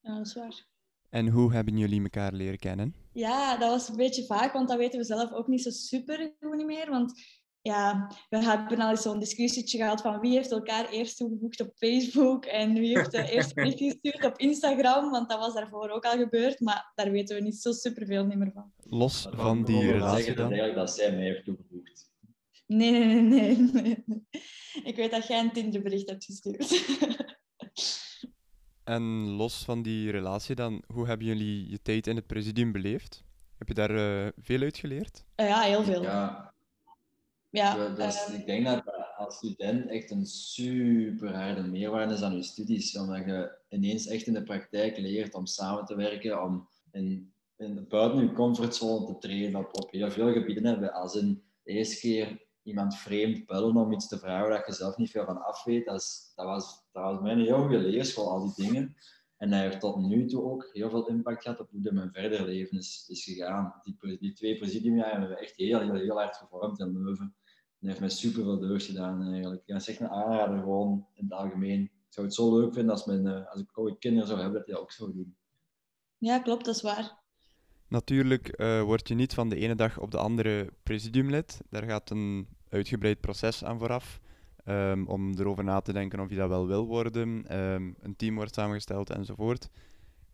Ja, 0.00 0.16
dat 0.16 0.26
is 0.26 0.34
waar. 0.34 0.66
En 1.10 1.28
hoe 1.28 1.52
hebben 1.52 1.78
jullie 1.78 2.02
elkaar 2.02 2.32
leren 2.32 2.58
kennen? 2.58 2.94
Ja, 3.12 3.56
dat 3.56 3.70
was 3.70 3.88
een 3.88 3.96
beetje 3.96 4.24
vaak, 4.24 4.52
want 4.52 4.68
dat 4.68 4.78
weten 4.78 4.98
we 4.98 5.04
zelf 5.04 5.32
ook 5.32 5.46
niet 5.46 5.62
zo 5.62 5.70
super 5.70 6.32
goed 6.40 6.56
niet 6.56 6.66
meer. 6.66 6.90
Want 6.90 7.12
ja, 7.62 8.10
we 8.30 8.44
hebben 8.44 8.80
al 8.80 8.90
eens 8.90 9.02
zo'n 9.02 9.18
discussietje 9.18 9.78
gehad 9.78 10.00
van 10.00 10.20
wie 10.20 10.32
heeft 10.32 10.50
elkaar 10.50 10.88
eerst 10.88 11.16
toegevoegd 11.16 11.60
op 11.60 11.70
Facebook 11.74 12.44
en 12.44 12.72
wie 12.72 12.98
heeft 12.98 13.10
de 13.10 13.30
eerste 13.30 13.54
bericht 13.60 13.78
gestuurd 13.78 14.24
op 14.24 14.38
Instagram, 14.38 15.10
want 15.10 15.28
dat 15.28 15.38
was 15.38 15.54
daarvoor 15.54 15.88
ook 15.88 16.04
al 16.04 16.18
gebeurd, 16.18 16.60
maar 16.60 16.92
daar 16.94 17.10
weten 17.10 17.36
we 17.36 17.42
niet 17.42 17.60
zo 17.60 17.72
superveel 17.72 18.26
meer 18.26 18.50
van. 18.54 18.72
Los 18.82 19.28
van 19.30 19.64
die 19.64 19.90
relatie 19.90 20.16
zeggen 20.16 20.36
dan? 20.36 20.48
dat 20.48 20.58
eigenlijk 20.58 20.86
dat 20.86 20.96
zij 20.96 21.12
mij 21.12 21.24
heeft 21.24 21.44
toegevoegd. 21.44 21.81
Nee, 22.76 22.90
nee, 22.90 23.20
nee, 23.20 23.56
nee, 23.56 24.02
nee. 24.06 24.26
Ik 24.84 24.96
weet 24.96 25.10
dat 25.10 25.26
jij 25.26 25.40
een 25.40 25.52
Tinderbericht 25.52 26.08
hebt 26.08 26.24
gestuurd. 26.24 26.84
En 28.84 29.02
los 29.28 29.64
van 29.64 29.82
die 29.82 30.10
relatie 30.10 30.54
dan, 30.54 30.82
hoe 30.86 31.06
hebben 31.06 31.26
jullie 31.26 31.70
je 31.70 31.82
tijd 31.82 32.06
in 32.06 32.16
het 32.16 32.26
presidium 32.26 32.72
beleefd? 32.72 33.24
Heb 33.58 33.68
je 33.68 33.74
daar 33.74 33.90
uh, 33.90 34.28
veel 34.36 34.60
uit 34.60 34.76
geleerd? 34.76 35.24
Uh, 35.36 35.48
ja, 35.48 35.60
heel 35.60 35.84
veel. 35.84 36.02
Ja, 36.02 36.54
ja, 37.50 37.88
dus, 37.88 38.28
uh, 38.28 38.38
ik 38.38 38.46
denk 38.46 38.66
dat 38.66 38.82
als 39.16 39.36
student 39.36 39.88
echt 39.88 40.10
een 40.10 40.26
super 40.26 41.34
harde 41.34 41.62
meerwaarde 41.62 42.14
is 42.14 42.22
aan 42.22 42.36
je 42.36 42.42
studies. 42.42 42.96
Omdat 42.96 43.24
je 43.24 43.58
ineens 43.68 44.06
echt 44.06 44.26
in 44.26 44.34
de 44.34 44.42
praktijk 44.42 44.98
leert 44.98 45.34
om 45.34 45.46
samen 45.46 45.84
te 45.84 45.96
werken, 45.96 46.42
om 46.42 46.68
in, 46.92 47.32
in, 47.56 47.86
buiten 47.88 48.20
je 48.20 48.32
comfortzone 48.32 49.06
te 49.06 49.18
treden 49.18 49.56
op, 49.56 49.82
op 49.82 49.90
heel 49.90 50.10
veel 50.10 50.32
gebieden. 50.32 50.64
Hè. 50.64 50.92
Als 50.92 51.14
in 51.14 51.42
de 51.62 51.72
eerste 51.72 51.98
keer 51.98 52.46
iemand 52.62 52.96
vreemd 52.96 53.46
bellen 53.46 53.76
om 53.76 53.92
iets 53.92 54.08
te 54.08 54.18
vragen 54.18 54.48
waar 54.48 54.64
je 54.66 54.72
zelf 54.72 54.96
niet 54.96 55.10
veel 55.10 55.24
van 55.24 55.42
af 55.42 55.64
weet, 55.64 55.84
dat, 55.84 56.00
is, 56.00 56.32
dat, 56.34 56.46
was, 56.46 56.84
dat 56.92 57.02
was 57.02 57.20
mijn 57.20 57.46
goede 57.46 57.78
leerschool, 57.78 58.30
al 58.30 58.54
die 58.54 58.66
dingen. 58.66 58.96
En 59.36 59.52
hij 59.52 59.62
heeft 59.62 59.80
tot 59.80 59.96
nu 59.96 60.26
toe 60.26 60.42
ook 60.42 60.68
heel 60.72 60.90
veel 60.90 61.08
impact 61.08 61.42
gehad 61.42 61.60
op 61.60 61.70
hoe 61.70 61.92
mijn 61.92 62.12
verder 62.12 62.44
leven 62.44 62.78
is, 62.78 63.04
is 63.08 63.24
gegaan. 63.24 63.74
Die, 63.82 64.18
die 64.18 64.32
twee 64.32 64.58
presidiumjaren 64.58 65.10
hebben 65.10 65.28
we 65.28 65.42
echt 65.42 65.56
heel, 65.56 65.80
heel, 65.80 65.94
heel 65.94 66.16
hard 66.16 66.36
gevormd 66.36 66.78
in 66.78 67.02
Leuven. 67.02 67.34
En 67.80 67.88
heeft 67.88 68.00
mij 68.00 68.08
super 68.08 68.42
veel 68.42 68.58
deugd 68.58 68.84
gedaan 68.84 69.32
eigenlijk. 69.32 69.62
Ja, 69.66 69.78
zeg 69.78 70.00
een 70.00 70.08
aanrader 70.08 70.58
gewoon 70.58 71.06
in 71.14 71.24
het 71.24 71.32
algemeen. 71.32 71.82
Ik 71.82 71.90
zou 72.08 72.26
het 72.26 72.34
zo 72.34 72.58
leuk 72.58 72.72
vinden 72.74 72.92
als, 72.92 73.04
mijn, 73.04 73.26
eh, 73.26 73.50
als 73.50 73.60
ik 73.60 73.78
ooit 73.78 73.98
kinderen 73.98 74.28
zou 74.28 74.40
hebben, 74.40 74.58
dat 74.58 74.66
die 74.66 74.74
dat 74.74 74.82
ook 74.82 74.92
zou 74.92 75.12
doen. 75.12 75.36
Ja, 76.18 76.38
klopt, 76.38 76.64
dat 76.64 76.74
is 76.74 76.82
waar. 76.82 77.21
Natuurlijk 77.92 78.54
uh, 78.60 78.82
word 78.82 79.08
je 79.08 79.14
niet 79.14 79.34
van 79.34 79.48
de 79.48 79.56
ene 79.56 79.74
dag 79.74 79.98
op 79.98 80.10
de 80.10 80.16
andere 80.16 80.72
presidiumlid. 80.82 81.60
Daar 81.70 81.82
gaat 81.82 82.10
een 82.10 82.46
uitgebreid 82.68 83.20
proces 83.20 83.64
aan 83.64 83.78
vooraf. 83.78 84.20
Um, 84.68 85.06
om 85.06 85.34
erover 85.38 85.64
na 85.64 85.80
te 85.80 85.92
denken 85.92 86.20
of 86.20 86.30
je 86.30 86.36
dat 86.36 86.48
wel 86.48 86.66
wil 86.66 86.86
worden. 86.86 87.58
Um, 87.58 87.96
een 88.00 88.16
team 88.16 88.34
wordt 88.34 88.54
samengesteld 88.54 89.10
enzovoort. 89.10 89.68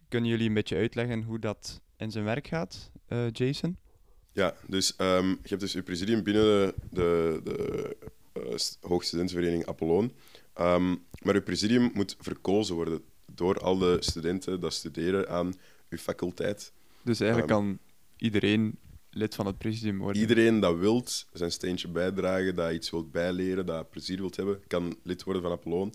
Kunnen 0.09 0.30
jullie 0.30 0.48
een 0.48 0.54
beetje 0.54 0.76
uitleggen 0.76 1.22
hoe 1.22 1.38
dat 1.38 1.80
in 1.96 2.11
zijn 2.11 2.24
werk 2.24 2.46
gaat, 2.46 2.90
uh, 3.09 3.30
Jason? 3.30 3.76
Ja, 4.32 4.54
dus 4.66 4.94
um, 4.98 5.28
je 5.28 5.48
hebt 5.48 5.61
dus 5.61 5.72
je 5.72 5.82
presidium 5.82 6.22
binnen 6.22 6.44
de, 6.44 6.74
de, 6.90 7.40
de 7.44 7.96
Hoogstudentenvereniging 8.80 9.66
Apollon. 9.66 10.12
maar 11.22 11.34
je 11.34 11.42
presidium 11.42 11.90
moet 11.94 12.16
verkozen 12.20 12.74
worden 12.74 13.04
door 13.34 13.61
al 13.61 13.78
de 13.78 13.96
studenten 14.00 14.61
die 14.61 14.70
studeren 14.70 15.28
aan 15.28 15.54
uw 15.88 15.98
faculteit. 15.98 16.72
Dus 17.09 17.20
eigenlijk 17.20 17.50
kan 17.50 17.78
iedereen 18.16 18.78
lid 19.11 19.34
van 19.34 19.46
het 19.46 19.59
presidium 19.59 19.98
worden. 19.98 20.22
Iedereen 20.22 20.61
dat 20.61 20.78
wilt 20.78 21.26
zijn 21.32 21.52
steentje 21.52 21.88
bijdragen, 21.88 22.54
dat 22.54 22.72
iets 22.72 22.90
wilt 22.90 23.12
bijleren, 23.12 23.66
dat 23.66 23.90
plezier 23.90 24.18
wilt 24.18 24.36
hebben, 24.36 24.66
kan 24.66 24.96
lid 25.02 25.22
worden 25.22 25.42
van 25.42 25.52
Apollon. 25.52 25.94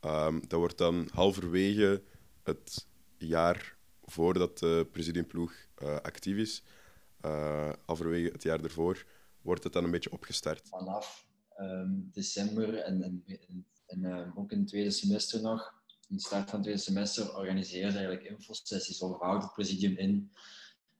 Um, 0.00 0.40
dat 0.48 0.58
wordt 0.58 0.78
dan 0.78 1.08
halverwege 1.12 2.02
het 2.42 2.86
jaar 3.18 3.76
voordat 4.02 4.58
de 4.58 4.86
presidiumploeg 4.92 5.52
uh, 5.82 5.96
actief 5.96 6.36
is, 6.36 6.62
uh, 7.24 7.72
halverwege 7.86 8.30
het 8.32 8.42
jaar 8.42 8.60
ervoor, 8.60 9.04
wordt 9.42 9.64
het 9.64 9.72
dan 9.72 9.84
een 9.84 9.90
beetje 9.90 10.12
opgestart. 10.12 10.68
Vanaf 10.68 11.26
um, 11.60 12.08
december 12.12 12.74
en, 12.74 13.02
en, 13.02 13.24
en 13.86 14.02
uh, 14.02 14.38
ook 14.38 14.52
in 14.52 14.58
het 14.58 14.68
tweede 14.68 14.90
semester 14.90 15.40
nog, 15.42 15.73
in 16.08 16.16
de 16.16 16.22
start 16.22 16.44
van 16.44 16.54
het 16.54 16.62
tweede 16.62 16.80
semester, 16.80 17.36
organiseren 17.36 17.92
ze 17.92 17.98
eigenlijk 17.98 18.26
infosessies 18.28 19.02
over 19.02 19.24
houdt 19.24 19.42
het 19.42 19.52
presidium 19.52 19.96
in. 19.96 20.32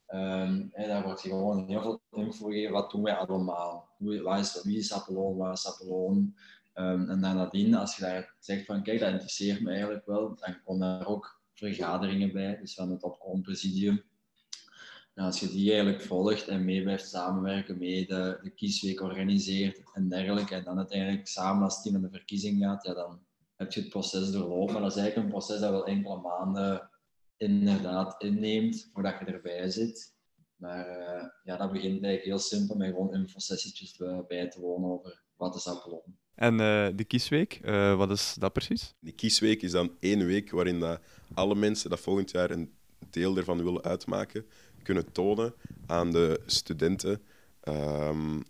En 0.07 0.73
daar 0.75 1.03
wordt 1.03 1.21
gewoon 1.21 1.67
heel 1.67 1.81
veel 1.81 2.03
info 2.11 2.47
gegeven. 2.47 2.73
Wat 2.73 2.91
doen 2.91 3.03
wij 3.03 3.15
allemaal? 3.15 3.89
Hoe, 3.99 4.39
is, 4.39 4.63
wie 4.63 4.79
is 4.79 4.93
Apollon? 4.93 5.37
Waar 5.37 5.53
is 5.53 5.69
Apollon? 5.69 6.37
Um, 6.75 7.11
en 7.11 7.21
dan 7.21 7.37
nadien, 7.37 7.75
als 7.75 7.97
je 7.97 8.03
daar 8.03 8.35
zegt 8.39 8.65
van 8.65 8.83
kijk, 8.83 9.01
dat 9.01 9.11
interesseert 9.11 9.61
me 9.61 9.71
eigenlijk 9.71 10.07
wel, 10.07 10.37
dan 10.37 10.63
komen 10.65 11.01
er 11.01 11.07
ook 11.07 11.41
vergaderingen 11.53 12.33
bij, 12.33 12.59
dus 12.61 12.75
van 12.75 12.91
het 12.91 13.03
opkomend 13.03 13.43
presidium. 13.43 14.03
En 15.15 15.25
als 15.25 15.41
je 15.41 15.49
die 15.49 15.73
eigenlijk 15.73 16.03
volgt 16.03 16.49
en 16.49 16.65
mee 16.65 16.83
blijft 16.83 17.09
samenwerken, 17.09 17.79
mee 17.79 18.07
de, 18.07 18.39
de 18.43 18.51
kiesweek 18.51 19.01
organiseert 19.01 19.83
en 19.93 20.09
dergelijke, 20.09 20.55
en 20.55 20.65
dan 20.65 20.79
uiteindelijk 20.79 21.29
samen 21.29 21.63
als 21.63 21.83
team 21.83 21.95
naar 21.95 22.11
de 22.11 22.17
verkiezing 22.17 22.63
gaat, 22.63 22.85
ja, 22.85 22.95
dan 22.95 23.21
heb 23.65 23.73
je 23.73 23.81
het 23.81 23.89
proces 23.89 24.31
doorlopen. 24.31 24.73
Maar 24.73 24.83
dat 24.83 24.91
is 24.91 24.99
eigenlijk 24.99 25.27
een 25.27 25.33
proces 25.33 25.61
dat 25.61 25.71
wel 25.71 25.87
enkele 25.87 26.21
maanden 26.21 26.91
inderdaad 27.37 28.23
inneemt 28.23 28.91
voordat 28.93 29.19
je 29.19 29.25
erbij 29.25 29.71
zit. 29.71 30.15
Maar 30.57 30.89
uh, 30.89 31.25
ja, 31.45 31.57
dat 31.57 31.73
begint 31.73 32.05
eigenlijk 32.05 32.25
heel 32.25 32.39
simpel 32.39 32.77
met 32.77 32.89
gewoon 32.89 33.15
infosessietjes 33.15 33.97
bij 34.29 34.49
te 34.49 34.61
wonen 34.61 34.91
over 34.91 35.23
wat 35.37 35.55
is 35.55 35.69
Apollon. 35.69 36.19
En 36.35 36.53
uh, 36.53 36.89
de 36.95 37.05
kiesweek, 37.05 37.61
uh, 37.65 37.97
wat 37.97 38.11
is 38.11 38.35
dat 38.39 38.53
precies? 38.53 38.95
Die 39.01 39.13
kiesweek 39.13 39.63
is 39.63 39.71
dan 39.71 39.97
één 40.01 40.27
week 40.27 40.51
waarin 40.51 40.81
dat 40.81 41.01
alle 41.35 41.55
mensen 41.55 41.91
dat 41.91 42.01
volgend 42.01 42.31
jaar 42.31 42.51
een 42.51 42.75
deel 43.11 43.37
ervan 43.37 43.65
willen 43.65 43.83
uitmaken, 43.83 44.47
kunnen 44.83 45.13
tonen 45.13 45.55
aan 45.87 46.11
de 46.11 46.41
studenten, 46.47 47.23
um, 47.69 48.43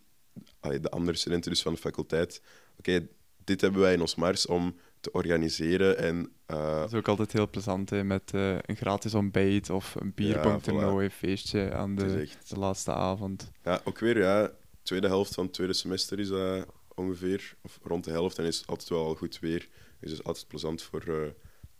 de 0.61 0.91
andere 0.91 1.17
studenten 1.17 1.51
dus 1.51 1.63
van 1.63 1.73
de 1.73 1.81
faculteit. 1.81 2.43
Oké, 2.79 2.91
okay, 2.91 3.09
dit 3.45 3.61
hebben 3.61 3.81
wij 3.81 3.93
in 3.93 4.01
ons 4.01 4.15
mars 4.15 4.47
om 4.47 4.77
te 5.05 5.13
organiseren. 5.13 5.99
En, 5.99 6.33
uh... 6.47 6.81
Dat 6.81 6.93
is 6.93 6.99
ook 6.99 7.09
altijd 7.09 7.33
heel 7.33 7.51
plezant, 7.51 7.91
hè, 7.91 8.05
met 8.05 8.33
uh, 8.35 8.57
een 8.61 8.77
gratis 8.77 9.15
ontbijt 9.15 9.71
of 9.71 9.95
een 9.95 10.15
bierpong-toernooi, 10.15 11.05
ja, 11.05 11.11
voilà. 11.11 11.15
feestje 11.15 11.75
aan 11.75 11.95
de, 11.95 12.21
echt... 12.21 12.49
de, 12.51 12.59
laatste 12.59 12.93
avond. 12.93 13.51
Ja, 13.63 13.81
ook 13.85 13.99
weer, 13.99 14.19
ja, 14.19 14.51
tweede 14.83 15.07
helft 15.07 15.35
van 15.35 15.45
het 15.45 15.53
tweede 15.53 15.73
semester 15.73 16.19
is 16.19 16.29
dat 16.29 16.67
ongeveer, 16.95 17.57
of 17.63 17.79
rond 17.83 18.05
de 18.05 18.11
helft, 18.11 18.39
en 18.39 18.45
is 18.45 18.67
altijd 18.67 18.89
wel 18.89 19.05
al 19.05 19.15
goed 19.15 19.39
weer. 19.39 19.69
Dus 20.01 20.11
het 20.11 20.21
is 20.21 20.25
altijd 20.25 20.49
plezant 20.49 20.83
voor 20.83 21.05
uh, 21.09 21.27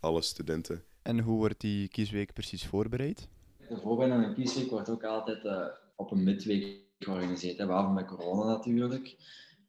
alle 0.01 0.23
studenten. 0.23 0.85
En 1.03 1.21
hoe 1.21 1.37
wordt 1.37 1.61
die 1.61 1.89
kiesweek 1.89 2.33
precies 2.33 2.67
voorbereid? 2.67 3.29
De 3.69 3.81
voorbereiding 3.83 4.23
van 4.23 4.31
een 4.31 4.45
kiesweek 4.45 4.71
wordt 4.71 4.91
ook 4.91 5.05
altijd 5.05 5.73
op 5.97 6.11
een 6.11 6.23
midweek 6.23 6.83
georganiseerd, 6.99 7.59
hè, 7.59 7.67
behalve 7.67 7.93
met 7.93 8.07
corona 8.07 8.53
natuurlijk. 8.53 9.17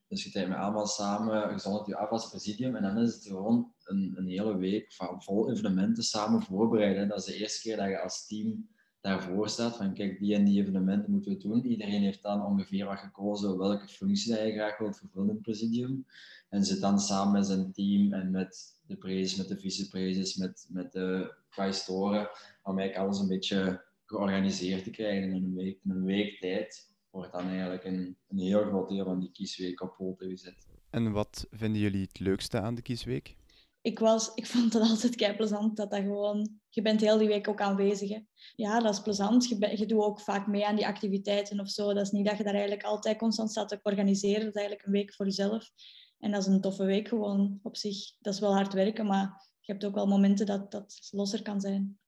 Dus 0.07 0.23
je 0.23 0.31
tijd 0.31 0.47
met 0.47 0.57
allemaal 0.57 0.87
samen, 0.87 1.51
je 1.51 1.59
zond 1.59 1.87
je 1.87 1.97
af 1.97 2.09
als 2.09 2.29
presidium 2.29 2.75
en 2.75 2.83
dan 2.83 2.97
is 2.97 3.13
het 3.13 3.25
gewoon 3.25 3.73
een, 3.83 4.13
een 4.15 4.27
hele 4.27 4.57
week 4.57 4.93
van 4.93 5.23
vol 5.23 5.51
evenementen 5.51 6.03
samen 6.03 6.41
voorbereiden. 6.41 7.07
Dat 7.07 7.17
is 7.17 7.25
de 7.25 7.35
eerste 7.35 7.61
keer 7.61 7.77
dat 7.77 7.87
je 7.87 7.99
als 7.99 8.27
team 8.27 8.67
daarvoor 9.01 9.49
staat 9.49 9.77
van 9.77 9.93
kijk, 9.93 10.19
die 10.19 10.35
en 10.35 10.45
die 10.45 10.61
evenementen 10.61 11.11
moeten 11.11 11.31
we 11.31 11.37
doen. 11.37 11.65
Iedereen 11.65 12.01
heeft 12.01 12.23
dan 12.23 12.45
ongeveer 12.45 12.85
wat 12.85 12.99
gekozen 12.99 13.57
welke 13.57 13.87
functie 13.87 14.35
dat 14.35 14.45
je 14.45 14.51
graag 14.51 14.77
wilt 14.77 14.97
vervullen 14.97 15.27
in 15.27 15.33
het 15.33 15.43
presidium. 15.43 16.05
En 16.49 16.63
zit 16.63 16.81
dan 16.81 16.99
samen 16.99 17.33
met 17.33 17.45
zijn 17.45 17.71
team 17.73 18.13
en 18.13 18.31
met 18.31 18.79
de 18.87 18.95
prezes, 18.95 19.37
met 19.37 19.47
de 19.47 19.59
viceprezes, 19.59 20.35
met, 20.35 20.67
met 20.69 20.91
de 20.91 21.35
quaestoren, 21.49 22.29
om 22.63 22.79
eigenlijk 22.79 22.97
alles 22.97 23.19
een 23.19 23.27
beetje 23.27 23.83
georganiseerd 24.05 24.83
te 24.83 24.89
krijgen 24.89 25.29
in 25.29 25.43
een 25.43 25.55
week, 25.55 25.79
in 25.83 25.91
een 25.91 26.05
week 26.05 26.39
tijd 26.39 26.93
wordt 27.15 27.31
dan 27.31 27.47
eigenlijk 27.47 27.83
een, 27.83 28.17
een 28.27 28.37
heel 28.37 28.63
groot 28.63 28.89
deel 28.89 29.03
van 29.03 29.19
die 29.19 29.31
kiesweek 29.31 29.81
op 29.81 29.95
poten 29.97 30.29
gezet. 30.29 30.67
En 30.89 31.11
wat 31.11 31.47
vinden 31.51 31.81
jullie 31.81 32.01
het 32.01 32.19
leukste 32.19 32.59
aan 32.59 32.75
de 32.75 32.81
kiesweek? 32.81 33.35
Ik, 33.81 33.99
was, 33.99 34.33
ik 34.33 34.45
vond 34.45 34.73
het 34.73 34.81
altijd 34.89 35.15
kei 35.15 35.35
plezant 35.35 35.77
dat 35.77 35.91
dat 35.91 36.01
gewoon... 36.01 36.49
Je 36.69 36.81
bent 36.81 37.01
heel 37.01 37.17
die 37.17 37.27
week 37.27 37.47
ook 37.47 37.61
aanwezig. 37.61 38.09
Hè. 38.09 38.19
Ja, 38.55 38.79
dat 38.79 38.93
is 38.93 39.01
plezant. 39.01 39.47
Je, 39.47 39.77
je 39.77 39.85
doet 39.85 40.03
ook 40.03 40.21
vaak 40.21 40.47
mee 40.47 40.65
aan 40.65 40.75
die 40.75 40.87
activiteiten 40.87 41.59
of 41.59 41.69
zo. 41.69 41.93
Dat 41.93 42.05
is 42.05 42.11
niet 42.11 42.25
dat 42.25 42.37
je 42.37 42.43
daar 42.43 42.53
eigenlijk 42.53 42.83
altijd 42.83 43.17
constant 43.17 43.51
staat 43.51 43.69
te 43.69 43.79
organiseren. 43.83 44.39
Dat 44.39 44.55
is 44.55 44.61
eigenlijk 44.61 44.85
een 44.85 44.93
week 44.93 45.13
voor 45.13 45.25
jezelf. 45.25 45.71
En 46.19 46.31
dat 46.31 46.41
is 46.41 46.47
een 46.47 46.61
toffe 46.61 46.83
week 46.83 47.07
gewoon 47.07 47.59
op 47.63 47.77
zich. 47.77 47.97
Dat 48.19 48.33
is 48.33 48.39
wel 48.39 48.53
hard 48.53 48.73
werken, 48.73 49.05
maar 49.05 49.49
je 49.59 49.71
hebt 49.71 49.85
ook 49.85 49.95
wel 49.95 50.07
momenten 50.07 50.45
dat 50.45 50.71
dat 50.71 51.07
losser 51.11 51.41
kan 51.41 51.61
zijn. 51.61 51.99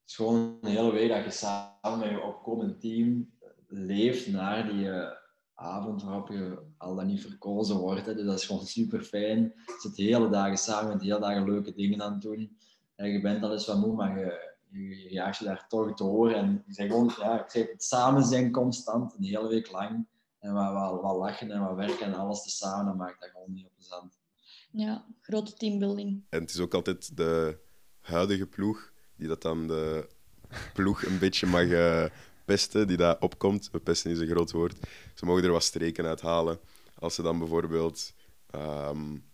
Het 0.00 0.10
is 0.10 0.14
gewoon 0.16 0.58
een 0.60 0.70
hele 0.70 0.92
week 0.92 1.08
dat 1.08 1.24
je 1.24 1.30
samen 1.30 1.98
met 1.98 2.10
je 2.10 2.22
opkomend 2.22 2.80
team 2.80 3.33
leeft 3.68 4.26
naar 4.26 4.68
die 4.68 4.84
uh, 4.84 5.08
avond 5.54 6.02
waarop 6.02 6.28
je 6.28 6.58
al 6.76 6.94
dan 6.94 7.06
niet 7.06 7.20
verkozen 7.20 7.76
wordt. 7.76 8.06
Hè. 8.06 8.14
Dus 8.14 8.24
dat 8.24 8.38
is 8.38 8.46
gewoon 8.46 8.66
super 8.66 9.02
fijn. 9.02 9.40
Je 9.40 9.76
zit 9.80 9.96
de 9.96 10.02
hele 10.02 10.28
dagen 10.28 10.58
samen 10.58 10.88
met 10.88 10.98
de 11.00 11.04
hele 11.04 11.20
dagen 11.20 11.44
leuke 11.44 11.74
dingen 11.74 12.02
aan 12.02 12.12
het 12.12 12.22
doen. 12.22 12.56
En 12.96 13.10
je 13.10 13.20
bent 13.20 13.42
al 13.42 13.52
eens 13.52 13.66
wat 13.66 13.80
moe, 13.80 13.94
maar 13.94 14.18
je, 14.18 14.54
je, 14.70 15.02
je 15.02 15.12
jaagt 15.12 15.38
je 15.38 15.44
daar 15.44 15.68
toch 15.68 15.94
door. 15.94 16.30
En 16.30 16.62
je 16.66 16.72
zegt 16.74 16.90
gewoon, 16.90 17.12
ja, 17.18 17.42
ik 17.42 17.50
zeg 17.50 17.70
het 17.70 17.84
samen 17.84 18.24
zijn 18.24 18.52
constant, 18.52 19.14
een 19.18 19.24
hele 19.24 19.48
week 19.48 19.70
lang. 19.70 20.06
En 20.38 20.52
wat, 20.52 20.72
wat, 20.72 21.00
wat 21.00 21.16
lachen 21.16 21.50
en 21.50 21.60
wat 21.60 21.76
werken 21.76 22.06
en 22.06 22.14
alles 22.14 22.42
te 22.42 22.50
samen, 22.50 22.86
dat 22.86 22.96
maakt 22.96 23.20
dat 23.20 23.30
gewoon 23.30 23.54
heel 23.54 23.70
plezant. 23.76 24.18
Ja, 24.70 25.04
grote 25.20 25.54
teambuilding. 25.54 26.22
En 26.28 26.40
het 26.40 26.50
is 26.50 26.60
ook 26.60 26.74
altijd 26.74 27.16
de 27.16 27.58
huidige 28.00 28.46
ploeg 28.46 28.92
die 29.16 29.28
dat 29.28 29.42
dan 29.42 29.66
de 29.66 30.08
ploeg 30.72 31.04
een 31.04 31.18
beetje 31.18 31.46
mag 31.46 31.64
uh, 31.64 32.04
pesten 32.44 32.86
die 32.86 32.96
daar 32.96 33.16
opkomt. 33.20 33.70
Pesten 33.82 34.10
is 34.10 34.18
een 34.18 34.26
groot 34.26 34.50
woord. 34.50 34.76
Ze 35.14 35.24
mogen 35.24 35.44
er 35.44 35.50
wat 35.50 35.62
streken 35.62 36.06
uit 36.06 36.20
halen. 36.20 36.58
Als 36.98 37.14
ze 37.14 37.22
dan 37.22 37.38
bijvoorbeeld 37.38 38.14
um, 38.54 39.24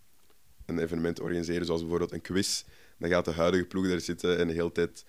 een 0.67 0.79
evenement 0.79 1.21
organiseren, 1.21 1.67
zoals 1.67 1.81
bijvoorbeeld 1.81 2.13
een 2.13 2.21
quiz, 2.21 2.65
dan 2.99 3.11
gaat 3.11 3.25
de 3.25 3.33
huidige 3.33 3.65
ploeg 3.65 3.89
daar 3.89 4.01
zitten 4.01 4.39
en 4.39 4.47
de 4.47 4.53
hele 4.53 4.73
tijd 4.73 5.05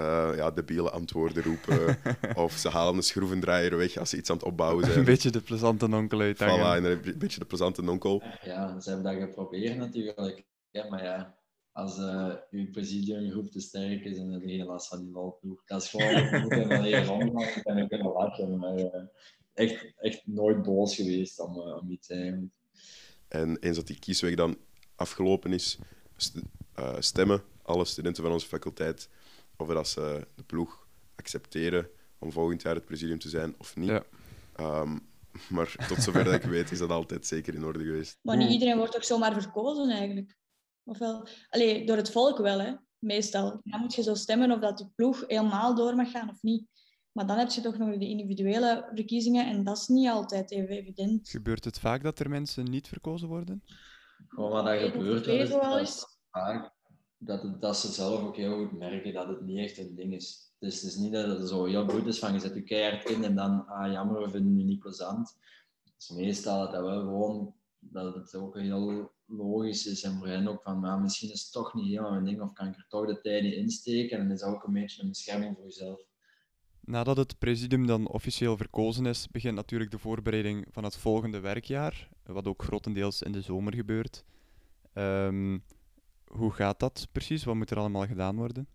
uh, 0.00 0.30
ja, 0.36 0.50
debiele 0.50 0.90
antwoorden 0.90 1.42
roepen. 1.42 1.98
of 2.44 2.52
ze 2.52 2.68
halen 2.68 2.96
een 2.96 3.02
schroevendraaier 3.02 3.76
weg 3.76 3.96
als 3.96 4.10
ze 4.10 4.16
iets 4.16 4.30
aan 4.30 4.36
het 4.36 4.44
opbouwen 4.44 4.84
zijn. 4.86 4.98
Een 4.98 5.04
beetje 5.04 5.30
de 5.30 5.40
plezante 5.40 5.88
nonkel 5.88 6.20
uit. 6.20 6.36
Voilà, 6.36 6.84
een 6.84 7.18
beetje 7.18 7.38
de 7.38 7.44
plezante 7.44 7.82
nonkel. 7.82 8.22
Ja, 8.42 8.80
ze 8.80 8.90
hebben 8.90 9.12
dat 9.12 9.28
geprobeerd 9.28 9.76
natuurlijk. 9.76 10.44
Ja, 10.70 10.86
maar 10.88 11.04
ja, 11.04 11.34
als 11.76 11.98
uh, 11.98 12.34
uw 12.50 12.70
presidiumgroep 12.70 13.50
te 13.50 13.60
sterk 13.60 14.04
is 14.04 14.18
en 14.18 14.32
er 14.32 14.40
geen 14.40 14.64
last 14.64 14.88
van 14.88 15.00
die 15.04 15.12
valploeg. 15.12 15.64
Dat 15.64 15.82
is 15.82 15.88
gewoon, 15.88 16.14
je 16.14 16.40
moet 16.42 16.52
er 16.52 16.82
leren 16.82 17.12
omgaan 17.12 17.76
en 17.76 17.88
kunnen 17.88 18.12
lachen. 18.12 18.58
Maar 18.58 18.78
uh, 18.78 18.86
echt, 19.54 19.92
echt 19.96 20.26
nooit 20.26 20.62
boos 20.62 20.94
geweest 20.94 21.40
om, 21.40 21.56
uh, 21.56 21.76
om 21.76 21.90
iets 21.90 22.08
eigenlijk. 22.08 22.52
En 23.28 23.58
eens 23.58 23.76
dat 23.76 23.86
die 23.86 23.98
kiesweg 23.98 24.34
dan 24.34 24.58
afgelopen 24.94 25.52
is, 25.52 25.78
st- 26.16 26.42
eh, 26.74 26.96
stemmen 26.98 27.42
alle 27.62 27.84
studenten 27.84 28.22
van 28.22 28.32
onze 28.32 28.46
faculteit 28.46 29.08
of 29.56 29.68
dat 29.68 29.88
ze 29.88 30.26
de 30.34 30.42
ploeg 30.42 30.86
accepteren 31.16 31.88
om 32.18 32.32
volgend 32.32 32.62
jaar 32.62 32.74
het 32.74 32.84
presidium 32.84 33.18
te 33.18 33.28
zijn 33.28 33.54
of 33.58 33.76
niet. 33.76 33.88
Ja. 33.88 34.04
Ehm, 34.54 34.98
maar 35.48 35.74
tot 35.88 36.02
zover 36.02 36.24
dat 36.24 36.34
ik 36.34 36.42
weet 36.42 36.70
is 36.70 36.78
dat 36.78 36.90
altijd 36.90 37.26
zeker 37.26 37.54
in 37.54 37.64
orde 37.64 37.84
geweest. 37.84 38.18
Maar 38.22 38.36
niet 38.36 38.50
iedereen 38.50 38.76
wordt 38.76 38.96
ook 38.96 39.04
zomaar 39.04 39.42
verkozen 39.42 39.90
eigenlijk. 39.90 40.36
Ofwel, 40.86 41.26
allee, 41.48 41.86
door 41.86 41.96
het 41.96 42.10
volk 42.10 42.38
wel, 42.38 42.60
hè, 42.60 42.74
meestal. 42.98 43.60
Dan 43.62 43.80
moet 43.80 43.94
je 43.94 44.02
zo 44.02 44.14
stemmen 44.14 44.50
of 44.50 44.60
dat 44.60 44.78
de 44.78 44.88
ploeg 44.94 45.24
helemaal 45.26 45.74
door 45.74 45.94
mag 45.94 46.10
gaan 46.10 46.28
of 46.28 46.42
niet. 46.42 46.68
Maar 47.12 47.26
dan 47.26 47.38
heb 47.38 47.50
je 47.50 47.60
toch 47.60 47.78
nog 47.78 47.98
de 47.98 48.08
individuele 48.08 48.90
verkiezingen 48.94 49.46
en 49.46 49.64
dat 49.64 49.76
is 49.76 49.86
niet 49.86 50.08
altijd 50.08 50.50
even 50.50 50.68
evident. 50.68 51.28
Gebeurt 51.28 51.64
het 51.64 51.78
vaak 51.78 52.02
dat 52.02 52.18
er 52.18 52.28
mensen 52.28 52.64
niet 52.64 52.88
verkozen 52.88 53.28
worden? 53.28 53.62
Gewoon 54.28 54.50
wat 54.50 54.64
dat 54.64 54.80
gebeurt, 54.80 55.24
je 55.24 55.30
dat 55.30 55.40
is, 55.40 55.48
wel 55.48 55.70
dat 55.70 55.80
is 55.80 56.04
vaak 56.30 56.74
dat, 57.18 57.42
het, 57.42 57.60
dat 57.60 57.76
ze 57.76 57.92
zelf 57.92 58.22
ook 58.22 58.36
heel 58.36 58.58
goed 58.58 58.78
merken 58.78 59.12
dat 59.12 59.28
het 59.28 59.40
niet 59.40 59.58
echt 59.58 59.78
een 59.78 59.94
ding 59.94 60.14
is. 60.14 60.54
Dus 60.58 60.74
het 60.74 60.90
is 60.90 60.96
niet 60.96 61.12
dat 61.12 61.38
het 61.38 61.48
zo 61.48 61.64
heel 61.64 61.88
goed 61.88 62.06
is 62.06 62.18
van 62.18 62.32
je 62.32 62.38
zet 62.38 62.54
je 62.54 62.62
keihard 62.62 63.10
in 63.10 63.24
en 63.24 63.34
dan, 63.34 63.66
ah 63.66 63.92
jammer, 63.92 64.22
we 64.22 64.30
vinden 64.30 64.56
het 64.56 64.66
niet 64.66 64.78
plezant. 64.78 65.36
Dus 65.96 66.08
meestal 66.08 66.58
dat 66.58 66.72
dat 66.72 66.84
wel 66.84 67.00
gewoon, 67.00 67.54
dat 67.78 68.14
het 68.14 68.34
ook 68.34 68.58
heel 68.58 69.14
logisch 69.26 69.86
is 69.86 70.02
en 70.02 70.18
voor 70.18 70.26
hen 70.26 70.48
ook 70.48 70.62
van, 70.62 70.80
maar 70.80 71.00
misschien 71.00 71.32
is 71.32 71.42
het 71.42 71.52
toch 71.52 71.74
niet 71.74 71.86
helemaal 71.86 72.10
mijn 72.10 72.24
ding 72.24 72.40
of 72.40 72.52
kan 72.52 72.66
ik 72.66 72.76
er 72.76 72.86
toch 72.88 73.06
de 73.06 73.20
tijd 73.20 73.44
in 73.44 73.56
insteken 73.56 74.18
en 74.18 74.24
dan 74.24 74.32
is 74.34 74.40
dat 74.40 74.54
ook 74.54 74.64
een 74.64 74.72
beetje 74.72 75.02
een 75.02 75.08
bescherming 75.08 75.54
voor 75.56 75.64
jezelf. 75.64 76.00
Nadat 76.80 77.16
het 77.16 77.38
presidium 77.38 77.86
dan 77.86 78.08
officieel 78.08 78.56
verkozen 78.56 79.06
is, 79.06 79.28
begint 79.28 79.54
natuurlijk 79.54 79.90
de 79.90 79.98
voorbereiding 79.98 80.66
van 80.70 80.84
het 80.84 80.96
volgende 80.96 81.40
werkjaar, 81.40 82.08
wat 82.22 82.46
ook 82.46 82.62
grotendeels 82.62 83.22
in 83.22 83.32
de 83.32 83.40
zomer 83.40 83.74
gebeurt. 83.74 84.24
Ehm, 84.92 85.58
hoe 86.24 86.52
gaat 86.52 86.80
dat 86.80 87.08
precies? 87.12 87.44
Wat 87.44 87.54
moet 87.54 87.70
er 87.70 87.78
allemaal 87.78 88.06
gedaan 88.06 88.36
worden? 88.36 88.68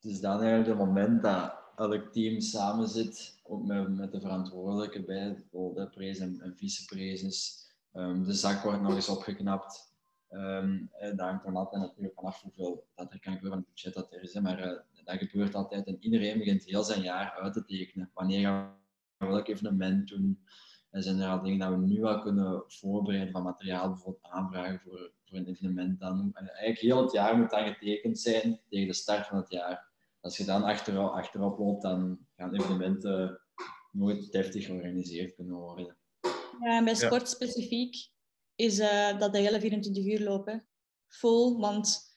Het 0.00 0.10
is 0.10 0.20
dan 0.20 0.40
eigenlijk 0.40 0.68
het 0.68 0.86
moment 0.86 1.22
dat 1.22 1.54
elk 1.76 2.12
team 2.12 2.40
samen 2.40 2.88
zit, 2.88 3.40
ook 3.42 3.66
met, 3.66 3.96
met 3.96 4.12
de 4.12 4.20
verantwoordelijke 4.20 5.02
bij, 5.02 5.44
de 5.50 5.88
prees 5.90 6.18
en, 6.18 6.40
en 6.40 6.56
vicepreses. 6.56 7.68
Ehm, 7.92 8.24
de 8.24 8.32
zak 8.32 8.62
wordt 8.62 8.82
nog 8.82 8.94
eens 8.94 9.08
opgeknapt. 9.08 9.94
Ehm, 10.28 10.78
eh, 10.92 11.08
dat 11.08 11.20
hangt 11.20 11.44
dan 11.44 11.56
altijd 11.56 11.82
natuurlijk 11.82 12.14
vanaf 12.14 12.40
hoeveel 12.42 12.86
dat 12.94 13.12
er 13.12 13.20
kan 13.20 13.32
gebeuren 13.32 13.58
van 13.58 13.58
het 13.58 13.68
budget 13.68 13.94
dat 13.94 14.12
er 14.12 14.22
is. 14.22 14.34
Maar 14.34 14.58
eh, 14.58 14.78
dat 15.04 15.18
gebeurt 15.18 15.54
altijd 15.54 15.86
en 15.86 15.96
iedereen 16.00 16.38
begint 16.38 16.64
heel 16.64 16.84
zijn 16.84 17.02
jaar 17.02 17.30
uit 17.32 17.52
te 17.52 17.64
tekenen. 17.64 18.10
Wanneer 18.14 18.42
gaan 18.42 18.76
we 19.18 19.26
welk 19.26 19.48
evenement 19.48 20.08
doen? 20.08 20.44
En 20.90 21.02
zijn 21.02 21.20
er 21.20 21.28
al 21.28 21.42
dingen 21.42 21.58
dat 21.58 21.70
we 21.70 21.86
nu 21.86 22.04
al 22.04 22.20
kunnen 22.20 22.62
voorbereiden 22.66 23.32
van 23.32 23.42
materiaal, 23.42 23.88
bijvoorbeeld 23.88 24.32
aanvragen 24.32 24.80
voor, 24.80 25.12
voor 25.24 25.38
een 25.38 25.46
evenement. 25.46 26.00
Dan, 26.00 26.30
en 26.34 26.48
eigenlijk 26.48 26.78
heel 26.78 27.02
het 27.02 27.12
jaar 27.12 27.36
moet 27.36 27.50
dan 27.50 27.66
getekend 27.66 28.18
zijn 28.18 28.60
tegen 28.68 28.86
de 28.86 28.94
start 28.94 29.26
van 29.26 29.36
het 29.36 29.50
jaar. 29.50 29.88
Als 30.20 30.36
je 30.36 30.44
dan 30.44 30.62
achterop, 30.62 31.12
achterop 31.12 31.58
loopt, 31.58 31.82
dan 31.82 32.26
gaan 32.36 32.54
evenementen 32.54 33.40
nooit 33.92 34.32
deftig 34.32 34.64
georganiseerd 34.64 35.34
kunnen 35.34 35.54
worden. 35.54 35.96
Ja, 36.64 36.76
en 36.76 36.84
bij 36.84 36.94
Ja. 36.94 36.98
sport 37.06 37.28
specifiek 37.28 38.08
is 38.54 38.78
eh, 38.78 39.18
dat 39.18 39.32
de 39.32 39.38
hele 39.38 39.60
24 39.60 40.04
uur 40.06 40.20
lopen. 40.20 40.66
Vol, 41.08 41.60
want 41.60 42.08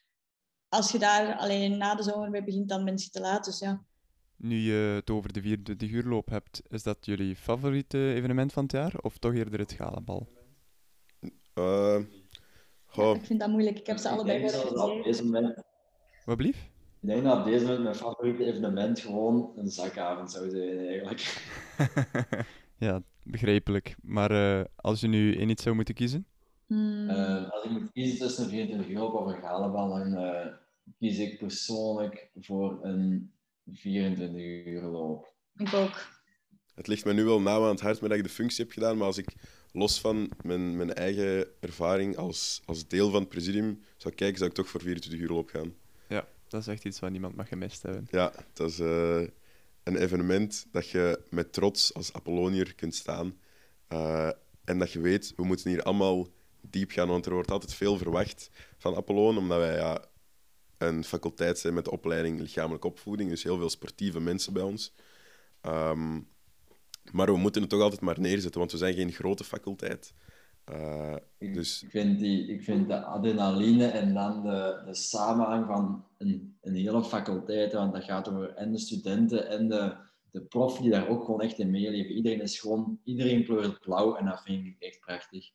als 0.69 0.91
je 0.91 0.99
daar 0.99 1.35
alleen 1.37 1.77
na 1.77 1.95
de 1.95 2.03
zomer 2.03 2.29
mee 2.29 2.43
begint, 2.43 2.69
dan 2.69 2.85
ben 2.85 2.97
je 2.97 3.09
te 3.09 3.19
laat. 3.19 3.45
Dus 3.45 3.59
ja. 3.59 3.83
Nu 4.37 4.55
je 4.57 4.73
het 4.95 5.09
over 5.09 5.33
de 5.33 5.41
24 5.41 5.89
uur 5.91 6.03
loop 6.03 6.29
hebt, 6.29 6.61
is 6.67 6.83
dat 6.83 6.97
jullie 7.05 7.35
favoriete 7.35 8.13
evenement 8.13 8.53
van 8.53 8.63
het 8.63 8.71
jaar? 8.71 8.93
Of 9.01 9.17
toch 9.17 9.33
eerder 9.33 9.59
het 9.59 9.71
galabal? 9.71 10.27
Eh, 11.53 11.99
goh, 12.85 13.15
Ik 13.15 13.25
vind 13.25 13.39
dat 13.39 13.49
moeilijk. 13.49 13.79
Ik 13.79 13.87
heb 13.87 13.97
ze 13.97 14.09
allebei 14.09 14.51
moment, 15.23 15.63
Wat 16.25 16.37
blief? 16.37 16.69
ik 17.01 17.07
denk 17.09 17.23
dat 17.23 17.37
op 17.37 17.43
deze 17.43 17.65
moment 17.65 17.83
mijn 17.83 17.95
favoriete 17.95 18.45
evenement 18.45 18.99
gewoon 18.99 19.51
een 19.55 19.69
zakavond 19.69 20.31
zou 20.31 20.49
zijn, 20.49 20.77
eigenlijk. 20.77 21.21
ja, 22.87 23.03
begrijpelijk. 23.23 23.95
Maar 24.01 24.31
eh, 24.31 24.65
als 24.75 25.01
je 25.01 25.07
nu 25.07 25.35
één 25.37 25.49
iets 25.49 25.63
zou 25.63 25.75
moeten 25.75 25.93
kiezen? 25.93 26.25
Hmm. 26.67 27.09
Eh, 27.09 27.51
als 27.51 27.63
ik 27.63 27.71
moet 27.71 27.91
kiezen 27.91 28.19
tussen 28.19 28.43
een 28.43 28.49
24 28.49 28.89
uur 28.89 29.01
op 29.01 29.13
of 29.13 29.33
een 29.33 29.41
galabal, 29.41 29.89
dan 29.89 30.15
eh, 30.15 30.53
kies 30.99 31.17
ik 31.17 31.37
persoonlijk 31.37 32.29
voor 32.35 32.79
een 32.81 33.33
24 33.73 34.41
uur 34.65 34.81
loop. 34.81 35.33
Ik 35.57 35.73
ook. 35.73 36.21
Het 36.75 36.87
ligt 36.87 37.05
me 37.05 37.13
nu 37.13 37.23
wel 37.23 37.41
nauw 37.41 37.63
aan 37.63 37.69
het 37.69 37.81
hart 37.81 38.01
met 38.01 38.09
dat 38.09 38.19
ik 38.19 38.25
de 38.25 38.31
functie 38.31 38.63
heb 38.63 38.73
gedaan, 38.73 38.97
maar 38.97 39.07
als 39.07 39.17
ik 39.17 39.33
los 39.71 39.99
van 39.99 40.31
mijn, 40.41 40.77
mijn 40.77 40.93
eigen 40.93 41.47
ervaring 41.59 42.17
als, 42.17 42.61
als 42.65 42.87
deel 42.87 43.09
van 43.09 43.19
het 43.19 43.29
presidium 43.29 43.79
zou 43.97 44.13
kijken, 44.13 44.37
zou 44.37 44.49
ik 44.49 44.55
toch 44.55 44.67
voor 44.67 44.81
24 44.81 45.21
uur 45.21 45.29
loop 45.29 45.49
gaan. 45.49 45.73
Ja, 46.07 46.27
dat 46.47 46.61
is 46.61 46.67
echt 46.67 46.85
iets 46.85 46.99
wat 46.99 47.11
niemand 47.11 47.35
mag 47.35 47.47
gemist 47.47 47.81
hebben. 47.81 48.07
Ja, 48.11 48.33
dat 48.53 48.69
is 48.69 48.79
eh, 48.79 49.21
een 49.83 49.95
evenement 49.95 50.65
dat 50.71 50.89
je 50.89 51.21
met 51.29 51.53
trots 51.53 51.93
als 51.93 52.13
Apollonier 52.13 52.75
kunt 52.75 52.95
staan. 52.95 53.39
Eh, 53.87 54.29
en 54.63 54.79
dat 54.79 54.91
je 54.91 54.99
weet, 54.99 55.33
we 55.35 55.43
moeten 55.43 55.69
hier 55.69 55.83
allemaal 55.83 56.27
diep 56.61 56.91
gaan, 56.91 57.07
want 57.07 57.25
er 57.25 57.33
wordt 57.33 57.51
altijd 57.51 57.73
veel 57.73 57.97
verwacht 57.97 58.49
van 58.77 58.95
Apollon, 58.95 59.37
omdat 59.37 59.57
wij 59.57 59.75
ja, 59.75 60.05
een 60.77 61.03
faculteit 61.03 61.59
zijn 61.59 61.73
met 61.73 61.85
de 61.85 61.91
opleiding 61.91 62.39
lichamelijke 62.39 62.87
opvoeding, 62.87 63.29
dus 63.29 63.43
heel 63.43 63.57
veel 63.57 63.69
sportieve 63.69 64.19
mensen 64.19 64.53
bij 64.53 64.63
ons. 64.63 64.93
Ehm, 65.61 66.19
maar 67.11 67.25
we 67.25 67.37
moeten 67.37 67.61
het 67.61 67.69
toch 67.69 67.81
altijd 67.81 68.01
maar 68.01 68.19
neerzetten, 68.19 68.59
want 68.59 68.71
we 68.71 68.77
zijn 68.77 68.93
geen 68.93 69.11
grote 69.11 69.43
faculteit. 69.43 70.13
Eh, 70.63 71.15
dus 71.37 71.83
Ik 71.83 71.89
vind, 71.89 72.19
die, 72.19 72.47
ik 72.47 72.63
vind 72.63 72.87
de 72.87 73.03
adrenaline 73.03 73.87
en 73.87 74.13
dan 74.13 74.41
de, 74.43 74.81
de 74.85 74.95
samenhang 74.95 75.65
van 75.65 76.05
een, 76.17 76.57
een 76.61 76.75
hele 76.75 77.03
faculteit, 77.03 77.73
want 77.73 77.93
dat 77.93 78.03
gaat 78.03 78.29
over 78.29 78.53
en 78.53 78.71
de 78.71 78.77
studenten 78.77 79.47
en 79.49 79.67
de, 79.67 79.95
de 80.31 80.41
prof 80.41 80.77
die 80.77 80.89
daar 80.89 81.07
ook 81.07 81.25
gewoon 81.25 81.41
echt 81.41 81.59
in 81.59 81.71
meeleven. 81.71 82.15
Iedereen 82.15 82.41
is 82.41 82.59
gewoon, 82.59 82.99
iedereen 83.03 83.43
kleurt 83.43 83.79
blauw 83.79 84.15
en 84.15 84.25
dat 84.25 84.41
vind 84.41 84.65
ik 84.65 84.75
echt 84.79 84.99
prachtig. 84.99 85.51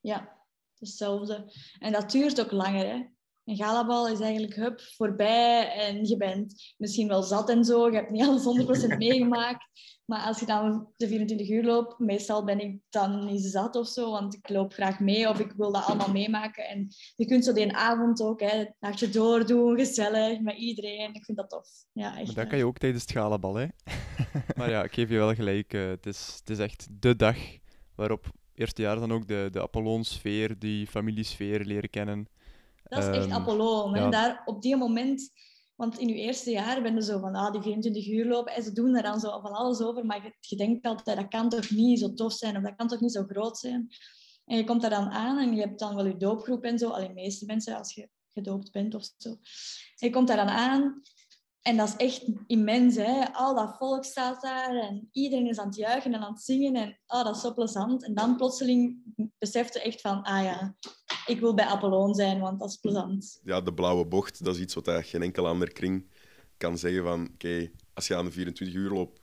Ja, 0.00 0.36
hetzelfde. 0.78 1.52
En 1.78 1.92
dat 1.92 2.10
duurt 2.10 2.40
ook 2.40 2.50
langer. 2.50 2.86
Hè? 2.86 3.04
Een 3.46 3.56
galabal 3.56 4.08
is 4.08 4.20
eigenlijk 4.20 4.54
hup, 4.54 4.80
voorbij 4.80 5.72
en 5.72 6.04
je 6.04 6.16
bent 6.16 6.74
misschien 6.76 7.08
wel 7.08 7.22
zat 7.22 7.50
en 7.50 7.64
zo. 7.64 7.90
Je 7.90 7.96
hebt 7.96 8.10
niet 8.10 8.26
alles 8.26 8.88
100% 8.94 8.96
meegemaakt. 8.98 9.64
Maar 10.04 10.20
als 10.20 10.40
je 10.40 10.46
dan 10.46 10.88
de 10.96 11.08
24 11.08 11.48
uur 11.48 11.64
loopt, 11.64 11.98
meestal 11.98 12.44
ben 12.44 12.60
ik 12.60 12.80
dan 12.90 13.24
niet 13.26 13.42
zat 13.44 13.76
of 13.76 13.88
zo, 13.88 14.10
want 14.10 14.34
ik 14.34 14.48
loop 14.48 14.72
graag 14.72 15.00
mee 15.00 15.28
of 15.28 15.40
ik 15.40 15.52
wil 15.56 15.72
dat 15.72 15.84
allemaal 15.84 16.12
meemaken. 16.12 16.68
En 16.68 16.88
je 17.16 17.26
kunt 17.26 17.44
zo 17.44 17.52
die 17.52 17.72
avond 17.72 18.20
ook, 18.20 18.40
hè, 18.40 18.58
het 18.58 18.74
nachtje 18.80 19.08
doordoen, 19.08 19.76
gezellig, 19.78 20.40
met 20.40 20.56
iedereen. 20.56 21.14
Ik 21.14 21.24
vind 21.24 21.38
dat 21.38 21.50
tof. 21.50 21.68
Ja, 21.92 22.16
echt. 22.16 22.26
Maar 22.26 22.34
dat 22.34 22.46
kan 22.46 22.58
je 22.58 22.66
ook 22.66 22.78
tijdens 22.78 23.02
het 23.02 23.12
galabal, 23.12 23.54
hè? 23.54 23.66
maar 24.56 24.70
ja, 24.70 24.84
ik 24.84 24.92
geef 24.94 25.08
je 25.08 25.16
wel 25.16 25.34
gelijk. 25.34 25.72
eh, 25.72 25.88
het, 25.88 26.06
is, 26.06 26.36
het 26.38 26.50
is 26.50 26.58
echt 26.58 26.86
de 26.90 27.16
dag 27.16 27.36
waarop 27.94 28.26
eerste 28.54 28.82
jaar 28.82 28.98
dan 29.00 29.12
ook 29.12 29.28
de, 29.28 29.48
de 29.50 29.62
Apollon-sfeer, 29.62 30.58
die 30.58 30.86
familiesfeer 30.86 31.64
leren 31.64 31.90
kennen. 31.90 32.28
Dat 32.88 33.02
is 33.02 33.16
echt 33.16 33.26
Ehm, 33.26 33.32
Apollo. 33.32 33.96
ja. 33.96 34.10
Daar, 34.10 34.42
op 34.44 34.62
die 34.62 34.76
moment, 34.76 35.30
want 35.74 35.98
in 35.98 36.08
je 36.08 36.14
eerste 36.14 36.50
jaar 36.50 36.82
ben 36.82 36.94
je 36.94 37.02
zo 37.02 37.18
van 37.18 37.34
ah, 37.34 37.52
die 37.52 37.62
24 37.62 38.08
uur 38.08 38.26
lopen 38.26 38.54
en 38.54 38.62
ze 38.62 38.72
doen 38.72 38.96
er 38.96 39.02
dan 39.02 39.20
zo 39.20 39.40
van 39.40 39.52
alles 39.52 39.80
over, 39.80 40.06
maar 40.06 40.22
je, 40.24 40.36
je 40.40 40.56
denkt 40.56 40.86
altijd 40.86 41.16
dat 41.16 41.28
kan 41.28 41.48
toch 41.48 41.70
niet 41.70 41.98
zo 41.98 42.14
tof 42.14 42.32
zijn 42.32 42.56
of 42.56 42.62
dat 42.62 42.76
kan 42.76 42.88
toch 42.88 43.00
niet 43.00 43.12
zo 43.12 43.24
groot 43.28 43.58
zijn. 43.58 43.88
En 44.44 44.56
je 44.56 44.64
komt 44.64 44.80
daar 44.80 44.90
dan 44.90 45.10
aan 45.10 45.38
en 45.38 45.54
je 45.54 45.60
hebt 45.60 45.78
dan 45.78 45.94
wel 45.94 46.06
je 46.06 46.16
doopgroep 46.16 46.64
en 46.64 46.78
zo, 46.78 46.90
alleen 46.90 47.08
de 47.08 47.14
meeste 47.14 47.44
mensen 47.44 47.76
als 47.76 47.94
je 47.94 48.08
gedoopt 48.32 48.72
bent 48.72 48.94
of 48.94 49.08
zo. 49.16 49.28
En 49.96 50.08
je 50.08 50.10
komt 50.10 50.28
daar 50.28 50.36
dan 50.36 50.48
aan 50.48 51.02
en 51.66 51.76
dat 51.76 51.88
is 51.88 51.96
echt 51.96 52.24
immens. 52.46 52.96
Hè? 52.96 53.32
Al 53.32 53.54
dat 53.54 53.76
volk 53.76 54.04
staat 54.04 54.42
daar 54.42 54.76
en 54.76 55.08
iedereen 55.12 55.46
is 55.46 55.58
aan 55.58 55.66
het 55.66 55.76
juichen 55.76 56.14
en 56.14 56.22
aan 56.22 56.32
het 56.32 56.42
zingen. 56.42 56.74
En 56.74 56.98
oh, 57.06 57.24
dat 57.24 57.36
is 57.36 57.42
zo 57.42 57.54
plezant. 57.54 58.04
En 58.04 58.14
dan 58.14 58.36
plotseling 58.36 58.96
beseft 59.38 59.74
je 59.74 59.80
echt 59.80 60.00
van, 60.00 60.22
ah 60.22 60.44
ja, 60.44 60.76
ik 61.26 61.40
wil 61.40 61.54
bij 61.54 61.64
Apollon 61.64 62.14
zijn, 62.14 62.40
want 62.40 62.58
dat 62.58 62.68
is 62.68 62.76
plezant. 62.76 63.40
ja, 63.44 63.60
de 63.60 63.74
blauwe 63.74 64.04
bocht, 64.04 64.44
dat 64.44 64.54
is 64.54 64.60
iets 64.60 64.74
wat 64.74 64.90
geen 64.90 65.22
enkele 65.22 65.48
andere 65.48 65.72
kring 65.72 66.06
kan 66.56 66.78
zeggen 66.78 67.02
van 67.02 67.28
oké, 67.34 67.70
als 67.94 68.06
je 68.06 68.16
aan 68.16 68.24
de 68.24 68.30
24 68.30 68.76
uur 68.76 68.90
loop 68.90 69.18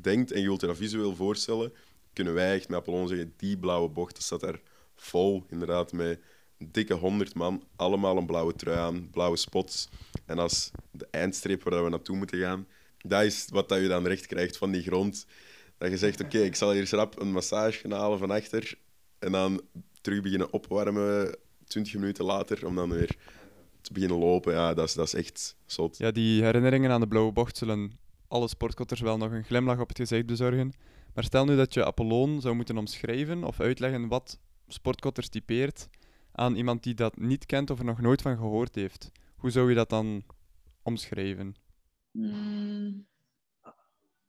denkt 0.00 0.32
en 0.32 0.40
je 0.40 0.46
wilt 0.46 0.60
je 0.60 0.66
dat 0.66 0.76
visueel 0.76 1.14
voorstellen, 1.14 1.72
kunnen 2.12 2.34
wij 2.34 2.54
echt 2.54 2.68
met 2.68 2.78
Apollon 2.78 3.08
zeggen, 3.08 3.32
die 3.36 3.58
blauwe 3.58 3.88
bocht, 3.88 4.14
dat 4.14 4.22
staat 4.22 4.40
daar 4.40 4.60
vol, 4.94 5.44
inderdaad, 5.48 5.92
met 5.92 6.20
dikke 6.58 6.94
100 6.94 7.34
man, 7.34 7.62
allemaal 7.76 8.16
een 8.16 8.26
blauwe 8.26 8.54
trui 8.54 8.78
aan, 8.78 9.10
blauwe 9.10 9.36
spots. 9.36 9.88
En 10.26 10.38
als 10.38 10.70
de 10.90 11.08
eindstreep 11.10 11.62
waar 11.62 11.84
we 11.84 11.90
naartoe 11.90 12.16
moeten 12.16 12.38
gaan, 12.38 12.66
dat 12.98 13.22
is 13.22 13.46
wat 13.50 13.70
je 13.70 13.88
dan 13.88 14.06
recht 14.06 14.26
krijgt 14.26 14.56
van 14.56 14.70
die 14.70 14.82
grond. 14.82 15.26
Dat 15.78 15.90
je 15.90 15.96
zegt, 15.96 16.20
oké, 16.20 16.38
ik 16.38 16.56
zal 16.56 16.72
hier 16.72 16.86
schrap 16.86 17.20
een 17.20 17.32
massage 17.32 17.78
gaan 17.78 17.90
halen 17.90 18.18
van 18.18 18.30
achter 18.30 18.78
en 19.18 19.32
dan 19.32 19.62
terug 20.00 20.20
beginnen 20.20 20.52
opwarmen 20.52 21.36
20 21.66 21.94
minuten 21.94 22.24
later, 22.24 22.66
om 22.66 22.74
dan 22.74 22.90
weer 22.90 23.16
te 23.80 23.92
beginnen 23.92 24.18
lopen. 24.18 24.52
Ja, 24.52 24.74
dat 24.74 24.88
is, 24.88 24.94
dat 24.94 25.06
is 25.06 25.14
echt 25.14 25.56
zot. 25.66 25.98
Ja, 25.98 26.10
die 26.10 26.42
herinneringen 26.42 26.90
aan 26.90 27.00
de 27.00 27.08
blauwe 27.08 27.32
bocht 27.32 27.56
zullen 27.56 27.98
alle 28.28 28.48
sportkotters 28.48 29.00
wel 29.00 29.16
nog 29.16 29.32
een 29.32 29.44
glimlach 29.44 29.80
op 29.80 29.88
het 29.88 29.98
gezicht 29.98 30.26
bezorgen. 30.26 30.72
Maar 31.14 31.24
stel 31.24 31.44
nu 31.44 31.56
dat 31.56 31.74
je 31.74 31.84
Apollon 31.84 32.40
zou 32.40 32.54
moeten 32.54 32.76
omschrijven 32.76 33.44
of 33.44 33.60
uitleggen 33.60 34.08
wat 34.08 34.38
sportkotters 34.68 35.28
typeert 35.28 35.88
aan 36.32 36.54
iemand 36.54 36.82
die 36.82 36.94
dat 36.94 37.16
niet 37.18 37.46
kent 37.46 37.70
of 37.70 37.78
er 37.78 37.84
nog 37.84 38.00
nooit 38.00 38.22
van 38.22 38.36
gehoord 38.36 38.74
heeft? 38.74 39.10
Hoe 39.36 39.50
zou 39.50 39.68
je 39.68 39.74
dat 39.74 39.88
dan 39.88 40.22
omschrijven? 40.82 41.54
Mm, 42.12 42.92
Dat 42.92 43.09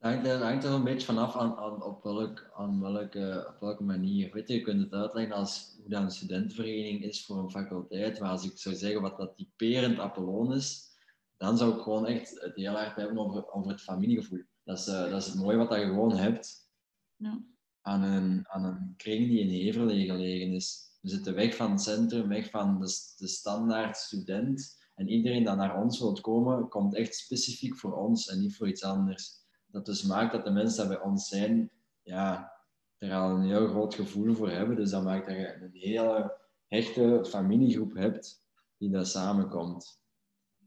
hangt, 0.01 0.25
dat 0.25 0.41
hangt 0.41 0.63
er 0.63 0.71
een 0.71 0.83
beetje 0.83 1.05
vanaf 1.05 1.35
aan, 1.35 1.55
aan, 1.55 1.83
op, 1.83 2.03
welk, 2.03 2.51
aan 2.55 2.81
welke, 2.81 3.45
op 3.49 3.59
welke 3.59 3.83
manier. 3.83 4.33
Weet 4.33 4.47
je, 4.47 4.53
je 4.53 4.61
kunt 4.61 4.81
het 4.81 4.93
uitleggen 4.93 5.35
als 5.35 5.75
hoe 5.81 5.89
dat 5.89 6.01
een 6.01 6.11
studentenvereniging 6.11 7.03
is 7.03 7.25
voor 7.25 7.37
een 7.37 7.51
faculteit. 7.51 8.19
Maar 8.19 8.29
als 8.29 8.45
ik 8.45 8.57
zou 8.57 8.75
zeggen 8.75 9.01
wat 9.01 9.17
dat 9.17 9.35
typerend 9.35 9.99
Apollon 9.99 10.53
is, 10.53 10.89
dan 11.37 11.57
zou 11.57 11.75
ik 11.75 11.81
gewoon 11.81 12.05
echt 12.05 12.41
het 12.41 12.55
heel 12.55 12.73
hard 12.73 12.95
hebben 12.95 13.17
over, 13.17 13.51
over 13.51 13.71
het 13.71 13.81
familiegevoel. 13.81 14.43
Dat 14.63 14.77
is, 14.77 14.87
eh, 14.87 15.09
dat 15.09 15.21
is 15.21 15.27
het 15.27 15.35
mooie 15.35 15.57
wat 15.57 15.69
dat 15.69 15.79
je 15.79 15.85
gewoon 15.85 16.17
hebt 16.17 16.69
ja. 17.15 17.41
aan 17.81 18.03
een, 18.03 18.47
aan 18.47 18.63
een 18.63 18.93
kring 18.97 19.27
die 19.27 19.39
in 19.39 19.49
Heverlee 19.49 20.05
gelegen 20.05 20.53
is. 20.53 20.89
We 21.01 21.09
zitten 21.09 21.35
weg 21.35 21.55
van 21.55 21.71
het 21.71 21.81
centrum, 21.81 22.27
weg 22.27 22.49
van 22.49 22.79
de, 22.79 23.13
de 23.17 23.27
standaard 23.27 23.97
student. 23.97 24.79
En 24.95 25.07
iedereen 25.07 25.43
dat 25.43 25.57
naar 25.57 25.81
ons 25.81 25.99
wil 25.99 26.21
komen, 26.21 26.69
komt 26.69 26.95
echt 26.95 27.15
specifiek 27.15 27.77
voor 27.77 27.93
ons 27.93 28.27
en 28.27 28.39
niet 28.39 28.55
voor 28.55 28.67
iets 28.67 28.83
anders. 28.83 29.40
Dat 29.71 29.85
dus 29.85 30.03
maakt 30.03 30.31
dat 30.31 30.43
de 30.43 30.51
mensen 30.51 30.87
die 30.87 30.97
bij 30.97 31.05
ons 31.05 31.27
zijn, 31.27 31.71
ja, 32.03 32.53
er 32.97 33.13
al 33.13 33.29
een 33.29 33.47
heel 33.47 33.67
groot 33.67 33.95
gevoel 33.95 34.33
voor 34.33 34.49
hebben. 34.49 34.75
Dus 34.75 34.89
dat 34.89 35.03
maakt 35.03 35.25
dat 35.25 35.35
je 35.35 35.61
een 35.61 35.69
hele 35.73 36.37
hechte 36.67 37.25
familiegroep 37.27 37.95
hebt 37.95 38.45
die 38.77 38.89
daar 38.89 39.05
samenkomt. 39.05 40.01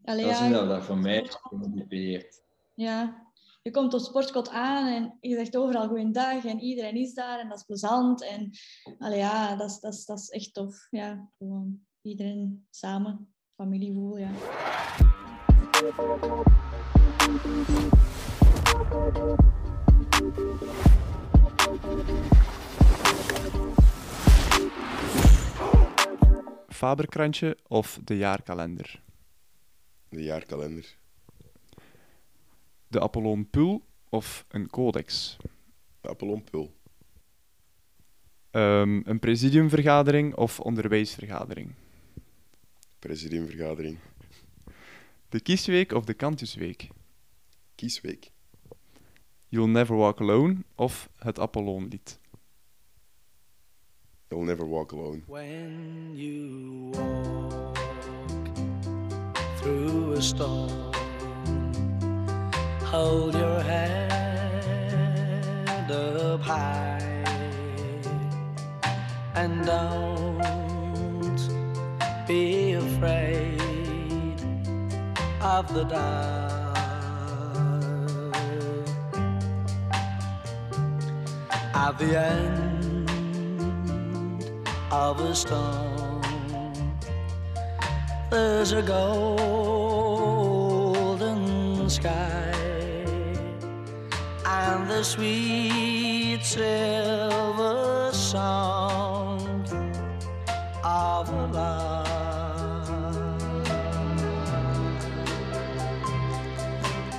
Allee, 0.04 0.24
dat 0.24 0.32
is 0.32 0.38
ja, 0.38 0.58
hoe 0.58 0.66
dat, 0.66 0.84
voor 0.84 0.98
mij 0.98 1.30
typeert. 1.74 2.42
Ja, 2.74 3.22
je 3.62 3.70
komt 3.70 3.94
op 3.94 4.00
Sportkot 4.00 4.48
aan 4.48 4.86
en 4.86 5.18
je 5.20 5.34
zegt 5.34 5.56
overal 5.56 5.88
goeiedag 5.88 6.44
en 6.44 6.60
iedereen 6.60 6.96
is 6.96 7.14
daar 7.14 7.40
en 7.40 7.48
dat 7.48 7.58
is 7.58 7.64
plezant. 7.64 8.24
En 8.24 8.50
allee, 8.98 9.18
ja, 9.18 9.56
dat 9.56 9.70
is, 9.70 9.80
dat, 9.80 9.94
is, 9.94 10.04
dat 10.04 10.18
is 10.18 10.28
echt 10.28 10.54
tof. 10.54 10.86
Ja, 10.90 11.30
gewoon 11.38 11.80
iedereen 12.02 12.66
samen, 12.70 13.34
familiegevoel, 13.56 14.18
ja. 14.18 14.30
Faberkrantje 26.68 27.56
of 27.68 27.98
de 28.04 28.16
jaarkalender? 28.16 29.02
De 30.08 30.22
jaarkalender. 30.22 30.96
De 32.88 33.00
Apollon 33.00 33.50
Pul 33.50 33.84
of 34.08 34.44
een 34.48 34.68
codex? 34.68 35.36
De 36.00 36.08
Apollon 36.08 36.44
Pul. 36.44 36.74
Ehm, 38.50 39.00
een 39.04 39.18
presidiumvergadering 39.18 40.34
of 40.34 40.60
onderwijsvergadering? 40.60 41.74
Presidiumvergadering. 42.98 43.98
De 45.28 45.40
kiesweek 45.40 45.92
of 45.92 46.04
de 46.04 46.14
kantusweek? 46.14 46.88
Kiesweek. 47.74 48.32
You'll 49.54 49.68
Never 49.68 49.94
Walk 49.94 50.20
Alone 50.20 50.64
of 50.74 51.08
het 51.18 51.38
Apollonlied? 51.38 52.18
You'll 54.28 54.42
never 54.42 54.66
walk 54.66 54.92
alone. 54.92 55.22
When 55.28 56.10
you 56.16 56.90
walk 56.92 57.78
through 59.56 60.16
a 60.16 60.20
storm, 60.20 60.92
hold 62.82 63.34
your 63.34 63.60
head 63.62 64.30
up 65.88 66.40
high 66.40 67.22
and 69.34 69.64
don't 69.64 71.48
be 72.26 72.72
afraid 72.72 73.60
of 75.40 75.72
the 75.72 75.84
dark. 75.84 76.43
At 81.76 81.98
the 81.98 82.16
end 82.16 83.10
of 84.92 85.18
a 85.20 85.34
storm. 85.34 86.22
There's 88.30 88.72
a 88.72 88.82
golden 88.82 89.80
sky 91.90 92.52
and 94.46 94.88
the 94.88 95.02
sweet 95.02 96.44
silver 96.44 98.10
sound 98.12 99.68
of 100.84 101.28
lark. 101.52 102.06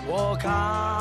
Walk 0.08 0.46
on 0.46 0.95